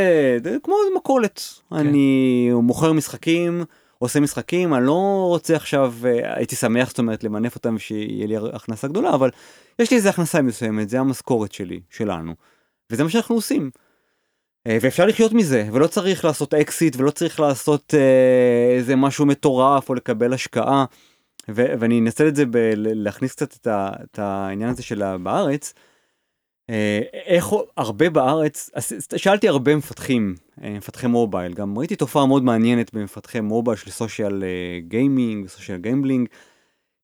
כמו 0.62 0.74
מכולת. 0.96 1.42
כן. 1.70 1.76
אני 1.76 2.50
מוכר 2.62 2.92
משחקים, 2.92 3.64
עושה 3.98 4.20
משחקים, 4.20 4.74
אני 4.74 4.86
לא 4.86 5.24
רוצה 5.28 5.56
עכשיו, 5.56 5.94
אה, 6.04 6.34
הייתי 6.36 6.56
שמח 6.56 6.88
זאת 6.88 6.98
אומרת 6.98 7.24
למנף 7.24 7.54
אותם 7.54 7.74
ושיהיה 7.74 8.26
לי 8.26 8.36
הכנסה 8.52 8.88
גדולה, 8.88 9.14
אבל 9.14 9.30
יש 9.78 9.90
לי 9.90 9.96
איזה 9.96 10.10
הכנסה 10.10 10.42
מסוימת, 10.42 10.88
זה 10.88 11.00
המשכורת 11.00 11.52
שלי, 11.52 11.80
שלנו. 11.90 12.34
וזה 12.92 13.04
מה 13.04 13.10
שאנחנו 13.10 13.34
עושים. 13.34 13.70
אה, 14.66 14.78
ואפשר 14.80 15.06
לחיות 15.06 15.32
מזה, 15.32 15.68
ולא 15.72 15.86
צריך 15.86 16.24
לעשות 16.24 16.54
אקזיט, 16.54 16.96
ולא 16.96 17.10
צריך 17.10 17.40
לעשות 17.40 17.94
אה, 17.94 18.76
איזה 18.76 18.96
משהו 18.96 19.26
מטורף, 19.26 19.88
או 19.88 19.94
לקבל 19.94 20.32
השקעה. 20.32 20.84
ו- 21.50 21.72
ואני 21.80 22.00
אנצל 22.00 22.28
את 22.28 22.36
זה 22.36 22.46
ב- 22.46 22.72
להכניס 22.76 23.32
קצת 23.32 23.56
את, 23.56 23.66
ה- 23.66 23.92
את 24.04 24.18
העניין 24.18 24.70
הזה 24.70 24.82
של 24.82 25.16
בארץ. 25.16 25.74
אה, 26.70 27.00
איך 27.12 27.52
הרבה 27.76 28.10
בארץ, 28.10 28.70
שאלתי 29.16 29.48
הרבה 29.48 29.76
מפתחים, 29.76 30.34
אה, 30.62 30.70
מפתחי 30.70 31.06
mobile, 31.06 31.54
גם 31.54 31.78
ראיתי 31.78 31.96
תופעה 31.96 32.26
מאוד 32.26 32.44
מעניינת 32.44 32.94
במפתחי 32.94 33.40
mobile 33.40 33.76
של 33.76 33.90
social 33.90 34.42
gaming, 34.88 35.48
social 35.48 35.78
gambling, 35.78 36.28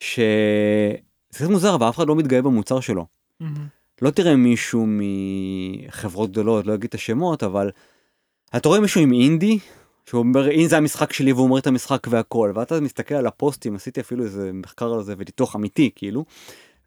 שזה 0.00 0.96
קצת 1.34 1.48
מוזר, 1.48 1.76
ואף 1.80 1.96
אחד 1.96 2.08
לא 2.08 2.16
מתגאה 2.16 2.42
במוצר 2.42 2.80
שלו. 2.80 3.06
מהמם. 3.40 3.66
לא 4.02 4.10
תראה 4.10 4.36
מישהו 4.36 4.86
מחברות 4.88 6.30
גדולות, 6.30 6.66
לא 6.66 6.74
אגיד 6.74 6.88
את 6.88 6.94
השמות, 6.94 7.42
אבל 7.42 7.70
אתה 8.56 8.68
רואה 8.68 8.80
מישהו 8.80 9.00
עם 9.00 9.12
אינדי, 9.12 9.58
שהוא 10.06 10.18
אומר, 10.18 10.48
הנה 10.48 10.68
זה 10.68 10.76
המשחק 10.76 11.12
שלי, 11.12 11.32
והוא 11.32 11.44
אומר 11.44 11.58
את 11.58 11.66
המשחק 11.66 12.06
והכל, 12.10 12.52
ואתה 12.54 12.80
מסתכל 12.80 13.14
על 13.14 13.26
הפוסטים, 13.26 13.74
עשיתי 13.74 14.00
אפילו 14.00 14.24
איזה 14.24 14.50
מחקר 14.52 14.92
על 14.92 15.02
זה 15.02 15.14
וניתוח 15.18 15.56
אמיתי, 15.56 15.90
כאילו, 15.94 16.24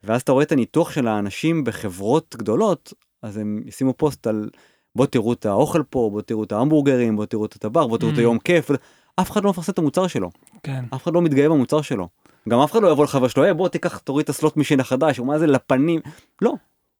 ואז 0.08 0.22
אתה 0.22 0.32
רואה 0.32 0.43
את 0.43 0.52
הניתוח 0.52 0.91
של 0.91 1.08
האנשים 1.08 1.63
בחברות 1.63 2.36
גדולות, 2.39 2.93
אז 3.24 3.38
הם 3.38 3.62
ישימו 3.65 3.93
פוסט 3.93 4.28
על, 4.28 4.50
בוא 4.96 5.06
תראו 5.06 5.34
את 5.34 5.46
האוכל 5.46 5.82
פה, 5.89 6.10
בוא 6.12 6.22
תראו 6.22 6.43
את 6.43 6.52
ההמבורגרים, 6.52 7.15
בוא 7.15 7.26
תראו 7.26 7.46
את 7.46 7.54
הטבח, 7.54 7.84
בוא 7.84 7.98
תראו 7.98 8.12
את 8.12 8.15
Mm. 8.15 8.20
היום 8.20 8.39
כיף, 8.39 8.72
אף 9.15 9.32
אחד 9.32 9.43
לא 9.43 9.50
מפרסם 9.50 9.72
את 9.72 9.78
המוצר 9.78 10.08
שלו, 10.08 10.30
כן. 10.63 10.86
אף 10.96 11.04
אחד 11.04 11.13
לא 11.13 11.22
מתגאה 11.22 11.50
במוצר 11.50 11.82
שלו. 11.82 12.08
גם 12.50 12.60
אף 12.60 12.72
אחד 12.72 12.82
לא 12.82 12.91
יבוא 12.91 13.04
לחבר 13.04 13.28
שלו, 13.28 13.43
"היי, 13.43 13.54
בוא 13.54 13.70
תיקח, 13.70 13.98
תוריד 13.98 14.24
את 14.24 14.30
ה 14.30 14.35
slot 14.35 14.58
machine 14.58 14.80
החדש, 14.80 15.17
הוא 15.17 15.28
מה 15.28 15.39
זה 15.39 15.48
לפנים, 15.48 16.00
לא. 16.41 16.54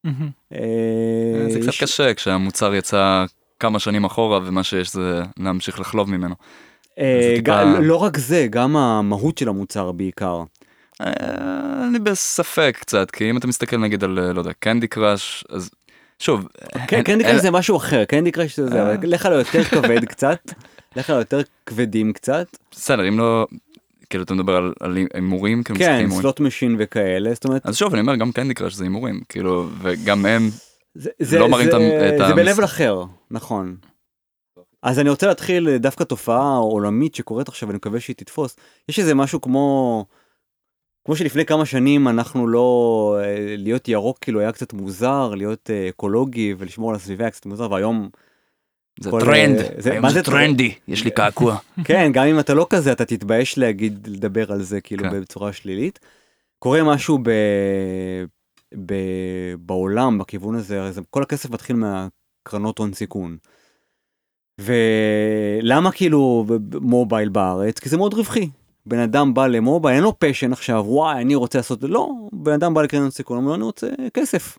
מהמם. 0.04 0.30
אה, 0.54 1.48
זה 1.50 1.60
קצת 1.60 1.84
קשה 1.84 2.14
כשהמוצר 2.14 2.76
יצא 2.76 3.26
כמה 3.60 3.80
שנים 3.80 4.06
אחורה 4.06 4.40
ומה 4.46 4.64
שיש 4.64 4.94
זה 4.94 5.22
להמשיך 5.38 5.80
לחלוב 5.80 6.10
ממנו. 6.10 6.36
אה, 7.00 7.36
לא 7.82 7.96
רק 7.96 8.18
זה, 8.18 8.48
גם 8.50 8.78
המהות 8.78 9.38
של 9.38 9.50
המוצר 9.50 9.92
בעיקר. 9.92 10.44
אה, 11.02 11.88
אני 11.90 12.00
בספק 12.00 12.78
קצת 12.82 13.12
כי 13.12 13.30
אם 13.30 13.38
אתה 13.38 13.48
מסתכל 13.48 13.78
נגיד 13.78 14.04
על 14.04 14.20
אה, 14.20 14.34
לא 14.34 14.40
יודע 14.40 14.52
קנדי 14.60 14.88
קראש 14.88 15.44
אז 15.50 15.70
שוב 16.20 16.48
כן, 16.88 17.04
קנדי 17.04 17.24
אין- 17.24 17.32
קראש 17.32 17.42
זה 17.42 17.52
משהו 17.52 17.78
אחר, 17.78 18.06
קנדי 18.06 18.32
קראש 18.32 18.60
זה 18.60 18.68
זה, 18.68 18.82
אה. 18.82 18.96
לך 19.04 19.26
לא 19.26 19.36
יותר 19.36 19.64
כבד 19.64 20.06
קצת, 20.06 20.40
לך 20.96 21.10
לא 21.10 21.16
יותר 21.16 21.42
כבדים 21.66 22.14
קצת, 22.14 22.48
בסדר 22.72 23.08
אם 23.08 23.18
לא 23.20 23.48
כאילו 24.10 24.24
אתה 24.24 24.34
מדבר 24.34 24.56
על- 24.56 24.74
על 24.80 24.98
הימורים 25.14 25.64
כאילו 25.64 25.80
כן. 25.80 26.08
סלוט 26.12 26.40
משין 26.40 26.76
וכאלה, 26.80 27.34
זאת 27.34 27.46
אומרת, 27.46 27.66
אז 27.66 27.78
שוב 27.78 27.94
אני 27.94 28.02
אומר 28.02 28.16
גם 28.16 28.32
קנדי 28.32 28.54
קראש 28.54 28.74
זה 28.74 28.84
הימורים 28.84 29.22
כאילו 29.30 29.70
וגם 29.82 30.26
הם 30.26 30.50
זה- 30.96 31.10
זה 31.20 31.40
לא 31.40 31.50
מראים 31.50 31.72
זה- 31.72 31.78
את 32.16 32.22
ה- 32.22 32.28
זה 32.28 32.34
המס- 32.34 32.58
ב-level 32.58 32.66
אחר, 32.66 33.04
נכון. 33.32 33.76
אז 34.84 35.00
אני 35.00 35.10
רוצה 35.10 35.28
להתחיל 35.28 35.70
אה, 35.70 35.78
דווקא 35.78 36.04
תופעה 36.04 36.56
עולמית 36.58 37.16
שקורית 37.16 37.48
עכשיו, 37.48 37.70
אני 37.70 37.76
מקווה 37.76 38.00
שהיא 38.00 38.16
תתפוס. 38.16 38.56
יש 38.90 39.00
איזה 39.00 39.16
משהו 39.16 39.42
כמו, 39.42 40.06
כמו 41.08 41.16
שלפני 41.16 41.46
כמה 41.46 41.66
שנים 41.66 42.08
אנחנו 42.08 42.48
לא, 42.48 43.18
אה, 43.24 43.56
להיות 43.58 43.88
ירוק 43.88 44.18
כאילו 44.22 44.40
היה 44.40 44.52
קצת 44.52 44.74
מוזר, 44.74 45.34
להיות 45.36 45.70
אה, 45.70 45.90
אקולוגי 45.90 46.54
ולשמור 46.58 46.90
על 46.90 46.96
הסביבה 46.96 47.24
היה 47.24 47.32
קצת 47.32 47.46
מוזר, 47.46 47.72
והיום 47.72 48.10
זה 49.00 49.12
כל, 49.12 49.20
טרנד 49.22 49.58
אה, 49.60 49.68
זה- 49.78 49.92
היום 49.92 50.10
זה 50.10 50.14
זה 50.14 50.24
טרנד? 50.24 50.38
טרנדי 50.48 50.74
יש 50.88 51.04
לי 51.04 51.12
קעקוע 51.12 51.58
כן, 51.86 52.12
גם 52.14 52.26
אם 52.26 52.40
אתה 52.40 52.54
לא 52.54 52.68
כזה, 52.70 52.92
אתה 52.92 53.06
תתבייש 53.06 53.58
להגיד, 53.58 54.08
לדבר 54.08 54.52
על 54.52 54.62
זה 54.62 54.82
כאילו 54.82 55.04
כן. 55.04 55.22
בצורה 55.22 55.54
שלילית. 55.54 56.00
קורה 56.60 56.84
משהו 56.84 57.18
ב... 57.24 57.30
ב... 58.86 58.94
בעולם 59.60 60.18
בכיוון 60.18 60.56
הזה, 60.56 60.82
הרי 60.82 60.92
זה, 60.92 61.02
כל 61.10 61.24
הכסף 61.24 61.50
מתחיל 61.50 61.76
מהקרנות 61.76 62.78
הון 62.80 62.94
סיכון. 62.94 63.38
ולמה 64.62 65.92
כאילו 65.92 66.46
מובייל 66.82 67.30
בארץ? 67.30 67.80
כי 67.80 67.90
זה 67.90 67.98
מאוד 67.98 68.14
רווחי. 68.14 68.50
בן 68.88 69.00
אדם 69.00 69.34
בא 69.34 69.48
למובייל, 69.48 69.96
אין 69.96 70.04
לו 70.04 70.20
פשן 70.20 70.54
עכשיו, 70.54 70.84
וואי, 70.88 71.22
אני 71.22 71.36
רוצה 71.36 71.60
לעשות, 71.60 71.84
לא, 71.84 72.10
בן 72.34 72.54
אדם 72.54 72.74
בא 72.74 72.82
לקרן 72.82 73.10
סיכון, 73.10 73.38
אומר, 73.38 73.56
אני 73.56 73.64
רוצה 73.64 73.88
כסף, 74.14 74.58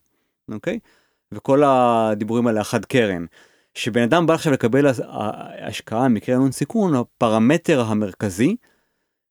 אוקיי? 0.50 0.78
וכל 1.32 1.62
הדיבורים 1.66 2.46
האלה, 2.46 2.60
החד 2.60 2.84
קרן. 2.84 3.24
שבן 3.74 4.02
אדם 4.02 4.26
בא 4.26 4.34
עכשיו 4.34 4.52
לקבל 4.52 4.86
הש- 4.86 5.00
השקעה 5.60 6.08
מקרן 6.08 6.36
הון 6.40 6.52
סיכון, 6.52 6.94
הפרמטר 6.94 7.80
המרכזי, 7.80 8.56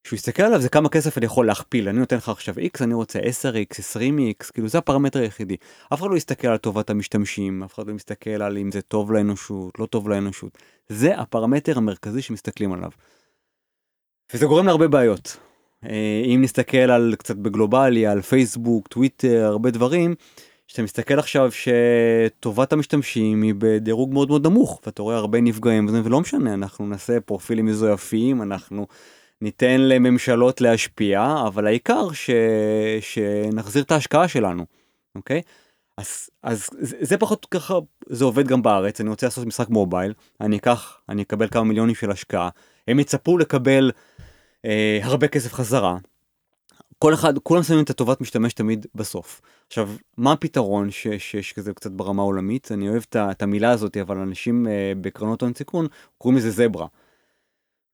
שהוא 0.06 0.16
יסתכל 0.16 0.42
עליו 0.42 0.60
זה 0.60 0.68
כמה 0.68 0.88
כסף 0.88 1.18
אני 1.18 1.26
יכול 1.26 1.46
להכפיל, 1.46 1.88
אני 1.88 1.98
נותן 1.98 2.16
לך 2.16 2.28
עכשיו 2.28 2.54
x, 2.54 2.84
אני 2.84 2.94
רוצה 2.94 3.18
10x, 3.18 3.80
20x, 3.96 4.52
כאילו 4.52 4.68
זה 4.68 4.78
הפרמטר 4.78 5.20
היחידי. 5.20 5.56
אף 5.94 6.00
אחד 6.00 6.10
לא 6.10 6.16
יסתכל 6.16 6.48
על 6.48 6.56
טובת 6.56 6.90
המשתמשים, 6.90 7.62
אף 7.62 7.74
אחד 7.74 7.86
לא 7.86 7.94
מסתכל 7.94 8.30
על 8.30 8.58
אם 8.58 8.72
זה 8.72 8.82
טוב 8.82 9.12
לאנושות, 9.12 9.78
לא 9.78 9.86
טוב 9.86 10.08
לאנושות. 10.08 10.58
זה 10.88 11.18
הפרמטר 11.18 11.78
המרכזי 11.78 12.22
שמסתכלים 12.22 12.72
עליו. 12.72 12.90
וזה 14.34 14.46
גורם 14.46 14.66
להרבה 14.66 14.88
בעיות. 14.88 15.36
אה, 15.84 16.22
אם 16.24 16.40
נסתכל 16.42 16.76
על 16.76 17.14
קצת 17.18 17.36
בגלובלי, 17.36 18.06
על 18.06 18.22
פייסבוק, 18.22 18.88
טוויטר, 18.88 19.44
הרבה 19.44 19.70
דברים, 19.70 20.14
שאתה 20.66 20.82
מסתכל 20.82 21.18
עכשיו 21.18 21.50
שטובת 21.52 22.72
המשתמשים 22.72 23.42
היא 23.42 23.54
בדירוג 23.58 24.12
מאוד 24.12 24.28
מאוד 24.28 24.46
נמוך, 24.46 24.80
ואתה 24.86 25.02
רואה 25.02 25.16
הרבה 25.16 25.40
נפגעים 25.40 25.86
ולא 26.04 26.20
משנה, 26.20 26.54
אנחנו 26.54 26.86
נעשה 26.86 27.20
פרופילים 27.20 27.66
מזויפים, 27.66 28.42
אנחנו 28.42 28.86
ניתן 29.42 29.80
לממשלות 29.80 30.60
להשפיע, 30.60 31.34
אבל 31.46 31.66
העיקר 31.66 32.12
ש... 32.12 32.30
שנחזיר 33.00 33.82
את 33.82 33.92
ההשקעה 33.92 34.28
שלנו, 34.28 34.64
אוקיי? 35.14 35.42
אז, 35.98 36.30
אז 36.42 36.68
זה, 36.78 36.96
זה 37.00 37.16
פחות 37.16 37.46
ככה, 37.50 37.74
זה 38.06 38.24
עובד 38.24 38.48
גם 38.48 38.62
בארץ, 38.62 39.00
אני 39.00 39.10
רוצה 39.10 39.26
לעשות 39.26 39.46
משחק 39.46 39.68
מובייל, 39.68 40.12
אני 40.40 40.56
אקח, 40.56 41.00
אני 41.08 41.22
אקבל 41.22 41.48
כמה 41.48 41.64
מיליונים 41.64 41.94
של 41.94 42.10
השקעה, 42.10 42.48
הם 42.88 43.00
יצפו 43.00 43.38
לקבל 43.38 43.90
אה, 44.64 45.00
הרבה 45.02 45.28
כסף 45.28 45.52
חזרה. 45.52 45.96
כל 46.98 47.14
אחד, 47.14 47.38
כולם 47.38 47.62
שמים 47.62 47.84
את 47.84 47.90
הטובת 47.90 48.20
משתמש 48.20 48.52
תמיד 48.52 48.86
בסוף. 48.94 49.40
עכשיו, 49.66 49.90
מה 50.16 50.32
הפתרון 50.32 50.90
ש- 50.90 51.06
שיש 51.18 51.52
כזה 51.52 51.72
קצת 51.72 51.90
ברמה 51.90 52.22
העולמית? 52.22 52.72
אני 52.72 52.88
אוהב 52.88 53.02
את 53.16 53.42
המילה 53.42 53.70
הזאת, 53.70 53.96
אבל 53.96 54.16
אנשים 54.16 54.66
אה, 54.68 54.92
בקרנות 55.00 55.42
הון 55.42 55.54
סיכון 55.54 55.86
קוראים 56.18 56.38
לזה 56.38 56.50
זברה. 56.50 56.86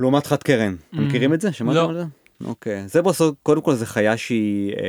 לעומת 0.01 0.27
חד 0.27 0.43
קרן. 0.43 0.75
אתם 0.91 0.99
Mm, 0.99 1.01
מכירים 1.01 1.35
את 1.35 1.41
זה? 1.41 1.53
שמעתם 1.53 1.77
לא. 1.79 1.89
על 1.89 1.95
זה? 1.99 2.05
אוקיי. 2.45 2.89
זברה, 2.89 3.13
קודם 3.43 3.61
כל 3.63 3.75
זה 3.75 3.87
חיה 3.87 4.17
שהיא, 4.17 4.73
אה, 4.73 4.83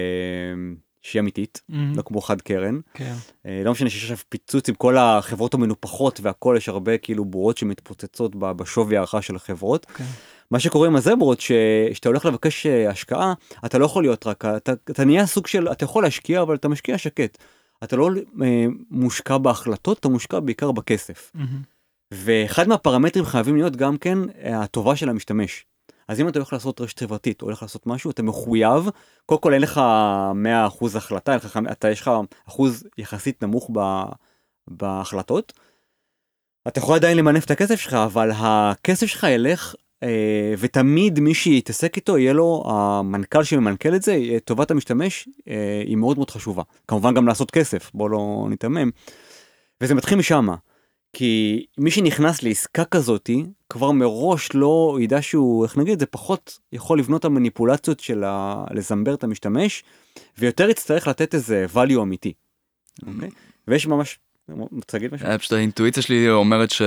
שהיא 1.05 1.19
אמיתית, 1.19 1.61
מהמם. 1.69 1.93
לא 1.97 2.01
כמו 2.01 2.21
חד 2.21 2.41
קרן. 2.41 2.79
כן. 2.93 3.13
אה, 3.45 3.61
לא 3.65 3.71
משנה 3.71 3.89
שיש 3.89 4.03
עכשיו 4.03 4.17
פיצוץ 4.29 4.69
עם 4.69 4.75
כל 4.75 4.97
החברות 4.97 5.53
המנופחות 5.53 6.19
והכל, 6.23 6.55
יש 6.57 6.69
הרבה 6.69 6.97
כאילו 6.97 7.25
בורות 7.25 7.57
שמתפוצצות 7.57 8.31
בשווי 8.35 8.97
הערכה 8.97 9.21
של 9.21 9.35
החברות. 9.35 9.85
כן. 9.85 10.03
מה 10.51 10.59
שקורה 10.59 10.87
עם 10.87 10.95
הזברות, 10.95 11.41
ש- 11.41 11.51
שאתה 11.93 12.09
הולך 12.09 12.25
לבקש 12.25 12.65
אה, 12.65 12.89
השקעה, 12.89 13.33
אתה 13.65 13.77
לא 13.77 13.85
יכול 13.85 14.03
להיות 14.03 14.27
רק, 14.27 14.45
אתה, 14.45 14.73
אתה 14.73 15.05
נהיה 15.05 15.25
סוג 15.25 15.47
של, 15.47 15.71
אתה 15.71 15.83
יכול 15.83 16.03
להשקיע, 16.03 16.41
אבל 16.41 16.55
אתה 16.55 16.67
משקיע 16.67 16.97
שקט. 16.97 17.37
אתה 17.83 17.95
לא 17.95 18.09
אה, 18.43 18.65
מושקע 18.91 19.37
בהחלטות, 19.37 19.99
אתה 19.99 20.09
מושקע 20.09 20.39
בעיקר 20.39 20.71
בכסף. 20.71 21.31
מהמם. 21.33 21.61
ואחד 22.11 22.67
מהפרמטרים 22.67 23.25
חייבים 23.25 23.55
להיות 23.55 23.75
גם 23.75 23.97
כן 23.97 24.17
אה, 24.43 24.61
הטובה 24.61 24.95
של 24.95 25.09
המשתמש. 25.09 25.65
אז 26.07 26.19
אם 26.19 26.27
אתה 26.27 26.39
הולך 26.39 26.53
לעשות 26.53 26.81
רשת 26.81 26.99
חברתית, 26.99 27.41
הולך 27.41 27.61
לעשות 27.61 27.87
משהו, 27.87 28.11
אתה 28.11 28.23
מחויב, 28.23 28.89
קודם 29.25 29.41
כל 29.41 29.53
אין 29.53 29.61
לך 29.61 29.81
100% 30.81 30.97
החלטה, 30.97 31.35
לך, 31.35 31.59
אתה 31.71 31.89
יש 31.89 32.01
לך 32.01 32.11
אחוז 32.47 32.83
יחסית 32.97 33.43
נמוך 33.43 33.69
ב, 33.73 33.79
בהחלטות. 34.67 35.53
אתה 36.67 36.79
יכול 36.79 36.95
עדיין 36.95 37.17
למנף 37.17 37.45
את 37.45 37.51
הכסף 37.51 37.75
שלך, 37.75 37.93
אבל 37.93 38.31
הכסף 38.35 39.05
שלך 39.05 39.23
ילך, 39.29 39.75
אה, 40.03 40.53
ותמיד 40.57 41.19
מי 41.19 41.33
שיתעסק 41.33 41.95
איתו, 41.95 42.17
יהיה 42.17 42.33
לו 42.33 42.63
המנכ"ל 42.67 43.43
שממנכ"ל 43.43 43.95
את 43.95 44.01
זה, 44.01 44.13
אה, 44.13 44.39
טובת 44.39 44.71
המשתמש 44.71 45.29
אה, 45.47 45.83
היא 45.85 45.97
מאוד 45.97 46.17
מאוד 46.17 46.29
חשובה. 46.29 46.63
כמובן 46.87 47.13
גם 47.13 47.27
לעשות 47.27 47.51
כסף, 47.51 47.91
בוא 47.93 48.09
לא 48.09 48.45
ניתמם. 48.49 48.89
וזה 49.81 49.95
מתחיל 49.95 50.17
משם. 50.17 50.47
כי 51.17 51.65
מי 51.77 51.91
שנכנס 51.91 52.43
לעסקה 52.43 52.85
כזאתי, 52.85 53.45
כבר 53.69 53.91
מראש 53.91 54.49
לא 54.53 54.97
ידע 55.01 55.21
שהוא, 55.21 55.63
איך 55.63 55.77
נגיד, 55.77 55.99
זה 55.99 56.05
פחות 56.05 56.59
יכול 56.73 56.99
לבנות 56.99 57.19
את 57.19 57.25
המניפולציות 57.25 57.99
של 57.99 58.23
ה... 58.23 58.63
לזמבר 58.71 59.13
את 59.13 59.23
המשתמש, 59.23 59.83
ויותר 60.37 60.69
יצטרך 60.69 61.07
לתת 61.07 61.33
איזה 61.33 61.65
value 61.73 62.01
אמיתי. 62.01 62.33
אוקיי? 63.07 63.29
ויש 63.67 63.87
ממש, 63.87 64.19
רוצה 64.49 64.97
להגיד 64.97 65.13
משהו? 65.13 65.27
אה, 65.27 65.37
פשוט 65.37 65.53
האינטואיציה 65.53 66.03
שלי 66.03 66.29
אומרת 66.29 66.71
ש... 66.71 66.81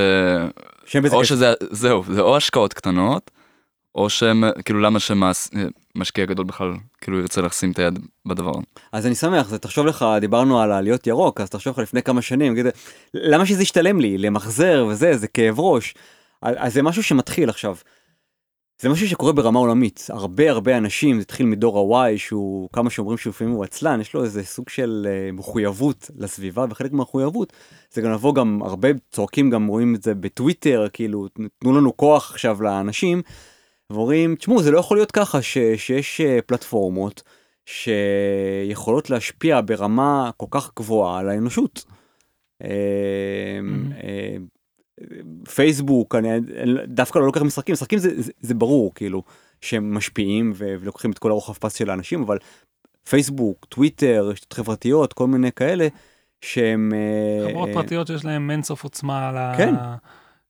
או. 1.13 1.25
שזה, 1.25 1.53
זהו, 1.71 2.05
זה 2.09 2.21
או 2.21 2.37
השקעות 2.37 2.75
קטנות, 2.75 3.31
או 3.99 4.11
שהם, 4.11 4.45
כאילו 4.65 4.81
למה 4.81 4.99
שמשקיע 5.01 6.25
גדול 6.25 6.45
בכלל, 6.45 6.73
כאילו 7.01 7.19
ירצה 7.19 7.41
לשים 7.41 7.71
את 7.71 7.79
היד 7.79 7.99
בדבר. 8.27 8.53
אז 8.93 9.07
אני 9.07 9.15
שמח, 9.15 9.49
זה 9.49 9.59
תחשוב 9.59 9.87
לך, 9.87 10.05
דיברנו 10.21 10.61
על 10.61 10.73
העליות 10.73 11.07
ירוק, 11.07 11.41
אז 11.41 11.51
תחשוב 11.51 11.73
לך 11.73 11.79
לפני 11.79 12.03
כמה 12.03 12.23
שנים, 12.23 12.53
נגיד, 12.53 12.67
למה 13.15 13.47
שזה 13.47 13.63
ישתלם 13.63 14.01
לי, 14.01 14.19
למחזר 14.19 14.87
וזה, 14.91 15.17
זה 15.17 15.29
כאב 15.29 15.61
ראש. 15.61 15.95
אז 16.43 16.75
זה 16.75 16.83
משהו 16.83 17.03
שמתחיל 17.03 17.49
עכשיו. 17.49 17.77
זה 18.83 18.89
משהו 18.89 19.09
שקורה 19.09 19.33
ברמה 19.33 19.59
עולמית, 19.59 20.07
הרבה 20.09 20.51
הרבה 20.51 20.77
אנשים, 20.77 21.17
זה 21.17 21.23
התחיל 21.23 21.47
מדור 21.47 21.99
ה-Y, 21.99 22.19
שהוא, 22.19 22.69
כמה 22.73 22.91
שאומרים 22.91 23.19
שהוא 23.19 23.31
לפעמים 23.31 23.53
הוא 23.53 23.65
עצלן, 23.65 24.01
יש 24.01 24.15
לו 24.15 24.25
איזה 24.25 24.45
סוג 24.45 24.69
של 24.69 25.07
uh, 25.07 25.33
מחויבות 25.33 26.11
לסביבה, 26.17 26.65
וחלק 26.71 26.93
מהמחויבות 26.93 27.53
זה 27.93 28.03
גם 28.03 28.13
לבוא 28.13 28.35
גם, 28.35 28.63
הרבה 28.63 28.89
צועקים 29.13 29.51
גם 29.51 29.67
רואים 29.67 29.95
את 29.95 30.03
זה 30.03 30.15
בטוויטר, 30.15 30.87
כאילו, 30.93 31.29
תנו 31.59 31.79
לנו 31.79 31.97
כוח 31.97 32.31
עכשיו 32.31 32.63
לאנשים, 32.63 33.23
ואומרים, 33.91 34.35
תשמעו, 34.35 34.63
זה 34.63 34.71
לא 34.71 34.79
יכול 34.79 34.97
להיות 34.97 35.13
ככה 35.13 35.43
ש, 35.43 35.59
שיש 35.77 36.21
uh, 36.21 36.43
פלטפורמות 36.47 37.23
שיכולות 37.67 39.11
להשפיע 39.11 39.61
ברמה 39.65 40.31
כל 40.37 40.47
כך 40.51 40.71
גבוהה 40.77 41.19
על 41.19 41.29
האנושות. 41.29 41.85
אה, 42.65 42.69
אה, 44.05 44.37
פייסבוק, 45.55 46.15
אני 46.15 46.29
דווקא 46.87 47.19
לא 47.19 47.27
לוקח 47.27 47.43
משחקים, 47.43 47.73
משחקים 47.73 47.99
זה, 47.99 48.23
זה, 48.23 48.33
זה 48.41 48.55
ברור 48.55 48.95
כאילו 48.95 49.23
שהם 49.61 49.95
משפיעים 49.95 50.53
ו- 50.55 50.75
ולוקחים 50.81 51.11
את 51.11 51.19
כל 51.19 51.31
הרוחב 51.31 51.53
פס 51.53 51.75
של 51.75 51.91
האנשים, 51.91 52.23
אבל 52.23 52.39
פייסבוק, 53.09 53.67
טוויטר, 53.69 54.29
רשתות 54.31 54.53
חברתיות, 54.53 55.13
כל 55.13 55.27
מיני 55.27 55.53
כאלה 55.53 55.89
שהם... 56.41 56.93
אה, 56.95 57.49
חברות 57.49 57.69
אה, 57.69 57.75
פרטיות 57.75 58.07
שיש 58.07 58.25
להן 58.25 58.51
אינסוף 58.51 58.85
עוצמה 58.85 59.29
על 59.29 59.37
ה... 59.37 59.97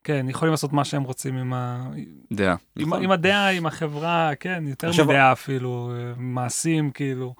כן. 0.08 0.26
יכולים 0.28 0.50
לעשות 0.50 0.72
מה 0.72 0.84
שהם 0.84 1.02
רוצים 1.02 1.36
עם, 1.36 1.52
ה... 1.52 1.90
דעה. 2.32 2.56
עם, 2.78 2.88
נכון. 2.88 3.02
עם 3.04 3.10
הדעה, 3.10 3.50
עם 3.50 3.66
החברה, 3.66 4.30
כן, 4.40 4.64
יותר 4.66 4.88
עכשיו- 4.88 5.04
מדעה 5.06 5.32
אפילו, 5.32 5.92
אה, 5.94 6.12
מעשים, 6.16 6.90
כאילו. 6.90 7.34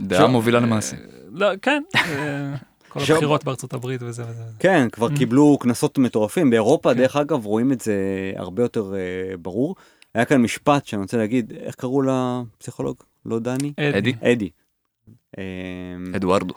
דעה 0.00 0.26
מובילה 0.26 0.60
למעשים. 0.60 0.98
אה, 0.98 1.04
לא, 1.32 1.46
כן, 1.62 1.82
אה, 1.96 2.02
כל 2.88 3.00
עכשיו- 3.00 3.16
הבחירות 3.16 3.44
בארצות 3.44 3.72
הברית 3.72 4.02
וזה 4.02 4.22
וזה. 4.28 4.42
כן, 4.58 4.88
כבר 4.92 5.08
Mm. 5.08 5.16
קיבלו 5.18 5.58
קנסות 5.60 5.98
מטורפים. 5.98 6.50
באירופה, 6.50 6.94
כן. 6.94 6.98
דרך 7.00 7.16
אגב, 7.16 7.44
רואים 7.44 7.72
את 7.72 7.80
זה 7.80 7.94
הרבה 8.36 8.62
יותר 8.62 8.94
אה, 8.94 9.36
ברור. 9.36 9.76
היה 10.14 10.24
כאן 10.24 10.42
משפט 10.42 10.86
שאני 10.86 11.02
רוצה 11.02 11.16
להגיד, 11.16 11.52
איך 11.60 11.74
קראו 11.74 12.02
לפסיכולוג? 12.02 12.96
לא 13.26 13.38
דני? 13.38 13.72
אדי? 13.98 14.12
אדי. 14.22 14.50
אה, 15.38 15.44
אדוארדו. 16.16 16.54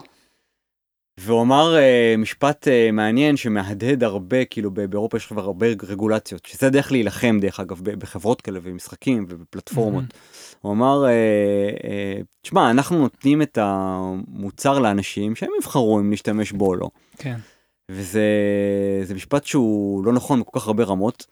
והוא 1.18 1.42
אמר 1.42 1.76
אה, 1.76 2.14
משפט 2.18 2.68
אה, 2.68 2.90
מעניין 2.92 3.36
שמהדהד 3.36 4.04
הרבה, 4.04 4.44
כאילו 4.44 4.70
באירופה 4.70 5.16
יש 5.16 5.26
כבר 5.26 5.44
הרבה 5.44 5.66
רגולציות, 5.82 6.46
שזה 6.46 6.66
הדרך 6.66 6.92
להילחם 6.92 7.38
דרך 7.40 7.60
אגב 7.60 7.80
בחברות 7.82 8.40
כאלה 8.40 8.58
ובמשחקים 8.62 9.26
ובפלטפורמות. 9.28 10.04
הוא 10.60 10.72
אמר, 10.72 11.06
אה, 11.06 12.20
תשמע, 12.42 12.70
אנחנו 12.70 12.98
נותנים 12.98 13.42
את 13.42 13.58
המוצר 13.60 14.78
לאנשים 14.78 15.36
שהם 15.36 15.50
יבחרו 15.58 16.00
אם 16.00 16.10
להשתמש 16.10 16.52
בו 16.52 16.66
או 16.66 16.74
לא. 16.74 16.90
כן. 17.18 17.36
וזה 17.88 18.24
זה 19.02 19.14
משפט 19.14 19.44
שהוא 19.44 20.04
לא 20.04 20.12
נכון 20.12 20.40
בכל 20.40 20.60
כך 20.60 20.66
הרבה 20.66 20.84
רמות. 20.84 21.26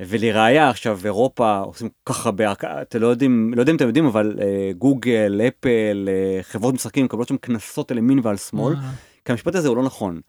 ולראיה 0.00 0.70
עכשיו 0.70 0.98
אירופה 1.04 1.58
עושים 1.58 1.88
כל 2.04 2.12
כך 2.12 2.26
הרבה, 2.26 2.52
אתם 2.62 2.98
לא 2.98 3.06
יודעים, 3.06 3.54
לא 3.56 3.62
יודע 3.62 3.72
אם 3.72 3.76
אתם 3.76 3.86
יודעים, 3.86 4.06
אבל 4.06 4.36
אה, 4.40 4.70
גוגל, 4.78 5.40
אפל, 5.48 6.08
אה, 6.08 6.42
חברות 6.42 6.74
משחקים 6.74 7.04
מקבלות 7.04 7.28
שם 7.28 7.36
קנסות 7.36 7.90
על 7.90 7.98
ימין 7.98 8.20
ועל 8.22 8.36
שמאל. 8.36 8.74
כי 9.24 9.32
המשפט 9.32 9.54
הזה 9.54 9.68
הוא 9.68 9.76
לא 9.76 9.82
נכון. 9.82 10.20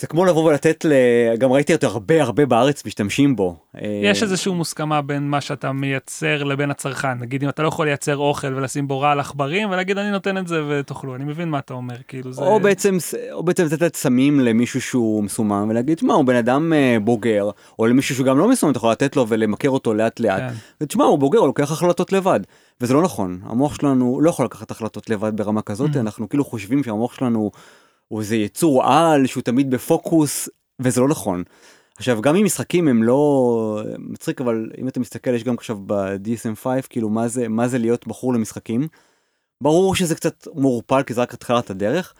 זה 0.00 0.06
כמו 0.06 0.24
לבוא 0.24 0.44
ולתת 0.44 0.84
ל... 0.84 0.92
גם 1.38 1.52
ראיתי 1.52 1.74
אותו 1.74 1.86
הרבה 1.86 2.22
הרבה 2.22 2.46
בארץ 2.46 2.86
משתמשים 2.86 3.36
בו. 3.36 3.56
אה, 3.76 4.00
יש 4.02 4.22
איזושהי 4.22 4.52
מוסכמה 4.52 5.02
בין 5.02 5.28
מה 5.28 5.40
שאתה 5.40 5.72
מייצר 5.72 6.44
לבין 6.44 6.70
הצרכן. 6.70 7.18
נגיד, 7.18 7.42
אם 7.42 7.48
אתה 7.48 7.62
לא 7.62 7.68
יכול 7.68 7.86
לייצר 7.86 8.16
אוכל 8.16 8.54
ולשים 8.54 8.88
בו 8.88 9.00
רעל 9.00 9.20
עכברים, 9.20 9.70
ולהגיד, 9.70 9.98
אני 9.98 10.10
נותן 10.10 10.38
את 10.38 10.48
זה 10.48 10.62
ותאכלו. 10.68 11.14
אני 11.14 11.24
מבין 11.24 11.48
מה 11.48 11.58
אתה 11.58 11.74
אומר, 11.74 11.94
כאילו 12.08 12.32
זה... 12.32 12.42
או 12.42 12.60
בעצם, 12.60 12.96
או 13.32 13.42
בעצם 13.42 13.64
לתת 13.64 13.96
סמים 13.96 14.40
למישהו 14.40 14.80
שהוא 14.80 15.24
מסומם 15.24 15.66
ולהגיד, 15.70 15.96
תשמע, 15.96 16.14
הוא 16.14 16.24
בן 16.24 16.36
אדם 16.36 16.72
אה, 16.72 16.96
בוגר, 17.00 17.50
או 17.78 17.86
למישהו 17.86 18.14
שהוא 18.14 18.26
גם 18.26 18.38
לא 18.38 18.48
מסומם, 18.48 18.70
אתה 18.70 18.78
יכול 18.78 18.92
לתת 18.92 19.16
לו 19.16 19.28
ולמכר 19.28 19.70
אותו 19.70 19.94
לאט 19.94 20.20
לאט. 20.20 20.40
כן. 20.40 20.54
ותשמע, 20.80 21.04
הוא 21.04 21.18
בוגר, 21.18 21.38
הוא 21.38 21.46
לוקח 21.46 21.72
החלטות 21.72 22.12
לבד. 22.12 22.40
וזה 22.80 22.94
לא 22.94 23.02
נכון, 23.02 23.40
המוח 23.44 23.74
שלנו 23.74 24.20
לא 24.22 24.30
יכול 24.30 24.44
לקחת 24.44 24.70
החלטות 24.70 25.10
לבד 25.10 25.36
ברמה 25.36 25.62
כזאת, 25.62 25.90
Mhm. 25.96 25.98
אנחנו 25.98 26.28
כאילו 26.28 26.44
חושבים 26.44 26.84
שהמוח 26.84 27.14
שלנו 27.14 27.50
הוא 28.10 28.20
איזה 28.20 28.36
יצור 28.36 28.84
על 28.84 29.26
שהוא 29.26 29.42
תמיד 29.42 29.70
בפוקוס, 29.70 30.48
וזה 30.80 31.00
לא 31.00 31.08
נכון. 31.08 31.42
עכשיו, 31.96 32.20
גם 32.20 32.36
אם 32.36 32.44
משחקים 32.44 32.88
הם 32.88 33.02
לא... 33.02 33.82
מצחיק, 33.98 34.40
אבל 34.40 34.70
אם 34.78 34.88
אתה 34.88 35.00
מסתכל, 35.00 35.34
יש 35.34 35.44
גם 35.44 35.54
עכשיו 35.54 35.78
ב-DSM5, 35.86 36.66
כאילו, 36.88 37.08
מה 37.08 37.28
זה, 37.28 37.48
מה 37.48 37.68
זה 37.68 37.78
להיות 37.78 38.06
בחור 38.06 38.34
למשחקים. 38.34 38.88
ברור 39.62 39.94
שזה 39.94 40.14
קצת 40.14 40.46
מעורפל, 40.54 41.02
כי 41.02 41.14
זה 41.14 41.20
רק 41.20 41.34
התחלת 41.34 41.70
הדרך. 41.70 42.14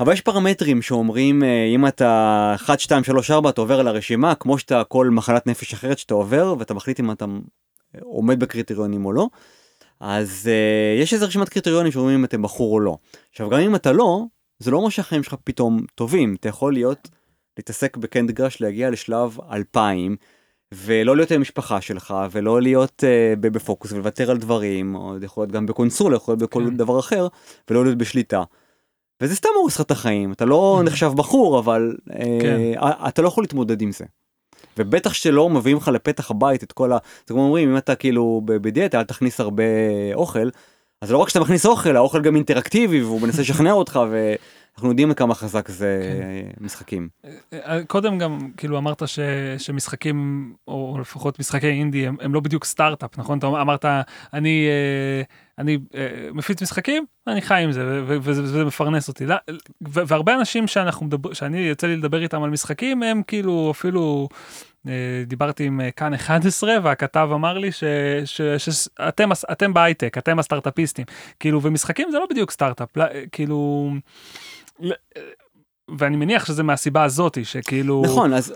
אבל 0.00 0.12
יש 0.12 0.20
פרמטרים 0.20 0.82
שאומרים, 0.82 1.42
אה, 1.44 1.64
אם 1.74 1.86
אתה 1.86 2.52
1, 2.54 2.80
2, 2.80 3.04
3, 3.04 3.30
4, 3.30 3.50
אתה 3.50 3.60
עובר 3.60 3.80
על 3.80 3.88
הרשימה, 3.88 4.34
כמו 4.34 4.58
שאתה 4.58 4.84
כל 4.84 5.10
מחלת 5.10 5.46
נפש 5.46 5.72
אחרת 5.72 5.98
שאתה 5.98 6.14
עובר, 6.14 6.54
ואתה 6.58 6.74
מחליט 6.74 7.00
אם 7.00 7.10
אתה 7.10 7.24
עומד 8.00 8.40
בקריטריונים 8.40 9.06
או 9.06 9.12
לא. 9.12 9.28
אז 10.00 10.50
uh, 10.50 11.02
יש 11.02 11.14
איזה 11.14 11.26
רשימת 11.26 11.48
קריטריונים 11.48 11.92
שאומרים 11.92 12.18
אם 12.18 12.24
אתם 12.24 12.42
בחור 12.42 12.72
או 12.72 12.80
לא. 12.80 12.96
עכשיו, 13.30 13.50
גם 13.50 13.58
אם 13.58 13.74
אתה 13.74 13.92
לא, 13.92 14.24
זה 14.58 14.70
לא 14.70 14.76
אומר 14.76 14.88
שהחיים 14.88 15.22
שלך 15.22 15.34
פתאום 15.44 15.80
טובים. 15.94 16.34
אתה 16.40 16.48
יכול 16.48 16.72
להיות, 16.72 17.08
להתעסק 17.56 17.96
בקנד 17.96 18.30
גראש, 18.30 18.60
להגיע 18.60 18.90
לשלב 18.90 19.38
2000, 19.52 20.16
ולא 20.74 21.16
להיות 21.16 21.30
עם 21.30 21.36
המשפחה 21.36 21.80
שלך, 21.80 22.14
ולא 22.30 22.62
להיות 22.62 23.04
uh, 23.04 23.40
בפוקוס, 23.40 23.92
ולוותר 23.92 24.30
על 24.30 24.38
דברים, 24.38 24.94
או 24.94 25.18
זה 25.18 25.24
יכול 25.24 25.42
להיות 25.42 25.52
גם 25.52 25.66
בקונסולה, 25.66 26.16
יכול 26.16 26.32
להיות 26.32 26.50
בכל 26.50 26.64
כן. 26.64 26.76
דבר 26.76 26.98
אחר, 26.98 27.28
ולא 27.70 27.84
להיות 27.84 27.98
בשליטה. 27.98 28.42
וזה 29.22 29.36
סתם 29.36 29.48
הורס 29.56 29.74
לך 29.74 29.80
את 29.80 29.90
החיים, 29.90 30.32
אתה 30.32 30.44
לא 30.44 30.82
נחשב 30.84 31.12
בחור, 31.16 31.58
אבל 31.58 31.96
כן. 32.40 32.60
אה, 32.76 33.08
אתה 33.08 33.22
לא 33.22 33.28
יכול 33.28 33.44
להתמודד 33.44 33.82
עם 33.82 33.92
זה. 33.92 34.04
ובטח 34.78 35.12
שלא 35.12 35.50
מביאים 35.50 35.76
לך 35.76 35.88
לפתח 35.88 36.30
הבית 36.30 36.62
את 36.62 36.72
כל 36.72 36.92
ה... 36.92 36.98
זה 37.26 37.34
כמו 37.34 37.42
אומרים, 37.42 37.70
אם 37.70 37.76
אתה 37.76 37.94
כאילו 37.94 38.42
בדיאטה, 38.44 38.98
אל 38.98 39.04
תכניס 39.04 39.40
הרבה 39.40 39.64
אוכל, 40.14 40.48
אז 41.02 41.12
לא 41.12 41.18
רק 41.18 41.28
שאתה 41.28 41.40
מכניס 41.40 41.66
אוכל, 41.66 41.96
האוכל 41.96 42.22
גם 42.22 42.36
אינטראקטיבי, 42.36 43.02
והוא 43.02 43.20
מנסה 43.20 43.42
לשכנע 43.42 43.72
אותך, 43.72 44.00
ואנחנו 44.10 44.88
יודעים 44.88 45.14
כמה 45.14 45.34
חזק 45.34 45.68
זה 45.68 46.00
כן. 46.02 46.64
משחקים. 46.64 47.08
אה, 47.52 47.84
קודם 47.86 48.18
גם 48.18 48.38
כאילו 48.56 48.78
אמרת 48.78 49.08
ש, 49.08 49.18
שמשחקים 49.58 50.52
או 50.68 50.98
לפחות 51.00 51.38
משחקי 51.38 51.66
אינדי 51.66 52.06
הם, 52.06 52.16
הם 52.20 52.34
לא 52.34 52.40
בדיוק 52.40 52.64
סטארט-אפ 52.64 53.18
נכון 53.18 53.38
אתה 53.38 53.46
אמרת 53.46 53.84
אני 54.32 54.66
אה, 54.68 55.22
אני 55.58 55.78
אה, 55.94 56.28
מפיץ 56.32 56.62
משחקים 56.62 57.06
אני 57.26 57.42
חי 57.42 57.62
עם 57.62 57.72
זה 57.72 58.02
וזה, 58.06 58.64
מפרנס 58.64 59.08
אותי 59.08 59.26
לא, 59.26 59.36
והרבה 59.80 60.34
אנשים 60.34 60.66
שאנחנו 60.66 61.06
מדבר 61.06 61.32
שאני 61.32 61.58
יוצא 61.58 61.86
לי 61.86 61.96
לדבר 61.96 62.22
איתם 62.22 62.42
על 62.42 62.50
משחקים 62.50 63.02
הם 63.02 63.22
כאילו 63.26 63.70
אפילו. 63.70 64.28
אה, 64.88 64.92
דיברתי 65.26 65.64
עם 65.64 65.80
אה, 65.80 65.90
כאן 65.90 66.14
11 66.14 66.74
והכתב 66.82 67.28
אמר 67.32 67.58
לי 67.58 67.70
שאתם 68.56 69.30
אתם 69.52 69.74
בהייטק 69.74 70.18
אתם 70.18 70.38
הסטארט-אפיסטים 70.38 71.04
כאילו 71.40 71.62
ומשחקים 71.62 72.10
זה 72.10 72.18
לא 72.18 72.26
בדיוק 72.30 72.50
סטארט-אפ 72.50 72.96
לא, 72.96 73.04
כאילו. 73.32 73.90
ואני 75.98 76.16
מניח 76.16 76.44
שזה 76.44 76.62
מהסיבה 76.62 77.04
הזאתי 77.04 77.44
שכאילו 77.44 78.02
נכון, 78.04 78.32
אז 78.32 78.54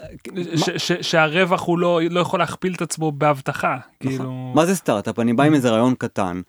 ש, 0.57 0.70
ש, 0.70 0.92
שהרווח 0.92 1.62
הוא 1.66 1.78
לא, 1.78 2.00
לא 2.11 2.20
יכול 2.20 2.40
להכפיל 2.40 2.74
את 2.74 2.82
עצמו 2.82 3.12
בהבטחה 3.12 3.76
כאילו 4.00 4.14
נכון. 4.14 4.53
מה 4.55 4.66
זה 4.66 4.74
סטארט-אפ? 4.74 5.18
אני 5.18 5.32
בא 5.32 5.44
עם 5.44 5.55
איזה 5.55 5.70
רעיון 5.70 5.94
קטן, 5.94 6.40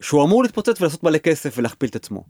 שהוא 0.00 0.24
אמור 0.24 0.42
להתפוצץ 0.42 0.80
ולעשות 0.80 1.02
מלא 1.02 1.18
כסף 1.18 1.54
ולהכפיל 1.56 1.88
את 1.88 1.96
עצמו. 1.96 2.24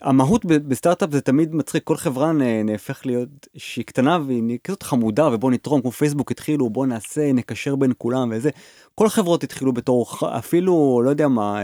המהות 0.00 0.44
בסטארט-אפ 0.44 1.12
זה 1.12 1.20
תמיד 1.20 1.54
מצחיק, 1.54 1.84
כל 1.84 1.96
חברה 1.96 2.32
נהפך 2.64 3.06
להיות 3.06 3.28
שהיא 3.56 3.84
קטנה 3.84 4.18
והיא 4.26 4.58
כזאת 4.64 4.82
חמודה 4.82 5.28
ובוא 5.32 5.50
נתרום, 5.50 5.80
כמו 5.80 5.90
פייסבוק 5.92 6.30
התחילו, 6.30 6.70
בוא 6.70 6.86
נעשה, 6.86 7.32
נקשר 7.32 7.76
בין 7.76 7.92
כולם 7.98 8.32
וזה. 8.34 8.50
כל 8.94 9.06
החברות 9.06 9.44
התחילו 9.44 9.72
בתור, 9.72 10.06
אפילו, 10.38 11.02
לא 11.04 11.10
יודע 11.10 11.28
מה, 11.28 11.60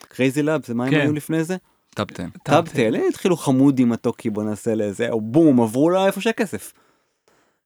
Crazy 0.00 0.42
Labs, 0.42 0.60
זה 0.66 0.74
מה 0.74 0.84
הם 0.84 0.90
כן. 0.90 1.00
היו 1.00 1.12
לפני 1.12 1.44
זה? 1.44 1.56
טאפטן. 1.94 2.28
TabTale, 2.42 2.96
הם 2.96 3.02
התחילו 3.08 3.36
חמודים 3.36 3.88
מתוקי, 3.88 4.30
בוא 4.30 4.42
נעשה 4.42 4.74
לזה, 4.74 5.10
או 5.10 5.20
בום, 5.20 5.60
עברו 5.60 5.90
לאיפה 5.90 6.20
שהכסף. 6.20 6.72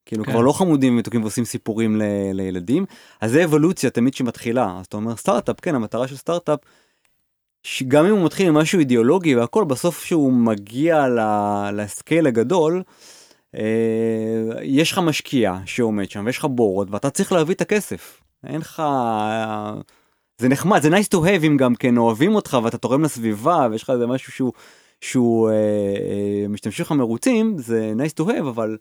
כאילו 0.06 0.24
כן. 0.24 0.30
כבר 0.32 0.40
לא 0.40 0.52
חמודים 0.52 0.96
מתוקים 0.96 1.22
ועושים 1.22 1.44
סיפורים 1.44 1.96
ל- 1.96 2.02
לילדים, 2.32 2.84
אז 3.20 3.30
זה 3.30 3.44
אבולוציה 3.44 3.90
תמיד 3.90 4.14
שמתחילה, 4.14 4.76
אז 4.80 4.86
אתה 4.86 4.96
אומר 4.96 5.16
סטארט-אפ, 5.16 5.60
כן, 5.60 5.74
המטרה 5.74 6.08
של 6.08 6.16
סטארט-אפ, 6.16 6.58
שגם 7.62 8.06
אם 8.06 8.10
הוא 8.12 8.24
מתחיל 8.24 8.48
עם 8.48 8.54
משהו 8.54 8.78
אידיאולוגי 8.78 9.36
והכל, 9.36 9.64
בסוף 9.64 10.04
שהוא 10.04 10.32
מגיע 10.32 11.08
ל- 11.08 11.70
ל 11.80 11.88
scale 11.88 12.26
הגדול, 12.26 12.82
אה, 13.56 13.62
יש 14.62 14.92
לך 14.92 14.98
משקיע 14.98 15.56
שעומד 15.64 16.10
שם 16.10 16.22
ויש 16.26 16.38
לך 16.38 16.44
בורד 16.44 16.94
ואתה 16.94 17.10
צריך 17.10 17.32
להביא 17.32 17.54
את 17.54 17.60
הכסף. 17.60 18.20
אין 18.46 18.60
לך... 18.60 18.82
זה 20.38 20.48
נחמד, 20.48 20.82
זה 20.82 20.88
nice 20.88 21.08
to 21.14 21.18
have 21.18 21.46
אם 21.46 21.56
גם 21.56 21.74
כן 21.74 21.96
אוהבים 21.96 22.34
אותך 22.34 22.58
ואתה 22.64 22.78
תורם 22.78 23.02
לסביבה 23.02 23.68
ויש 23.70 23.82
לך 23.82 23.90
איזה 23.90 24.06
משהו 24.06 24.32
שהוא, 24.32 24.52
שהוא 25.00 25.50
אה, 25.50 25.54
אה, 25.54 26.48
משתמשים 26.48 26.82
לך 26.84 26.92
מרוצים, 26.92 27.58
זה 27.58 27.92
nice 27.96 28.22
to 28.22 28.28
have, 28.28 28.48
אבל 28.48 28.76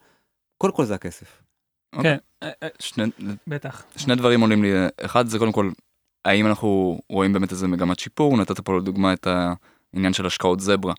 קודם 0.62 0.74
כל 0.74 0.86
זה 0.86 0.96
הכסף. 0.96 1.42
כן 2.04 2.18
אה, 2.44 2.50
אה, 2.64 2.68
שני, 2.80 3.04
בטח 3.48 3.84
שני 3.98 4.16
דברים 4.16 4.42
עולים 4.42 4.64
לי, 4.64 4.72
אחד 5.02 5.28
זה 5.28 5.40
קודם 5.40 5.52
כל, 5.52 5.70
האם 6.26 6.48
אנחנו 6.48 7.00
רואים 7.10 7.34
באמת 7.34 7.52
איזה 7.52 7.68
מגמת 7.68 8.00
שיפור, 8.00 8.38
נתת 8.38 8.60
פה 8.60 8.78
לדוגמה 8.78 9.14
את 9.14 9.28
העניין 9.28 10.14
של 10.14 10.26
השקעות 10.26 10.60
זברה. 10.60 10.94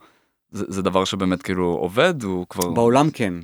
זה, 0.50 0.64
זה 0.68 0.82
דבר 0.82 1.04
שבאמת 1.04 1.42
כאילו 1.42 1.64
עובד, 1.64 2.22
הוא 2.22 2.46
כבר... 2.48 2.70
בעולם 2.70 3.10
כן. 3.10 3.34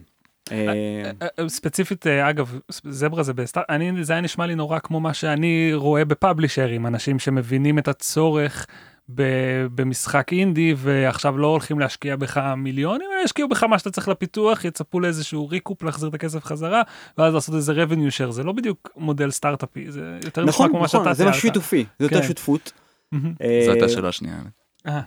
אה, 0.52 1.48
ספציפית 1.48 2.06
אגב 2.06 2.58
זברה 2.70 3.22
זה 3.22 3.32
בסטארט 3.32 3.66
אני 3.70 4.04
זה 4.04 4.12
היה 4.12 4.22
נשמע 4.22 4.46
לי 4.46 4.54
נורא 4.54 4.78
כמו 4.78 5.00
מה 5.00 5.14
שאני 5.14 5.70
רואה 5.74 6.04
בפאבלישרים 6.04 6.86
אנשים 6.86 7.18
שמבינים 7.18 7.78
את 7.78 7.88
הצורך. 7.88 8.66
במשחק 9.08 10.32
אינדי 10.32 10.74
ועכשיו 10.76 11.38
לא 11.38 11.46
הולכים 11.46 11.78
להשקיע 11.78 12.16
בך 12.16 12.40
מיליונים 12.56 13.08
אלא 13.14 13.24
ישקיעו 13.24 13.48
בך 13.48 13.62
מה 13.62 13.78
שאתה 13.78 13.90
צריך 13.90 14.08
לפיתוח 14.08 14.64
יצפו 14.64 15.00
לאיזשהו 15.00 15.48
ריקופ 15.48 15.82
להחזיר 15.82 16.08
את 16.08 16.14
הכסף 16.14 16.44
חזרה 16.44 16.82
ואז 17.18 17.34
לעשות 17.34 17.54
איזה 17.54 17.72
revenue 17.72 18.26
share 18.28 18.30
זה 18.30 18.42
לא 18.42 18.52
בדיוק 18.52 18.90
מודל 18.96 19.30
סטארט-אפי 19.30 19.90
זה 19.90 20.18
יותר 20.24 20.44
נכון, 20.44 20.72
מה 20.72 20.78
נכון, 20.78 20.88
שאתה 20.88 21.14
זה 21.14 21.24
משהו 21.24 21.40
תיארת. 21.40 21.54
שיתופי, 21.54 21.84
זה 21.98 22.04
יותר 22.04 22.20
כן. 22.20 22.26
שותפות. 22.26 22.72
מהמם. 23.12 23.34
זו 23.38 23.44
אה, 23.44 23.72
הייתה 23.72 23.88
שאלה 23.88 24.12
שנייה. 24.12 24.38
אה, 24.86 25.00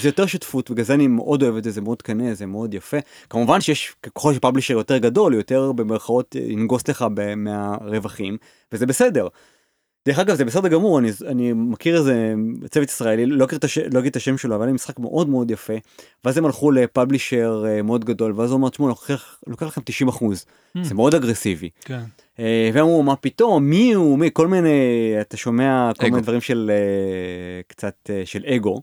זה 0.00 0.08
יותר 0.08 0.26
שותפות, 0.26 0.70
בגלל 0.70 0.84
זה 0.84 0.94
אני 0.94 1.06
מאוד 1.06 1.42
אוהב 1.42 1.56
את 1.56 1.64
זה, 1.64 1.70
זה 1.70 1.80
מאוד 1.80 2.02
קנה, 2.02 2.34
זה 2.34 2.46
מאוד 2.46 2.74
יפה. 2.74 2.96
כמובן 3.30 3.60
שיש, 3.60 3.94
ככל 4.02 4.34
שפאבלישר 4.34 4.74
יותר 4.74 4.98
גדול, 4.98 5.34
יותר 5.34 5.72
במרכאות 5.72 6.34
ינגוס 6.34 6.88
לך 6.88 7.04
מהרווחים, 7.36 8.36
וזה 8.72 8.86
בסדר. 8.86 9.28
דרך 10.06 10.18
אגב 10.18 10.36
זה 10.36 10.44
בסדר 10.44 10.68
גמור 10.68 10.98
אני, 10.98 11.10
אני 11.26 11.52
מכיר 11.52 11.96
איזה 11.96 12.34
צוות 12.70 12.88
ישראלי 12.88 13.26
לא 13.26 13.44
אגיד 13.44 13.64
הש... 13.64 13.78
לא 13.78 14.00
את 14.06 14.16
השם 14.16 14.38
שלו 14.38 14.56
אבל 14.56 14.64
היה 14.64 14.72
משחק 14.72 14.98
מאוד 14.98 15.28
מאוד 15.28 15.50
יפה 15.50 15.72
ואז 16.24 16.38
הם 16.38 16.44
הלכו 16.46 16.70
לפאבלישר 16.70 17.64
אה, 17.68 17.82
מאוד 17.82 18.04
גדול 18.04 18.32
ואז 18.36 18.50
הוא 18.50 18.58
אמר 18.58 18.68
תשמעו 18.68 18.88
לוקח, 18.88 19.38
לוקח 19.46 19.66
לכם 19.66 19.80
90 19.84 20.08
אחוז 20.08 20.44
Hmm. 20.76 20.82
זה 20.82 20.94
מאוד 20.94 21.14
אגרסיבי 21.14 21.70
כן. 21.80 22.00
אה, 22.38 22.70
והם 22.72 22.84
אמרו 22.84 23.02
מה 23.02 23.16
פתאום 23.16 23.64
מי 23.64 23.92
הוא 23.92 24.18
מי 24.18 24.30
כל 24.32 24.48
מיני 24.48 24.68
אתה 25.20 25.36
שומע 25.36 25.90
כל 25.98 26.06
אגו. 26.06 26.14
מיני 26.14 26.22
דברים 26.22 26.40
של 26.40 26.70
אה, 26.74 27.60
קצת 27.66 28.10
של 28.24 28.44
אגו. 28.46 28.82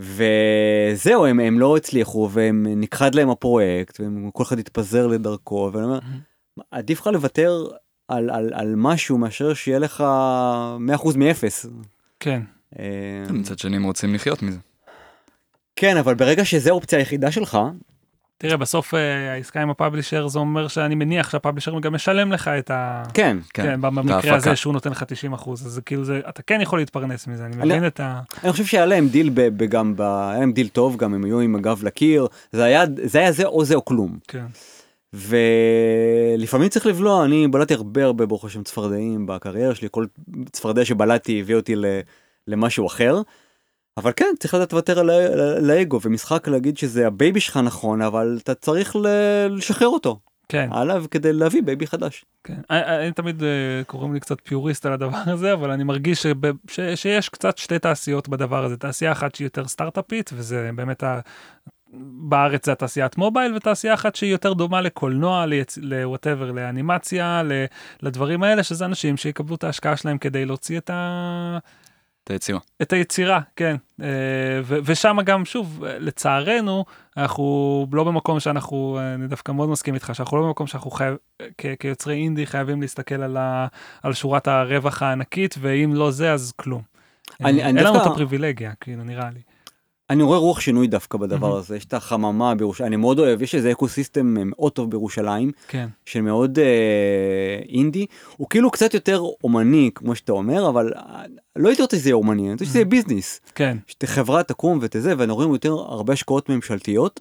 וזהו 0.00 1.26
הם, 1.26 1.40
הם 1.40 1.58
לא 1.58 1.76
הצליחו 1.76 2.28
והם 2.32 2.66
נכחד 2.80 3.14
להם 3.14 3.30
הפרויקט 3.30 4.00
וכל 4.28 4.42
אחד 4.42 4.58
התפזר 4.58 5.06
לדרכו 5.06 5.70
ואני 5.72 5.84
אומר 5.84 5.98
עדיף 6.70 7.00
לך 7.00 7.06
לוותר 7.06 7.66
על, 8.10 8.30
על, 8.30 8.50
על 8.54 8.74
משהו 8.76 9.18
מאשר 9.18 9.54
שיהיה 9.54 9.78
לך 9.78 10.04
100% 11.04 11.18
מאפס. 11.18 11.66
כן. 12.20 12.42
אה, 12.78 12.84
מצד 13.30 13.58
שני 13.58 13.76
הם 13.76 13.84
רוצים 13.84 14.14
לחיות 14.14 14.42
מזה. 14.42 14.58
כן 15.76 15.96
אבל 15.96 16.14
ברגע 16.14 16.44
שזה 16.44 16.70
האופציה 16.70 16.98
היחידה 16.98 17.30
שלך 17.30 17.58
תראה, 18.38 18.56
בסוף 18.56 18.94
אה, 18.94 19.32
העסקה 19.32 19.62
עם 19.62 19.70
ה 19.70 19.76
publisher 19.76 20.28
זה 20.28 20.38
אומר 20.38 20.68
שאני 20.68 20.94
מניח 20.94 21.30
שה 21.30 21.43
publisher 21.43 21.80
גם 21.80 21.94
משלם 21.94 22.32
לך 22.32 22.48
את 22.48 22.70
ה... 22.70 23.02
כן 23.14 23.36
כן, 23.54 23.62
כן, 23.62 23.80
במקרה. 23.80 24.36
הזה 24.36 24.56
שהוא 24.56 24.72
נותן 24.72 24.90
לך 24.90 25.02
90 25.02 25.32
אחוז, 25.32 25.66
אז 25.66 25.72
זה 25.72 25.82
כאילו 25.82 26.04
זה, 26.04 26.20
אתה 26.28 26.42
כן 26.42 26.60
יכול 26.60 26.78
להתפרנס 26.78 27.26
מזה, 27.26 27.44
אני 27.46 27.56
אני- 27.56 27.64
מבין 27.64 27.86
את 27.86 28.00
ה... 28.00 28.20
אני 28.44 28.52
חושב 28.52 28.64
שהיה 28.64 28.86
להם 28.86 29.08
דיל 29.08 29.30
גם 29.68 29.94
היה 29.98 30.38
להם 30.38 30.52
דיל 30.52 30.68
טוב 30.68 30.96
גם 30.96 31.14
הם 31.14 31.24
היו 31.24 31.40
עם 31.40 31.56
הגב 31.56 31.84
לקיר 31.84 32.26
זה 32.52 32.64
היה 32.64 32.84
זה 33.04 33.18
היה 33.18 33.32
זה 33.32 33.44
או 33.44 33.64
זה 33.64 33.74
או 33.74 33.84
כלום 33.84 34.18
כן. 34.28 34.44
ולפעמים 35.12 36.68
צריך 36.68 36.86
לבלוע 36.86 37.24
אני 37.24 37.48
בלעתי 37.48 37.74
הרבה 37.74 38.04
הרבה 38.04 38.26
ברוך 38.26 38.44
השם 38.44 38.62
צפרדעים 38.62 39.26
בקריירה 39.26 39.74
שלי 39.74 39.88
כל 39.90 40.06
צפרדע 40.52 40.84
שבלעתי 40.84 41.40
הביא 41.40 41.56
אותי 41.56 41.74
למשהו 42.46 42.86
אחר. 42.86 43.22
אבל 43.96 44.12
כן 44.16 44.34
צריך 44.38 44.54
לדעת 44.54 44.72
לוותר 44.72 44.98
על, 44.98 45.70
האגו 45.70 46.00
ומשחק 46.02 46.48
להגיד 46.48 46.78
שזה 46.78 47.06
ה 47.06 47.13
baby 47.13 47.40
שלך 47.40 47.56
נכון 47.56 48.02
אבל 48.02 48.38
אתה 48.42 48.54
צריך 48.54 48.96
לשחרר 49.50 49.88
אותו 49.88 50.18
כן, 50.50 50.68
עליו 50.72 51.04
כדי 51.10 51.32
להביא 51.32 51.62
baby 51.62 51.86
חדש. 51.86 52.24
כן. 52.44 52.60
אני, 52.70 53.04
אני 53.04 53.12
תמיד 53.12 53.42
אה, 53.42 53.82
קוראים 53.86 54.14
לי 54.14 54.20
קצת 54.20 54.40
פיוריסט 54.44 54.86
על 54.86 54.92
הדבר 54.92 55.18
הזה, 55.26 55.52
אבל 55.52 55.70
אני 55.70 55.84
מרגיש 55.84 56.22
שב, 56.22 56.46
ש, 56.70 56.80
שיש 56.94 57.28
קצת 57.28 57.58
שתי 57.58 57.78
תעשיות 57.78 58.28
בדבר 58.28 58.64
הזה, 58.64 58.76
תעשייה 58.76 59.12
אחת 59.12 59.34
שהיא 59.34 59.46
יותר 59.46 59.68
סטארט-אפית, 59.68 60.30
וזה 60.34 60.70
באמת 60.74 61.02
ה... 61.02 61.20
בארץ 62.28 62.66
זה 62.66 62.72
התעשיית 62.72 63.18
מובייל, 63.18 63.54
ותעשייה 63.56 63.94
אחת 63.94 64.14
שהיא 64.16 64.32
יותר 64.32 64.52
דומה 64.52 64.80
לקולנוע, 64.80 65.46
ליצ... 65.46 65.78
ל 65.82 65.89
whatever, 65.89 66.52
לאנימציה, 66.52 67.42
ל... 67.42 67.52
לדברים 68.02 68.42
האלה, 68.42 68.62
שזה 68.62 68.84
אנשים 68.84 69.16
שיקבלו 69.16 69.54
את 69.56 69.64
ההשקעה 69.64 69.96
שלהם 69.96 70.18
כדי 70.18 70.44
להוציא 70.46 70.78
את 70.78 70.90
ה... 70.90 71.58
את 72.24 72.30
היצירה. 72.30 72.58
את 72.82 72.92
היצירה, 72.92 73.40
כן. 73.56 73.76
אה, 74.02 74.06
ו- 74.64 74.78
ושם 74.84 75.16
גם, 75.24 75.44
שוב, 75.44 75.84
לצערנו, 75.98 76.84
אנחנו 77.16 77.42
לא 77.92 78.04
במקום 78.04 78.40
שאנחנו, 78.40 78.98
אה, 79.00 79.14
אני 79.14 79.26
דווקא 79.26 79.52
מאוד 79.52 79.68
מסכים 79.68 79.94
איתך, 79.94 80.10
שאנחנו 80.14 80.36
לא 80.36 80.46
במקום 80.46 80.66
שאנחנו 80.66 80.90
חייב, 80.90 81.16
כ- 81.58 81.66
כיוצרי 81.80 82.14
אינדי 82.14 82.46
חייבים 82.46 82.80
להסתכל 82.80 83.22
על, 83.22 83.36
ה- 83.36 83.66
על 84.02 84.12
שורת 84.12 84.48
הרווח 84.48 85.02
הענקית, 85.02 85.54
ואם 85.60 85.94
לא 85.94 86.10
זה, 86.10 86.32
אז 86.32 86.52
כלום. 86.56 86.82
אני- 87.40 87.62
אה, 87.62 87.68
אני 87.68 87.78
אין 87.78 87.86
לנו 87.86 87.96
את 87.96 88.00
דווקא- 88.00 88.10
הפריבילגיה, 88.12 88.72
כאילו, 88.80 89.04
נראה 89.04 89.28
לי. 89.34 89.40
אני 90.10 90.22
רואה 90.22 90.38
רוח 90.38 90.60
שינוי 90.60 90.86
דווקא 90.86 91.18
בדבר. 91.18 91.56
הזה 91.56 91.76
יש 91.76 91.84
את 91.84 91.94
החממה 91.94 92.54
בירושלים 92.54 92.86
אני 92.86 92.96
מאוד 92.96 93.18
אוהב 93.18 93.42
יש 93.42 93.54
איזה 93.54 93.72
אקו 93.72 93.88
סיסטם 93.88 94.36
מאוד 94.44 94.72
טוב 94.72 94.90
בירושלים 94.90 95.50
כן, 95.68 95.88
של 96.06 96.20
מאוד 96.20 96.58
אה, 96.58 97.58
אינדי. 97.68 98.06
הוא 98.36 98.48
כאילו 98.48 98.70
קצת 98.70 98.94
יותר 98.94 99.22
אומני 99.44 99.90
כמו 99.94 100.14
שאתה 100.14 100.32
אומר 100.32 100.68
אבל 100.68 100.92
אה, 100.96 101.22
לא 101.56 101.68
הייתי 101.68 101.82
רוצה 101.82 101.96
שזה 101.96 102.08
יהיה 102.08 102.14
אומני 102.14 102.42
אני 102.42 102.52
רוצה 102.52 102.64
שזה 102.64 102.78
יהיה 102.78 102.84
ביזנס. 102.84 103.40
כן, 103.54 103.76
שחברה 104.02 104.42
תקום 104.42 104.78
ותזה 104.82 105.14
ואנחנו 105.18 105.34
רואים 105.34 105.52
יותר 105.52 105.72
הרבה 105.72 106.12
השקעות 106.12 106.48
ממשלתיות 106.48 107.20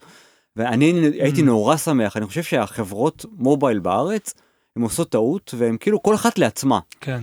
ואני 0.56 0.94
הייתי. 1.20 1.42
נורא 1.42 1.78
שמח. 1.78 2.18
אני 2.18 2.26
חושב 2.26 2.44
שהחברות 2.44 3.26
מובייל 3.38 3.80
בארץ 3.80 4.34
הן 4.76 4.82
עושות 4.82 5.10
טעות 5.10 5.54
והם 5.58 5.78
כאילו 5.78 6.04
כל 6.04 6.16
אחת 6.16 6.40
לעצמה. 6.40 6.80
כן, 7.02 7.22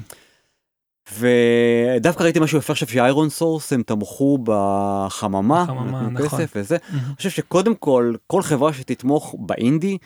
ודווקא 1.12 2.22
ראיתי 2.22 2.40
משהו 2.40 2.58
יפה 2.58 2.72
עכשיו 2.72 2.88
ש 2.88 3.28
ironSource 3.28 3.72
הם 3.72 3.82
תמכו 3.82 4.38
בחממה, 4.44 5.64
בחממה, 5.64 6.02
נתנו 6.02 6.10
נכון. 6.10 6.26
כסף 6.26 6.52
וזה. 6.56 6.76
מהמם. 6.88 7.04
אני 7.06 7.16
חושב 7.16 7.30
שקודם 7.30 7.74
כל 7.74 8.14
כל 8.26 8.42
חברה 8.42 8.72
שתתמוך 8.72 9.34
באינדי 9.38 9.98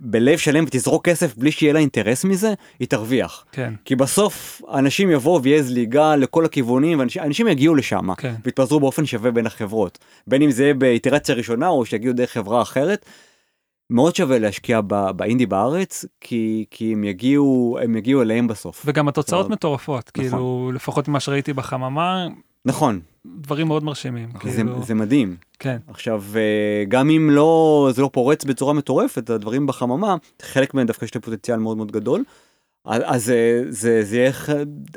בלב 0.00 0.38
שלם 0.38 0.64
ותזרוק 0.64 1.08
כסף 1.08 1.36
בלי 1.36 1.52
שיהיה 1.52 1.72
לה 1.72 1.78
אינטרס 1.78 2.24
מזה 2.24 2.54
היא 2.78 2.88
תרוויח 2.88 3.44
כן, 3.52 3.74
כי 3.84 3.96
בסוף 3.96 4.62
אנשים 4.72 5.10
יבואו 5.10 5.42
ויהיה 5.42 5.62
זליגה 5.62 6.16
לכל 6.16 6.44
הכיוונים 6.44 6.98
ואנשים 6.98 7.22
אנשים 7.22 7.48
יגיעו 7.48 7.74
לשם 7.74 8.14
כן, 8.14 8.34
ויתפזרו 8.44 8.80
באופן 8.80 9.06
שווה 9.06 9.30
בין 9.30 9.46
החברות 9.46 9.98
בין 10.26 10.42
אם 10.42 10.50
זה 10.50 10.62
יהיה 10.62 10.74
באיטרציה 10.74 11.34
ראשונה 11.34 11.68
או 11.68 11.84
שיגיעו 11.84 12.14
דרך 12.14 12.30
חברה 12.30 12.62
אחרת. 12.62 13.06
מאוד 13.92 14.16
שווה 14.16 14.38
להשקיע 14.38 14.80
ב- 14.86 15.10
באינדי 15.10 15.46
בארץ 15.46 16.04
כי 16.20 16.64
כי 16.70 16.92
הם 16.92 17.04
יגיעו 17.04 17.78
הם 17.82 17.96
יגיעו 17.96 18.22
אליהם 18.22 18.48
בסוף. 18.48 18.82
וגם 18.86 19.08
התוצאות 19.08 19.42
טוב. 19.42 19.52
מטורפות, 19.52 20.10
נכון. 20.16 20.30
כאילו, 20.30 20.70
לפחות 20.74 21.08
ממה 21.08 21.20
שראיתי 21.20 21.52
בחממה, 21.52 22.26
נכון. 22.64 23.00
דברים 23.26 23.68
מאוד 23.68 23.84
מרשימים, 23.84 24.28
זה, 24.32 24.38
כאילו, 24.38 24.82
זה 24.82 24.94
מדהים. 24.94 25.36
כן, 25.58 25.76
עכשיו 25.88 26.22
אה, 26.36 26.84
גם 26.88 27.10
אם 27.10 27.30
לא 27.30 27.88
זה 27.94 28.02
לא 28.02 28.10
פורץ 28.12 28.44
בצורה 28.44 28.72
מטורפת 28.72 29.30
הדברים 29.30 29.66
בחממה 29.66 30.16
חלק 30.42 30.74
מהם 30.74 30.86
דווקא 30.86 31.04
יש 31.04 31.14
להם 31.14 31.22
פוטנציאל 31.22 31.58
מאוד 31.58 31.76
מאוד 31.76 31.92
גדול 31.92 32.24
אז, 32.84 33.24
זה, 33.24 33.64
זה, 33.68 34.02
זה 34.02 34.16
יהיה 34.16 34.32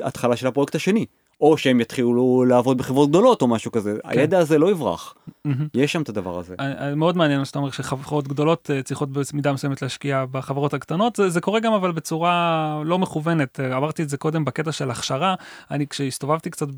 התחלה 0.00 0.36
של 0.36 0.46
הפרויקט 0.46 0.74
השני 0.74 1.06
או 1.40 1.58
שהם 1.58 1.80
יתחילו 1.80 2.44
לעבוד 2.48 2.78
בחברות 2.78 3.08
גדולות 3.08 3.42
או 3.42 3.46
משהו 3.46 3.72
כזה 3.72 3.98
כן. 4.02 4.18
הידע 4.18 4.38
הזה 4.38 4.58
לא 4.58 4.70
יברח 4.70 5.14
מהמם. 5.44 5.66
יש 5.74 5.92
שם 5.92 6.02
את 6.02 6.08
הדבר 6.08 6.38
הזה. 6.38 6.54
אה, 6.60 6.88
אה, 6.88 6.94
מאוד 6.94 7.16
מעניין 7.16 7.38
מה 7.38 7.44
שאתה 7.44 7.58
אומר 7.58 7.70
שחברות 7.70 8.28
גדולות 8.28 8.70
אה, 8.70 8.82
צריכות 8.82 9.08
במידה 9.12 9.52
מסוימת 9.52 9.82
להשקיע 9.82 10.24
בחברות 10.30 10.74
הקטנות 10.74 11.16
זה, 11.16 11.28
זה 11.28 11.40
קורה 11.40 11.60
גם 11.60 11.72
אבל 11.72 11.92
בצורה 11.92 12.82
לא 12.84 12.98
מכוונת 12.98 13.60
אמרתי 13.60 14.02
את 14.02 14.08
זה 14.08 14.16
קודם 14.16 14.44
בקטע 14.44 14.72
של 14.72 14.90
הכשרה 14.90 15.34
אני 15.70 15.86
כשהסתובבתי 15.86 16.50
קצת 16.50 16.68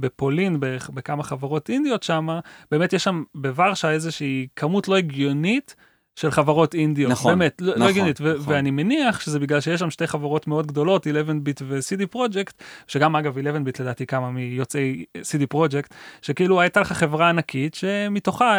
בפולין 0.00 0.56
בכמה 0.60 1.22
חברות 1.22 1.70
אינדיות 1.70 2.02
שם 2.02 2.28
באמת 2.70 2.92
יש 2.92 3.04
שם 3.04 3.22
בוורשה 3.34 3.90
איזושהי 3.90 4.46
כמות 4.56 4.88
לא 4.88 4.96
הגיונית. 4.96 5.76
של 6.18 6.30
חברות 6.30 6.74
אינדיות, 6.74 7.10
נכון, 7.12 7.38
באמת, 7.38 7.60
לא, 7.60 7.70
נכון, 7.70 7.82
לא 7.82 7.88
הגיונית, 7.88 8.20
נכון. 8.20 8.54
ואני 8.54 8.70
מניח 8.70 9.20
שזה 9.20 9.38
בגלל 9.38 9.60
שיש 9.60 9.80
שם 9.80 9.90
שתי 9.90 10.06
חברות 10.06 10.46
מאוד 10.46 10.66
גדולות, 10.66 11.06
11ביט 11.06 11.62
ו-CD 11.62 12.06
פרויקט, 12.06 12.62
שגם 12.86 13.16
אגב 13.16 13.38
11ביט 13.38 13.80
לדעתי 13.82 14.06
כמה 14.06 14.30
מיוצאי 14.30 15.04
CD 15.18 15.46
פרויקט, 15.48 15.94
שכאילו 16.22 16.60
הייתה 16.60 16.80
לך 16.80 16.92
חברה 16.92 17.28
ענקית 17.28 17.74
שמתוכה 17.74 18.58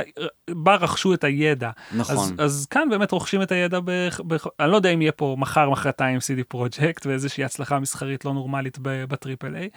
בה 0.49 0.75
רכשו 0.75 1.13
את 1.13 1.23
הידע. 1.23 1.69
נכון. 1.95 2.15
אז, 2.15 2.33
אז 2.37 2.67
כאן 2.69 2.89
באמת 2.89 3.11
רוכשים 3.11 3.41
את 3.41 3.51
הידע, 3.51 3.79
בח, 3.85 4.21
בח, 4.27 4.47
אני 4.59 4.71
לא 4.71 4.75
יודע 4.75 4.89
אם 4.89 5.01
יהיה 5.01 5.11
פה 5.11 5.35
מחר 5.39 5.69
מחרתיים 5.69 6.17
CD 6.17 6.43
פרויקט 6.47 7.05
ואיזושהי 7.05 7.43
הצלחה 7.43 7.79
מסחרית 7.79 8.25
לא 8.25 8.33
נורמלית 8.33 8.77
ב- 8.81 9.03
בטריפל 9.03 9.55
איי, 9.55 9.69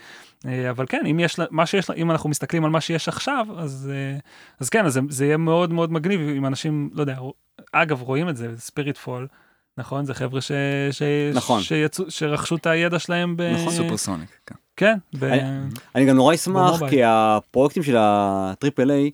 אה, 0.46 0.70
אבל 0.70 0.86
כן, 0.88 1.02
אם, 1.10 1.20
יש, 1.20 1.36
מה 1.50 1.66
שיש, 1.66 1.90
אם 1.90 2.10
אנחנו 2.10 2.30
מסתכלים 2.30 2.64
על 2.64 2.70
מה 2.70 2.80
שיש 2.80 3.08
עכשיו, 3.08 3.46
אז, 3.56 3.90
אה, 3.92 4.18
אז 4.60 4.68
כן, 4.70 4.86
אז 4.86 4.92
זה, 4.92 5.00
זה 5.08 5.24
יהיה 5.26 5.36
מאוד 5.36 5.72
מאוד 5.72 5.92
מגניב 5.92 6.20
אם 6.20 6.46
אנשים, 6.46 6.90
לא 6.92 7.00
יודע, 7.00 7.16
אגב 7.72 8.02
רואים 8.02 8.28
את 8.28 8.36
זה, 8.36 8.48
Spiritfall. 8.58 9.26
נכון 9.78 10.04
זה 10.04 10.14
חבר'ה 10.14 10.40
ש... 10.40 10.52
ש... 10.90 11.02
נכון. 11.34 11.62
שיצאו, 11.62 12.04
שרכשו 12.10 12.56
את 12.56 12.66
הידע 12.66 12.98
שלהם 12.98 13.36
ב... 13.36 13.42
נכון, 13.42 13.72
Supersonic. 13.72 14.28
כן. 14.46 14.54
כן, 14.76 14.94
ב... 15.18 15.24
אני- 15.24 15.42
אני 15.94 16.04
גם 16.04 16.16
נורא 16.16 16.34
אשמח. 16.34 16.80
כי 16.90 17.00
הפרויקטים 17.04 17.82
של 17.82 17.96
ה 17.98 18.11
triple 18.11 18.90
A 18.90 19.10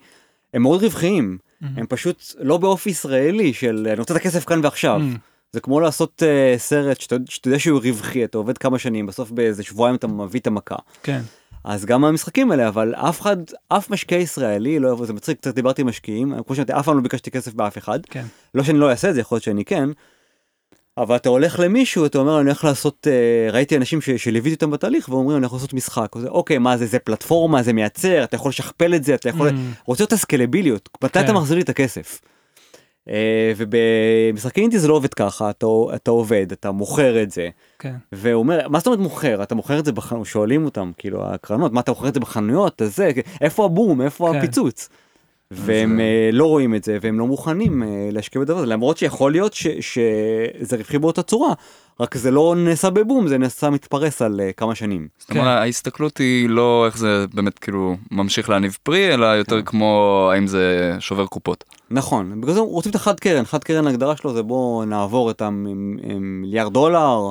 הם 0.55 0.63
מאוד 0.63 0.83
רווחיים 0.83 1.39
מהמם. 1.61 1.79
הם 1.79 1.87
פשוט 1.87 2.23
לא 2.39 2.57
באופי 2.57 2.91
ישראלי 2.91 3.53
של 3.55 3.87
אני 3.93 4.01
רוצה 4.01 4.15
את 4.15 4.21
הכסף 4.21 4.45
כאן 4.45 4.61
ועכשיו. 4.65 4.99
מהמם. 4.99 5.17
זה 5.53 5.61
כמו 5.61 5.81
לעשות 5.81 6.23
אה, 6.23 6.59
סרט 6.59 7.01
שאתה, 7.01 7.17
שאתה 7.29 7.49
יודע 7.49 7.59
שהוא 7.59 7.81
רווחי 7.85 8.25
אתה 8.25 8.39
עובד 8.39 8.59
כמה 8.59 8.79
שנים 8.79 9.07
בסוף 9.07 9.31
באיזה 9.31 9.63
שבועיים 9.63 9.97
אתה 9.97 10.07
מביא 10.07 10.41
את 10.41 10.47
המכה 10.47 10.77
כן, 11.03 11.21
אז 11.65 11.85
גם 11.85 12.05
המשחקים 12.05 12.51
האלה 12.51 12.69
אבל 12.69 12.95
אף 12.95 13.21
אחד 13.21 13.37
אף 13.69 13.91
משקיע 13.91 14.19
ישראלי 14.19 14.79
לא 14.79 14.89
יבוא 14.89 15.07
זה 15.07 15.13
מצחיק 15.13 15.39
קצת 15.39 15.55
דיברתי 15.55 15.83
עם 15.83 15.89
משקיעים 15.89 16.35
כמו 16.47 16.57
שאמרתי 16.57 16.73
אף 16.73 16.85
פעם 16.85 16.97
לא 16.97 17.03
ביקשתי 17.03 17.31
כסף 17.31 17.55
באף 17.55 17.79
אחד 17.79 18.07
כן, 18.07 18.25
לא 18.55 18.63
שאני 18.63 18.79
לא 18.79 18.91
אעשה 18.91 19.11
את 19.11 19.15
זה 19.15 19.21
יכול 19.21 19.37
להיות 19.37 19.45
שאני 19.45 19.65
כן. 19.65 19.89
אבל 20.99 21.17
אתה 21.17 21.29
הולך 21.29 21.61
למישהו 21.61 22.07
אתה 22.07 22.19
אומר 22.19 22.41
אני 22.41 22.47
הולך 22.47 22.65
לעשות 22.65 23.07
uh, 23.07 23.53
ראיתי 23.53 23.77
אנשים 23.77 24.01
ש, 24.01 24.11
שליוויתי 24.11 24.55
אותם 24.55 24.71
בתהליך 24.71 25.09
ואומרים 25.09 25.37
אני 25.37 25.47
יכול 25.47 25.57
לעשות 25.57 25.75
משחק 25.75 26.17
וזה, 26.17 26.29
אוקיי 26.29 26.59
מה 26.59 26.77
זה 26.77 26.87
זה 26.87 26.99
פלטפורמה 26.99 27.63
זה 27.63 27.73
מייצר 27.73 28.25
אתה 28.25 28.37
יכול 28.37 28.49
לשכפל 28.49 28.95
את 28.95 29.05
זה 29.05 29.15
אתה 29.15 29.29
יכול 29.29 29.51
מהמם. 29.51 29.73
רוצה 29.87 30.05
את 30.05 30.13
הסקלביליות 30.13 30.89
מתי 31.05 31.19
כן. 31.19 31.25
אתה 31.25 31.33
מחזיר 31.33 31.57
לי 31.57 31.63
את 31.63 31.69
הכסף. 31.69 32.21
אה, 33.11 33.53
ובמשחקי 33.57 34.61
אינדי 34.61 34.79
זה 34.79 34.89
לא 34.89 34.95
עובד 34.95 35.15
ככה 35.15 35.51
אתה, 35.51 35.67
אתה 35.95 36.11
עובד 36.11 36.53
אתה 36.53 36.71
מוכר 36.71 37.23
את 37.23 37.31
זה. 37.31 37.49
כן, 37.79 37.95
והוא 38.13 38.39
אומר 38.39 38.69
מה 38.69 38.79
זאת 38.79 38.87
אומרת 38.87 39.01
מוכר? 39.01 39.43
אתה 39.43 39.55
מוכר 39.55 39.79
את 39.79 39.85
זה 39.85 39.93
בחנויות 39.93 40.27
שואלים 40.27 40.65
אותם 40.65 40.91
כאילו 40.99 41.27
הקרנות 41.27 41.73
מה 41.73 41.81
אתה 41.81 41.91
מוכר 41.91 42.09
את 42.09 42.15
זה 42.15 42.21
בחנויות? 42.21 42.83
אז 42.83 42.97
זה 42.97 43.11
איפה 43.41 43.65
הבום? 43.65 44.01
איפה 44.01 44.29
כן. 44.33 44.39
הפיצוץ. 44.39 44.89
והם 45.51 45.97
זה- 45.97 46.03
אה, 46.03 46.31
לא 46.33 46.45
רואים 46.47 46.75
את 46.75 46.85
זה 46.85 46.99
והם 47.03 47.19
לא 47.19 47.27
מוכנים 47.27 47.83
אה, 47.83 47.89
להשקיע 48.13 48.41
בדבר 48.41 48.59
הזה 48.59 48.67
למרות 48.67 48.99
שיכול 48.99 49.33
להיות 49.33 49.55
ש- 49.55 49.67
שזה 49.81 50.77
רווחי 50.77 50.99
באותה 50.99 51.23
צורה 51.23 51.53
רק 52.01 52.15
זה 52.17 52.31
לא 52.31 52.55
נעשה 52.57 52.91
בבום 52.91 53.29
זה 53.29 53.39
נעשה 53.39 53.71
מתפרס 53.71 54.23
על 54.23 54.41
אה, 54.41 54.53
כמה 54.53 54.75
שנים. 54.75 55.09
זאת 55.19 55.31
אומרת, 55.31 55.47
ההסתכלות 55.47 56.19
היא 56.19 56.49
לא 56.49 56.87
איך 56.87 56.99
זה 56.99 57.25
באמת 57.35 57.59
כאילו 57.59 57.97
ממשיך 58.11 58.51
להניב 58.51 58.77
פרי, 58.83 59.15
אלא 59.15 59.27
יותר 59.27 59.57
כן. 59.61 59.65
כמו 59.67 59.91
האם 60.33 60.47
זה 60.47 60.97
שובר 61.01 61.27
קופות. 61.27 61.65
נכון 61.91 62.41
בגלל 62.41 62.55
זה 62.55 62.61
רוצים 62.61 62.91
את 62.91 62.97
החד 62.97 63.21
קרן 63.21 63.45
חד 63.45 63.65
קרן 63.65 63.87
ההגדרה 63.87 64.17
שלו 64.17 64.35
זה 64.35 64.43
בוא 64.43 64.85
נעבור 64.85 65.31
את 65.31 65.43
המיליארד 65.43 66.73
דולר 66.73 67.31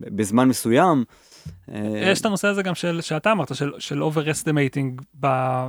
בזמן 0.00 0.48
מסוים. 0.48 1.04
אה, 1.72 1.80
יש 2.02 2.20
את 2.20 2.26
הנושא 2.26 2.48
הזה 2.48 2.62
גם 2.62 2.74
של 2.74 3.00
שאתה 3.00 3.32
אמרת 3.32 3.54
של 3.54 3.72
של 3.78 4.02
overestimating 4.02 5.02
ב- 5.20 5.68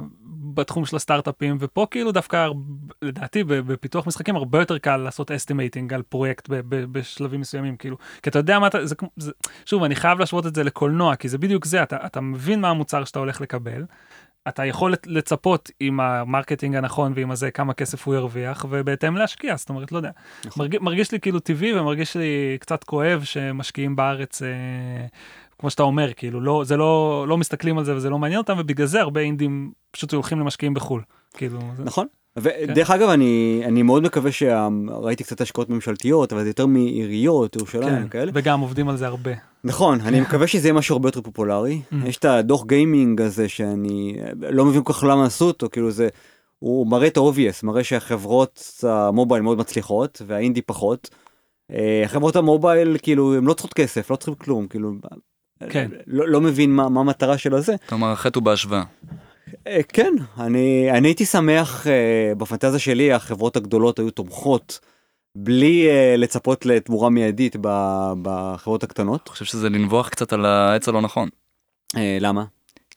בתחום 0.54 0.86
של 0.86 0.96
הסטארט-אפים 0.96 1.58
ופה 1.60 1.88
כאילו 1.92 2.12
דווקא 2.12 2.48
לדעתי 3.02 3.44
בפיתוח 3.44 4.08
משחקים 4.08 4.36
הרבה 4.36 4.60
יותר 4.60 4.78
קל 4.78 4.98
לעשות 4.98 5.32
estimating 5.32 5.94
על 5.94 6.02
פרויקט 6.02 6.50
ב- 6.50 6.56
ב- 6.56 6.86
בשלבים 7.00 7.40
מסוימים 7.42 7.78
כאילו 7.78 7.98
כי 8.24 8.30
אתה 8.30 8.40
יודע 8.40 8.60
מה 8.60 8.68
אתה 8.68 8.86
זה, 8.86 8.96
זה 9.18 9.32
שוב 9.66 9.84
אני 9.84 9.96
חייב 9.96 10.20
להשוות 10.20 10.46
את 10.46 10.56
זה 10.56 10.64
לקולנוע 10.64 11.16
כי 11.16 11.30
זה 11.30 11.38
בדיוק 11.38 11.66
זה 11.66 11.84
אתה 11.84 11.98
אתה 12.06 12.22
מבין 12.22 12.62
מה 12.62 12.70
המוצר 12.70 13.04
שאתה 13.04 13.20
הולך 13.20 13.42
לקבל. 13.42 13.86
אתה 14.48 14.66
יכול 14.66 14.94
לצ- 14.94 14.98
לצפות 15.08 15.72
עם 15.80 16.00
ה 16.00 16.07
marketing 16.07 16.76
הנכון 16.76 17.14
ועם 17.16 17.32
הזה 17.32 17.52
כמה 17.52 17.74
כסף 17.74 18.08
הוא 18.08 18.16
ירוויח 18.16 18.66
ובהתאם 18.70 19.18
להשקיע 19.18 19.56
זאת 19.56 19.70
אומרת 19.70 19.92
לא 19.92 19.98
יודע 19.98 20.10
נכון. 20.46 20.64
מרגיש, 20.66 20.82
מרגיש 20.82 21.12
לי 21.12 21.20
כאילו 21.20 21.40
טבעי 21.40 21.80
ומרגיש 21.80 22.18
לי 22.18 22.58
קצת 22.60 22.84
כואב 22.84 23.24
שמשקיעים 23.24 23.96
בארץ 23.96 24.42
אה, 24.42 24.48
כמו 25.60 25.70
שאתה 25.70 25.84
אומר 25.84 26.14
כאילו 26.14 26.42
לא 26.42 26.62
זה 26.66 26.78
לא 26.78 27.26
לא 27.28 27.38
מסתכלים 27.38 27.78
על 27.78 27.86
זה 27.86 27.96
וזה 27.96 28.10
לא 28.10 28.20
מעניין 28.20 28.38
אותם 28.38 28.56
ובגלל 28.60 28.88
זה 28.88 29.02
הרבה 29.02 29.22
אינדים 29.22 29.72
פשוט 29.92 30.14
הולכים 30.14 30.40
למשקיעים 30.40 30.74
בחול 30.74 31.02
כאילו 31.34 31.60
זה- 31.78 31.84
נכון. 31.84 32.08
ודרך 32.40 32.90
אגב 32.92 33.10
אני 33.10 33.62
אני 33.66 33.82
מאוד 33.84 34.04
מקווה 34.04 34.32
שראיתי 34.32 35.24
קצת 35.24 35.42
השקעות 35.42 35.70
ממשלתיות 35.70 36.34
אבל 36.34 36.44
זה 36.44 36.50
יותר 36.50 36.66
מעיריות 36.66 37.56
ירושלים 37.56 38.04
כן, 38.04 38.08
כאלה. 38.10 38.32
וגם 38.36 38.60
עובדים 38.60 38.90
על 38.90 38.98
זה 38.98 39.08
הרבה 39.08 39.32
נכון 39.64 40.02
אני 40.02 40.22
מקווה 40.22 40.48
שזה 40.48 40.68
יהיה 40.68 40.74
משהו 40.74 40.94
הרבה 40.96 41.08
יותר 41.08 41.22
פופולרי 41.22 41.82
Mm. 41.92 41.96
יש 42.08 42.18
את 42.18 42.26
הדוח 42.26 42.66
גיימינג 42.66 43.22
הזה 43.22 43.50
שאני 43.50 44.18
לא 44.40 44.66
מבין 44.66 44.84
כל 44.84 44.94
כך 44.94 45.04
למה 45.04 45.26
עשו 45.26 45.46
אותו 45.46 45.70
כאילו 45.72 45.92
זה 45.92 46.08
הוא 46.60 46.88
מראה 46.88 47.08
את 47.08 47.18
ה-obvious 47.18 47.60
מראה 47.64 47.84
שהחברות 47.84 48.80
המובייל 48.84 49.42
מאוד 49.44 49.58
מצליחות 49.58 50.22
והאינדי 50.28 50.62
פחות. 50.62 51.10
אה, 51.72 52.04
חברות 52.08 52.36
המובייל 52.36 52.98
כאילו 53.04 53.36
הם 53.36 53.48
לא 53.48 53.54
צריכות 53.54 53.74
כסף 53.74 54.12
לא 54.12 54.16
צריכים 54.16 54.36
כלום 54.36 54.68
כאילו. 54.68 54.94
כן. 55.70 55.92
לא, 56.08 56.28
לא 56.28 56.42
מבין 56.42 56.76
מה, 56.76 56.90
מה 56.90 57.00
המטרה 57.00 57.38
של 57.38 57.54
הזה. 57.54 57.76
כלומר, 57.90 58.12
החטא 58.12 58.40
הוא 58.40 58.44
בהשוואה. 58.44 58.84
אה, 59.68 59.82
כן, 59.94 60.14
אני, 60.40 60.92
אני 60.92 61.08
הייתי 61.08 61.26
שמח, 61.26 61.88
אה, 61.88 62.36
בפנטזיה 62.38 62.80
שלי 62.80 63.14
החברות 63.14 63.56
הגדולות 63.56 64.00
היו 64.00 64.12
תומכות 64.12 64.80
בלי 65.36 65.88
אה, 65.90 66.16
לצפות 66.18 66.66
לתמורה 66.66 67.10
מיידית 67.10 67.56
ב- 67.62 68.14
בחברות 68.22 68.84
הקטנות. 68.84 69.22
אני 69.26 69.32
חושב 69.32 69.46
שזה 69.46 69.70
לנבוח 69.70 70.10
קצת 70.10 70.34
על 70.34 70.46
העץ 70.46 70.88
הלא 70.88 71.02
נכון. 71.02 71.30
למה? 72.20 72.44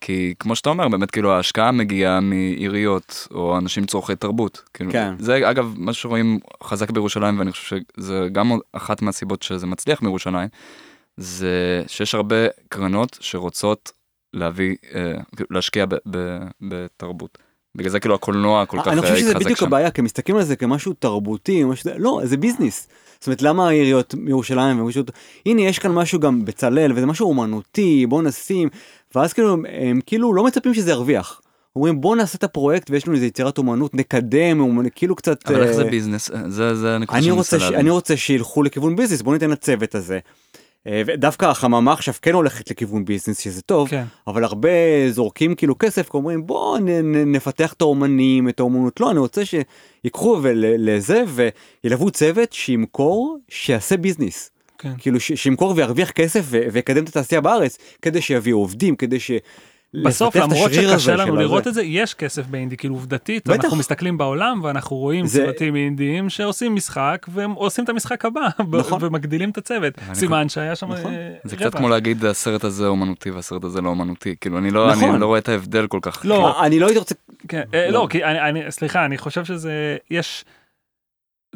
כי 0.00 0.34
כמו 0.38 0.56
שאתה 0.56 0.70
אומר, 0.70 0.88
באמת 0.88 1.10
כאילו 1.10 1.32
ההשקעה 1.32 1.72
מגיעה 1.72 2.20
מעיריות 2.20 3.28
או 3.30 3.58
אנשים 3.58 3.86
צורכי 3.86 4.16
תרבות. 4.16 4.62
כאילו, 4.74 4.92
כן. 4.92 5.14
זה 5.18 5.50
אגב 5.50 5.74
מה 5.76 5.92
שרואים 5.92 6.38
חזק 6.62 6.90
בירושלים 6.90 7.38
ואני 7.38 7.52
חושב 7.52 7.76
שזה 7.96 8.28
גם 8.32 8.58
אחת 8.72 9.02
מהסיבות 9.02 9.42
שזה 9.42 9.66
מצליח 9.66 10.02
מירושלים, 10.02 10.48
זה 11.18 11.82
שיש 11.86 12.14
הרבה 12.14 12.36
קרנות 12.68 13.18
שרוצות 13.20 13.92
להביא, 14.34 14.76
אה, 14.94 15.12
להשקיע 15.50 15.86
ב, 15.86 15.94
ב, 16.10 16.38
בתרבות. 16.60 17.38
בגלל 17.74 17.90
זה 17.90 18.00
כאילו 18.00 18.14
הקולנוע 18.14 18.66
כל 18.66 18.78
כך 18.80 18.88
אני 18.88 19.00
חושב 19.00 19.12
אה, 19.12 19.18
שזה 19.18 19.30
התחזק 19.30 19.44
בדיוק 19.44 19.58
שם. 19.58 19.66
הבעיה, 19.66 19.90
כי 19.90 20.02
מסתכלים 20.02 20.36
על 20.38 20.44
זה 20.44 20.56
כמשהו 20.56 20.92
תרבותי, 20.92 21.64
משהו, 21.64 21.84
זה- 21.90 21.98
לא, 21.98 22.20
זה 22.24 22.36
ביזנס. 22.36 22.88
זאת 23.18 23.26
אומרת, 23.26 23.42
למה 23.42 23.68
העיריות 23.68 24.14
מירושלים 24.14 24.80
ומישהו, 24.80 25.02
הנה 25.46 25.60
יש 25.62 25.78
כאן 25.78 25.92
משהו 25.92 26.20
גם 26.20 26.44
בצלאל, 26.44 26.92
וזה 26.94 27.06
משהו 27.06 27.28
אומנותי, 27.28 28.06
בוא 28.06 28.22
נשים, 28.22 28.68
ואז 29.14 29.32
כאילו, 29.32 29.56
הם 29.68 30.00
כאילו 30.06 30.34
לא 30.34 30.44
מצפים 30.44 30.74
שזה 30.74 30.90
ירוויח. 30.90 31.40
אומרים 31.76 32.00
בוא 32.00 32.16
נעשה 32.16 32.36
את 32.38 32.44
הפרויקט 32.44 32.90
ויש 32.90 33.06
לנו 33.06 33.16
איזה 33.16 33.26
יצירת 33.26 33.58
אומנות, 33.58 33.94
נקדם, 33.94 34.60
אומנות, 34.60 34.92
כאילו 34.94 35.16
קצת... 35.16 35.46
אבל 35.50 35.62
איך 35.62 35.72
זה 35.72 35.84
אה, 35.84 35.90
ביזנס? 35.90 36.30
אה, 36.30 36.50
זה 36.50 36.74
זה 36.74 36.96
אני 37.12 37.30
רוצה, 37.30 37.60
ש... 37.60 37.62
אני 37.62 37.90
רוצה 37.90 38.16
שילכו 38.16 38.62
לכיוון 38.62 38.96
ביזנס, 38.96 39.22
בוא 39.22 39.32
ניתן 39.32 39.50
לצוות 39.50 39.94
הזה. 39.94 40.18
אה, 40.86 41.02
ודווקא 41.06 41.46
החממה 41.46 41.92
עכשיו 41.92 42.14
כן 42.22 42.34
הולכת 42.34 42.70
לכיוון 42.70 43.04
ביזנס 43.04 43.38
שזה 43.38 43.62
טוב, 43.62 43.88
כן. 43.88 44.04
אבל 44.26 44.44
הרבה 44.44 44.68
זורקים 45.10 45.54
כאילו 45.54 45.78
כסף, 45.78 46.14
אומרים 46.14 46.46
בוא 46.46 46.78
נ, 46.78 46.88
נ, 46.88 47.32
נפתח 47.32 47.72
את 47.72 47.80
האומנים, 47.80 48.48
את 48.48 48.60
האומנות, 48.60 49.00
לא, 49.00 49.10
אני 49.10 49.18
רוצה 49.18 49.42
שיקחו 49.44 50.40
לזה 50.54 51.22
וילוו 51.84 52.10
צוות 52.10 52.52
שימכור, 52.52 53.38
שיעשה 53.48 53.96
ביזנס. 53.96 54.50
כן. 54.78 54.92
כאילו 54.98 55.20
שימכור 55.20 55.72
וירוויח 55.76 56.10
כסף 56.10 56.44
ויקדם 56.48 57.04
את 57.04 57.08
התעשייה 57.08 57.40
בארץ, 57.40 57.78
כדי 58.02 58.20
שיביאו 58.20 58.58
עובדים, 58.58 58.96
כדי 58.96 59.20
ש... 59.20 59.30
בסוף 60.04 60.36
למרות 60.36 60.72
שקשה 60.72 61.16
לנו 61.16 61.36
לראות 61.36 61.60
הזה. 61.66 61.70
את 61.70 61.74
זה 61.74 61.82
יש 61.82 62.14
כסף 62.14 62.46
באינדי 62.46 62.76
כאילו 62.76 62.94
עובדתית 62.94 63.48
בטח. 63.48 63.64
אנחנו 63.64 63.76
מסתכלים 63.76 64.18
בעולם 64.18 64.60
ואנחנו 64.62 64.96
רואים 64.96 65.26
זה- 65.26 65.44
צוותים 65.44 65.76
אינדיים 65.76 66.28
שעושים 66.30 66.74
משחק 66.74 67.26
והם 67.32 67.52
עושים 67.52 67.84
את 67.84 67.88
המשחק 67.88 68.24
הבא 68.24 68.48
נכון. 68.78 69.04
ומגדילים 69.04 69.50
את 69.50 69.58
הצוות 69.58 69.94
סימן 70.14 70.48
שהיה 70.48 70.76
שם 70.76 70.92
נכון. 70.92 71.12
אה, 71.14 71.34
זה 71.44 71.56
קצת. 71.56 71.74
כמו 71.74 71.88
להגיד 71.88 72.24
הסרט 72.24 72.64
הזה 72.64 72.86
אומנותי 72.86 73.30
והסרט 73.30 73.64
הזה 73.64 73.80
לא 73.80 73.88
אומנותי. 73.88 74.34
כאילו 74.40 74.58
אני 74.58 74.70
לא, 74.70 74.90
נכון. 74.92 75.10
אני 75.10 75.20
לא 75.20 75.26
רואה 75.26 75.38
את 75.38 75.48
ההבדל 75.48 75.86
כל 75.86 75.98
כך. 76.02 76.20
לא. 76.24 76.64
אני 76.66 76.78
לא 76.80 76.86
הייתי 76.86 76.98
רוצה... 76.98 77.14
כן, 77.48 77.62
אה, 77.74 77.90
לא. 77.90 78.02
לא, 78.02 78.06
כי 78.10 78.24
אני, 78.24 78.40
אני, 78.60 78.70
סליחה, 78.72 79.04
אני 79.04 79.18
חושב 79.18 79.44
שזה, 79.44 79.72
יש, 80.10 80.44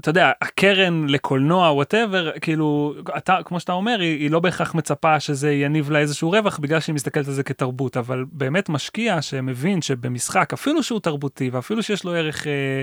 אתה 0.03 0.11
יודע, 0.11 0.33
הקרן 0.41 1.07
לקולנוע, 1.09 1.71
whatever, 1.73 2.31
כאילו, 2.41 2.95
אתה, 3.17 3.37
כמו 3.45 3.61
שאתה 3.61 3.73
אומר, 3.73 4.01
היא, 4.01 4.19
היא 4.19 4.31
לא 4.31 4.41
בהכרח 4.41 4.75
מצפה 4.75 5.21
שזה 5.21 5.53
יניב 5.53 5.91
לה 5.91 5.99
איזשהו 5.99 6.31
רווח, 6.31 6.59
בגלל 6.59 6.81
שהיא 6.81 6.95
מסתכלת 6.95 7.29
על 7.29 7.35
זה 7.35 7.43
כתרבות, 7.43 7.97
אבל 7.97 8.25
באמת 8.33 8.69
משקיע 8.69 9.23
שמבין 9.23 9.83
שבמשחק, 9.83 10.53
אפילו 10.53 10.83
שהוא 10.83 11.01
תרבותי, 11.01 11.51
ואפילו 11.51 11.83
שיש 11.83 12.05
לו 12.05 12.13
ערך... 12.13 12.47
אה, 12.47 12.83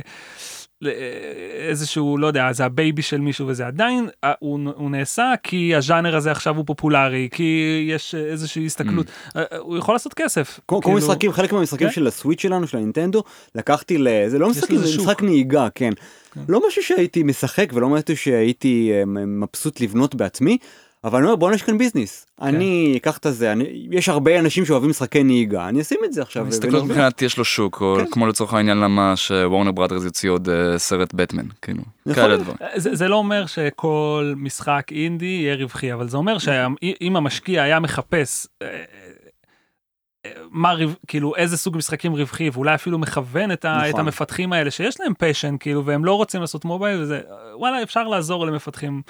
איזשהו 1.69 2.17
לא 2.17 2.27
יודע 2.27 2.53
זה 2.53 2.65
ה 2.65 2.73
baby 2.73 3.01
של 3.01 3.21
מישהו 3.21 3.47
וזה 3.47 3.67
עדיין 3.67 4.09
אה, 4.23 4.33
הוא, 4.39 4.59
הוא 4.75 4.91
נעשה 4.91 5.33
כי 5.43 5.75
הז'אנר 5.75 6.15
הזה 6.15 6.31
עכשיו 6.31 6.57
הוא 6.57 6.65
פופולרי 6.65 7.29
כי 7.31 7.85
יש 7.89 8.15
אה, 8.15 8.19
איזושהי 8.19 8.65
הסתכלות 8.65 9.05
אה, 9.35 9.43
אה, 9.51 9.57
הוא 9.57 9.77
יכול 9.77 9.95
לעשות 9.95 10.13
כסף. 10.13 10.59
כמו, 10.67 10.81
כאילו- 10.81 10.97
משחקים, 10.97 11.31
חלק 11.31 11.53
מהמשחקים 11.53 11.87
כן. 11.87 11.93
של 11.93 12.07
הסוויץ' 12.07 12.41
שלנו, 12.41 12.67
של 12.67 12.77
הנינטנדו, 12.77 13.23
לקחתי 13.55 13.97
ל... 13.97 14.07
זה 14.27 14.39
לא 14.39 14.49
לזה 14.49 14.59
זה 14.59 14.87
שוק. 14.87 15.01
משחק 15.01 15.23
נהיגה, 15.23 15.67
כן. 15.75 15.93
כן. 16.33 16.41
לא 16.49 16.67
משהו 16.67 16.83
שהייתי 16.83 17.23
משחק 17.23 17.69
ולא 17.73 17.89
משהו 17.89 18.17
שהייתי 18.17 18.91
אה, 18.93 19.03
מבסוט 19.05 19.81
לבנות 19.81 20.15
בעצמי, 20.15 20.57
אבל 21.03 21.17
אני 21.17 21.25
אומר 21.25 21.35
בוא 21.35 21.51
נשכן 21.51 21.77
ביזנס. 21.77 22.25
כן. 22.39 22.45
אני 22.45 22.93
אקח 22.97 23.17
את 23.17 23.25
הזה, 23.25 23.51
אני, 23.51 23.87
יש 23.91 24.09
הרבה 24.09 24.39
אנשים 24.39 24.65
שאוהבים 24.65 24.89
משחקי 24.89 25.23
נהיגה, 25.23 25.69
אני 25.69 25.81
אשים 25.81 25.99
את 26.05 26.13
זה 26.13 26.21
עכשיו. 26.21 26.47
הסתכלות. 26.47 26.83
מבחינת 26.83 27.21
יש 27.21 27.37
לו 27.37 27.45
שוק, 27.45 27.81
או 27.81 27.95
כן. 27.99 28.05
כמו 28.11 28.27
לצורך 28.27 28.53
העניין 28.53 28.77
למה 28.77 29.13
שוורנר 29.15 29.71
בראדרס 29.71 30.03
יוציא 30.03 30.29
עוד 30.29 30.49
אה, 30.49 30.77
סרט 30.77 31.13
בטמן, 31.13 31.45
כאילו, 31.61 31.83
יכול 32.05 32.23
כאלה. 32.23 32.37
דברים. 32.37 32.57
זה, 32.75 32.95
זה 32.95 33.07
לא 33.07 33.15
אומר 33.15 33.45
שכל 33.45 34.33
משחק 34.37 34.87
אינדי 34.91 35.25
יהיה 35.25 35.55
רווחי, 35.55 35.93
אבל 35.93 36.07
זה 36.07 36.17
אומר 36.17 36.37
שאם 36.37 37.15
המשקיע 37.15 37.63
היה 37.63 37.79
מחפש 37.79 38.47
אה, 38.61 38.67
אה, 40.25 40.31
מה 40.51 40.73
כאילו 41.07 41.35
איזה 41.35 41.57
סוג 41.57 41.77
משחקים 41.77 42.15
רווחי 42.15 42.49
ואולי 42.49 42.75
אפילו 42.75 42.99
מכוון 42.99 43.51
את, 43.51 43.65
ה, 43.65 43.77
נכון. 43.77 43.89
את 43.89 43.99
המפתחים 43.99 44.53
האלה 44.53 44.71
שיש 44.71 44.99
להם 44.99 45.13
פשן 45.17 45.55
כאילו 45.59 45.85
והם 45.85 46.05
לא 46.05 46.13
רוצים 46.13 46.41
לעשות 46.41 46.65
מובייל 46.65 47.01
וזה 47.01 47.21
וואלה 47.53 47.83
אפשר 47.83 48.03
לעזור 48.03 48.45
למפתחים. 48.45 49.01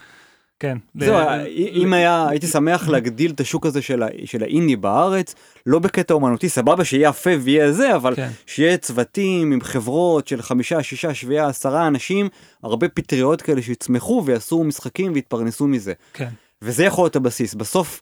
כן. 0.60 0.78
זהו, 0.99 1.18
אם 1.55 1.93
היה, 1.93 2.28
הייתי 2.30 2.47
שמח 2.47 2.89
להגדיל 2.89 3.32
את 3.32 3.39
השוק 3.39 3.66
הזה 3.66 3.82
של, 3.82 4.03
ה, 4.03 4.07
של 4.26 4.43
האינדי 4.43 4.76
בארץ, 4.76 5.36
לא 5.66 5.80
בקטע 5.80 6.14
אומנותי, 6.14 6.49
סבבה 6.49 6.86
שיהיה 6.86 7.10
יפה 7.10 7.30
ויהיה 7.39 7.72
זה, 7.72 7.95
אבל 7.95 8.16
כן. 8.16 8.30
שיהיה 8.45 8.78
צוותים 8.78 9.51
עם 9.51 9.62
חברות 9.62 10.28
של 10.28 10.41
חמישה, 10.41 10.84
שישה, 10.84 11.14
שבעה, 11.14 11.47
עשרה 11.47 11.88
אנשים, 11.88 12.30
הרבה 12.64 12.89
פטריות 12.89 13.41
כאלה 13.41 13.62
שיצמחו 13.62 14.24
ויעשו 14.26 14.64
משחקים 14.64 15.12
ויתפרנסו 15.14 15.68
מזה. 15.68 15.93
כן. 16.14 16.30
וזה 16.62 16.86
יכול 16.86 17.03
להיות 17.03 17.16
הבסיס. 17.16 17.53
בסוף, 17.53 18.01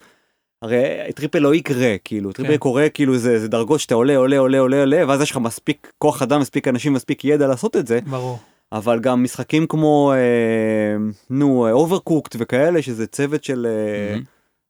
הרי 0.61 0.83
triple 1.15 1.39
לא 1.39 1.55
יקרה, 1.55 1.95
כאילו, 2.03 2.33
triple 2.33 2.51
כן. 2.51 2.57
קורה, 2.57 2.89
כאילו 2.89 3.17
זה, 3.17 3.39
זה 3.39 3.47
דרגות 3.47 3.79
שאתה 3.79 3.95
עולה, 3.95 4.17
עולה, 4.17 4.37
עולה, 4.37 4.59
עולה, 4.59 4.79
עולה, 4.79 5.07
ואז 5.07 5.21
יש 5.21 5.31
לך 5.31 5.37
מספיק 5.37 5.91
כוח 5.97 6.21
אדם, 6.21 6.41
מספיק 6.41 6.67
אנשים, 6.67 6.93
מספיק 6.93 7.25
ידע 7.25 7.47
לעשות 7.47 7.75
את 7.75 7.87
זה, 7.87 7.99
ברור. 8.07 8.39
אבל 8.71 8.99
גם 8.99 9.23
משחקים 9.23 9.67
כמו, 9.67 10.13
אה, 10.15 10.97
נו, 11.29 11.69
Overcooked 11.71 12.35
וכאלה, 12.39 12.81
שזה 12.81 13.07
צוות 13.07 13.43
של... 13.43 13.67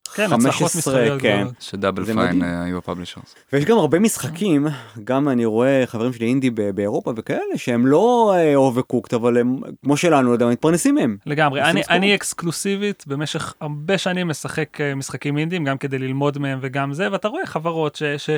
אה. 0.10 0.16
כן, 0.16 0.34
הצלחות 0.34 0.72
15, 0.72 0.80
מסחריות 0.80 1.22
כן. 1.22 1.48
ש 1.60 1.71
Double 1.71 2.06
Fine. 2.06 2.44
אה, 2.44 2.64
היו 2.64 2.78
ה 2.78 2.82
publishers. 2.82 3.36
ויש 3.54 3.66
גם 3.66 3.78
הרבה 3.78 4.00
משחקים, 4.00 4.68
גם 5.04 5.30
אני 5.30 5.46
רואה 5.46 5.84
חברים 5.86 6.14
שלי 6.14 6.26
אינדי 6.26 6.50
באירופה 6.50 7.14
וכאלה, 7.16 7.58
שהם 7.58 7.88
לא 7.88 8.36
Overcooked, 8.56 9.14
אבל 9.14 9.38
הם, 9.38 9.60
כמו 9.84 9.98
שלנו, 9.98 10.28
לא 10.28 10.34
יודע, 10.34 10.46
מתפרנסים 10.46 10.96
מהם. 10.96 11.18
לגמרי, 11.26 11.62
אני. 11.62 11.82
אני 11.90 12.16
אקסקלוסיבית 12.16 13.04
במשך 13.08 13.54
הרבה 13.62 13.98
שנים 13.98 14.28
משחק 14.28 14.82
אה, 14.82 14.96
משחקים 14.96 15.38
אינדיים, 15.38 15.66
גם 15.66 15.78
כדי 15.78 16.00
ללמוד 16.00 16.38
מהם 16.38 16.60
וגם 16.62 16.94
זה, 16.94 17.08
ואתה 17.12 17.28
רואה 17.28 17.46
חברות 17.46 17.96
ש, 17.96 18.04
ש, 18.04 18.30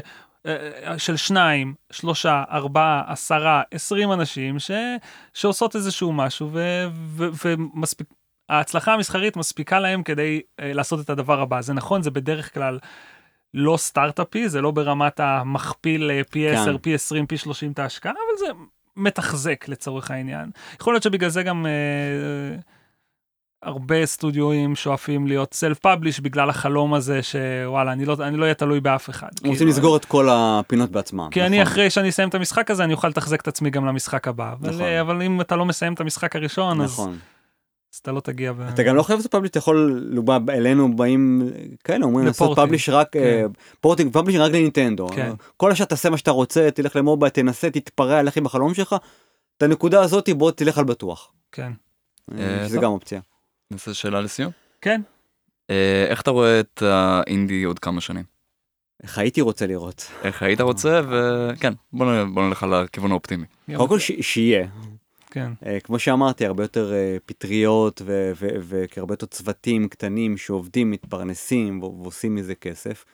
אה, 0.45 0.99
של 0.99 1.17
שניים, 1.17 1.74
שלושה, 1.91 2.43
ארבעה, 2.51 3.03
עשרה, 3.07 3.61
עשרים 3.72 4.11
אנשים 4.11 4.59
ש, 4.59 4.72
שעושות 5.34 5.76
איזשהו 5.76 6.13
משהו, 6.13 6.49
ו, 6.53 6.86
ו, 7.15 7.30
ומספיק, 7.45 8.07
ההצלחה 8.49 8.93
המסחרית 8.93 9.37
מספיקה 9.37 9.79
להם 9.79 10.03
כדי 10.03 10.41
אה, 10.59 10.73
לעשות 10.73 10.99
את 10.99 11.09
הדבר 11.09 11.41
הבא. 11.41 11.61
זה 11.61 11.73
נכון, 11.73 12.01
זה 12.01 12.11
בדרך 12.11 12.53
כלל 12.53 12.79
לא 13.53 13.77
סטארט-אפי, 13.77 14.49
זה 14.49 14.61
לא 14.61 14.71
ברמת 14.71 15.19
המכפיל 15.19 16.11
אה, 16.11 16.21
פי 16.29 16.49
10, 16.49 16.71
כן. 16.71 16.77
פי 16.77 16.93
20, 16.93 17.25
פי 17.25 17.37
30 17.37 17.71
את 17.71 17.79
ההשקעה, 17.79 18.11
אבל 18.11 18.37
זה 18.39 18.45
מתחזק 18.97 19.65
לצורך 19.67 20.11
העניין. 20.11 20.51
יכול 20.81 20.93
להיות 20.93 21.03
שבגלל 21.03 21.29
זה 21.29 21.43
גם 21.43 21.65
אה, 21.65 22.57
הרבה 23.63 24.05
סטודיואים 24.05 24.75
שואפים 24.75 25.27
להיות 25.27 25.53
self 25.53 25.80
publish 25.80 26.19
בגלל 26.19 26.49
החלום 26.49 26.93
הזה 26.93 27.23
שוואלה 27.23 27.91
אני 27.91 28.05
לא 28.05 28.15
אני 28.19 28.37
לא 28.37 28.43
אהיה 28.43 28.53
תלוי 28.53 28.79
באף 28.79 29.09
אחד. 29.09 29.27
רוצים 29.27 29.55
כאילו, 29.55 29.69
לסגור 29.69 29.97
את 29.97 30.05
כל 30.05 30.27
הפינות 30.31 30.91
בעצמם. 30.91 31.27
כי 31.31 31.41
אני 31.41 31.61
נכון. 31.61 31.71
אחרי 31.71 31.89
שאני 31.89 32.09
אסיים 32.09 32.29
את 32.29 32.35
המשחק 32.35 32.71
הזה 32.71 32.83
אני 32.83 32.93
אוכל 32.93 33.07
לתחזק 33.07 33.41
את 33.41 33.47
עצמי 33.47 33.69
גם 33.69 33.85
למשחק 33.85 34.27
הבא. 34.27 34.53
אבל, 34.53 34.69
נכון. 34.69 34.81
אה, 34.81 35.01
אבל 35.01 35.21
אם 35.21 35.41
אתה 35.41 35.55
לא 35.55 35.65
מסיים 35.65 35.93
את 35.93 36.01
המשחק 36.01 36.35
הראשון 36.35 36.81
נכון. 36.81 37.09
אז 37.09 37.15
אתה 38.01 38.11
לא 38.11 38.19
תגיע. 38.19 38.53
ב... 38.53 38.61
אתה 38.61 38.83
גם 38.83 38.95
לא 38.95 39.03
חייב 39.03 39.17
לעשות 39.17 39.31
publish, 39.32 39.49
אתה 39.49 39.57
יכול, 39.57 40.03
לו 40.09 40.23
בא 40.23 40.39
אלינו 40.49 40.95
באים 40.95 41.41
כאלה, 41.83 42.05
אומרים 42.05 42.25
לעשות. 42.25 42.55
publish 42.55 42.89
רק, 42.89 43.07
כן. 43.11 43.19
אה, 43.19 43.45
porting, 43.82 44.13
publish 44.13 44.36
רק 44.35 44.51
לנינטנדו. 44.51 45.07
כן. 45.07 45.31
כל 45.57 45.71
השאר 45.71 45.85
תעשה 45.85 46.09
מה 46.09 46.17
שאתה 46.17 46.31
רוצה, 46.31 46.71
תלך 46.71 46.95
למובייל, 46.95 47.29
תנסה, 47.29 47.69
תתפרע, 47.69 48.23
לך 48.23 48.37
עם 48.37 48.45
החלום 48.45 48.73
שלך. 48.73 48.95
את 49.57 49.63
הנקודה 49.63 50.01
הזאת 50.01 50.29
בוא 50.29 50.51
תלך 50.51 50.77
על 50.77 50.83
בטוח. 50.85 51.31
כן. 51.51 51.71
אה, 52.37 52.63
אה, 52.63 52.67
טוב. 52.69 52.81
גם 52.81 52.91
אופציה. 52.91 53.19
נעשה 53.71 53.93
שאלה 53.93 54.21
לסיום. 54.21 54.51
כן. 54.81 55.01
אה, 55.69 56.05
איך 56.09 56.21
אתה 56.21 56.31
רואה 56.31 56.59
את 56.59 56.81
האינדי 56.81 57.63
עוד 57.63 57.79
כמה 57.79 58.01
שנים? 58.01 58.23
איך 59.03 59.17
הייתי 59.17 59.41
רוצה 59.41 59.67
לראות. 59.67 60.11
איך 60.23 60.43
היית 60.43 60.61
רוצה 60.61 61.01
וכן 61.09 61.73
בוא 61.93 62.05
נלך 62.47 62.63
על 62.63 62.73
הכיוון 62.73 63.11
האופטימי. 63.11 63.45
קודם 63.75 63.89
כל 63.89 63.99
ש- 63.99 64.11
שיהיה. 64.21 64.67
כן. 65.32 65.51
אה, 65.65 65.80
כמו 65.80 65.99
שאמרתי, 65.99 66.45
הרבה 66.45 66.63
יותר 66.63 66.93
אה, 66.93 67.17
פטריות 67.25 68.01
והרבה 68.05 69.13
יותר 69.13 69.25
צוותים 69.25 69.88
קטנים 69.88 70.38
שעובדים, 70.38 70.91
מתפרנסים 70.91 71.84
ועושים 71.84 72.36
מזה 72.36 72.55
כסף. 72.55 73.05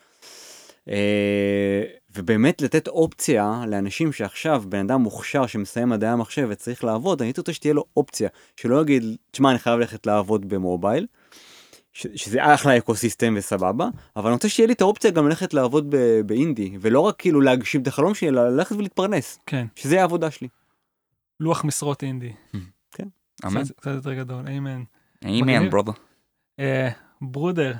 אה, 0.89 1.83
ובאמת 2.15 2.61
לתת 2.61 2.87
אופציה 2.87 3.63
לאנשים 3.67 4.11
שעכשיו 4.11 4.63
בן 4.69 4.79
אדם 4.79 5.01
מוכשר 5.01 5.47
שמסיים 5.47 5.89
מדעי 5.89 6.09
המחשב 6.09 6.47
וצריך 6.49 6.83
לעבוד, 6.83 7.21
אני 7.21 7.27
הייתי 7.27 7.41
רוצה 7.41 7.53
שתהיה 7.53 7.73
לו 7.73 7.83
אופציה, 7.97 8.29
שלא 8.55 8.81
יגיד, 8.81 9.03
תשמע, 9.31 9.51
אני 9.51 9.59
חייב 9.59 9.79
ללכת 9.79 10.05
לעבוד 10.05 10.49
במובייל, 10.49 11.07
ש- 11.93 12.07
שזה 12.15 12.53
אחלה 12.53 12.77
אקוסיסטם 12.77 13.33
וסבבה, 13.37 13.87
אבל 14.15 14.25
אני 14.25 14.33
רוצה 14.33 14.49
שתהיה 14.49 14.67
לי 14.67 14.73
את 14.73 14.81
האופציה 14.81 15.11
גם 15.11 15.27
ללכת 15.27 15.53
לעבוד 15.53 15.95
באינדי, 16.25 16.77
ולא 16.81 16.99
רק 16.99 17.15
כאילו 17.17 17.41
להגשים 17.41 17.81
את 17.81 17.87
החלום 17.87 18.13
שלי, 18.13 18.29
אלא 18.29 18.49
ללכת 18.49 18.75
ולהתפרנס, 18.75 19.39
כן. 19.45 19.65
שזה 19.75 20.01
העבודה 20.01 20.31
שלי. 20.31 20.47
לוח 21.39 21.65
משרות 21.65 22.03
אינדי. 22.03 22.33
אמן. 23.45 23.63
קצת- 23.63 23.85
יותר 23.85 24.13
גדול. 24.13 24.45
אמן. 24.57 24.83
אמן. 25.25 25.69
אה, 26.59 26.89
ברודר. 27.21 27.73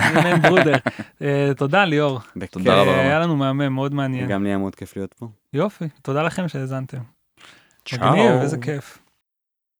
אמן 0.00 0.42
ברודר. 0.42 0.74
אה, 1.22 1.50
תודה 1.56 1.84
ליאור. 1.84 2.20
תודה 2.50 2.82
רבה. 2.82 3.00
היה 3.00 3.18
לנו 3.18 3.36
מהמם 3.36 3.74
מאוד 3.74 3.94
מעניין. 3.94 4.28
גם 4.28 4.42
לי 4.42 4.48
היה 4.48 4.58
מאוד 4.58 4.74
כיף 4.74 4.96
להיות 4.96 5.14
פה. 5.14 5.28
יופי. 5.52 5.84
תודה 6.02 6.22
לכם 6.22 6.48
שהאזנתם. 6.48 6.98
צ'או. 7.84 7.98
מגניב, 7.98 8.30
איזה 8.40 8.58
כיף. 8.58 8.98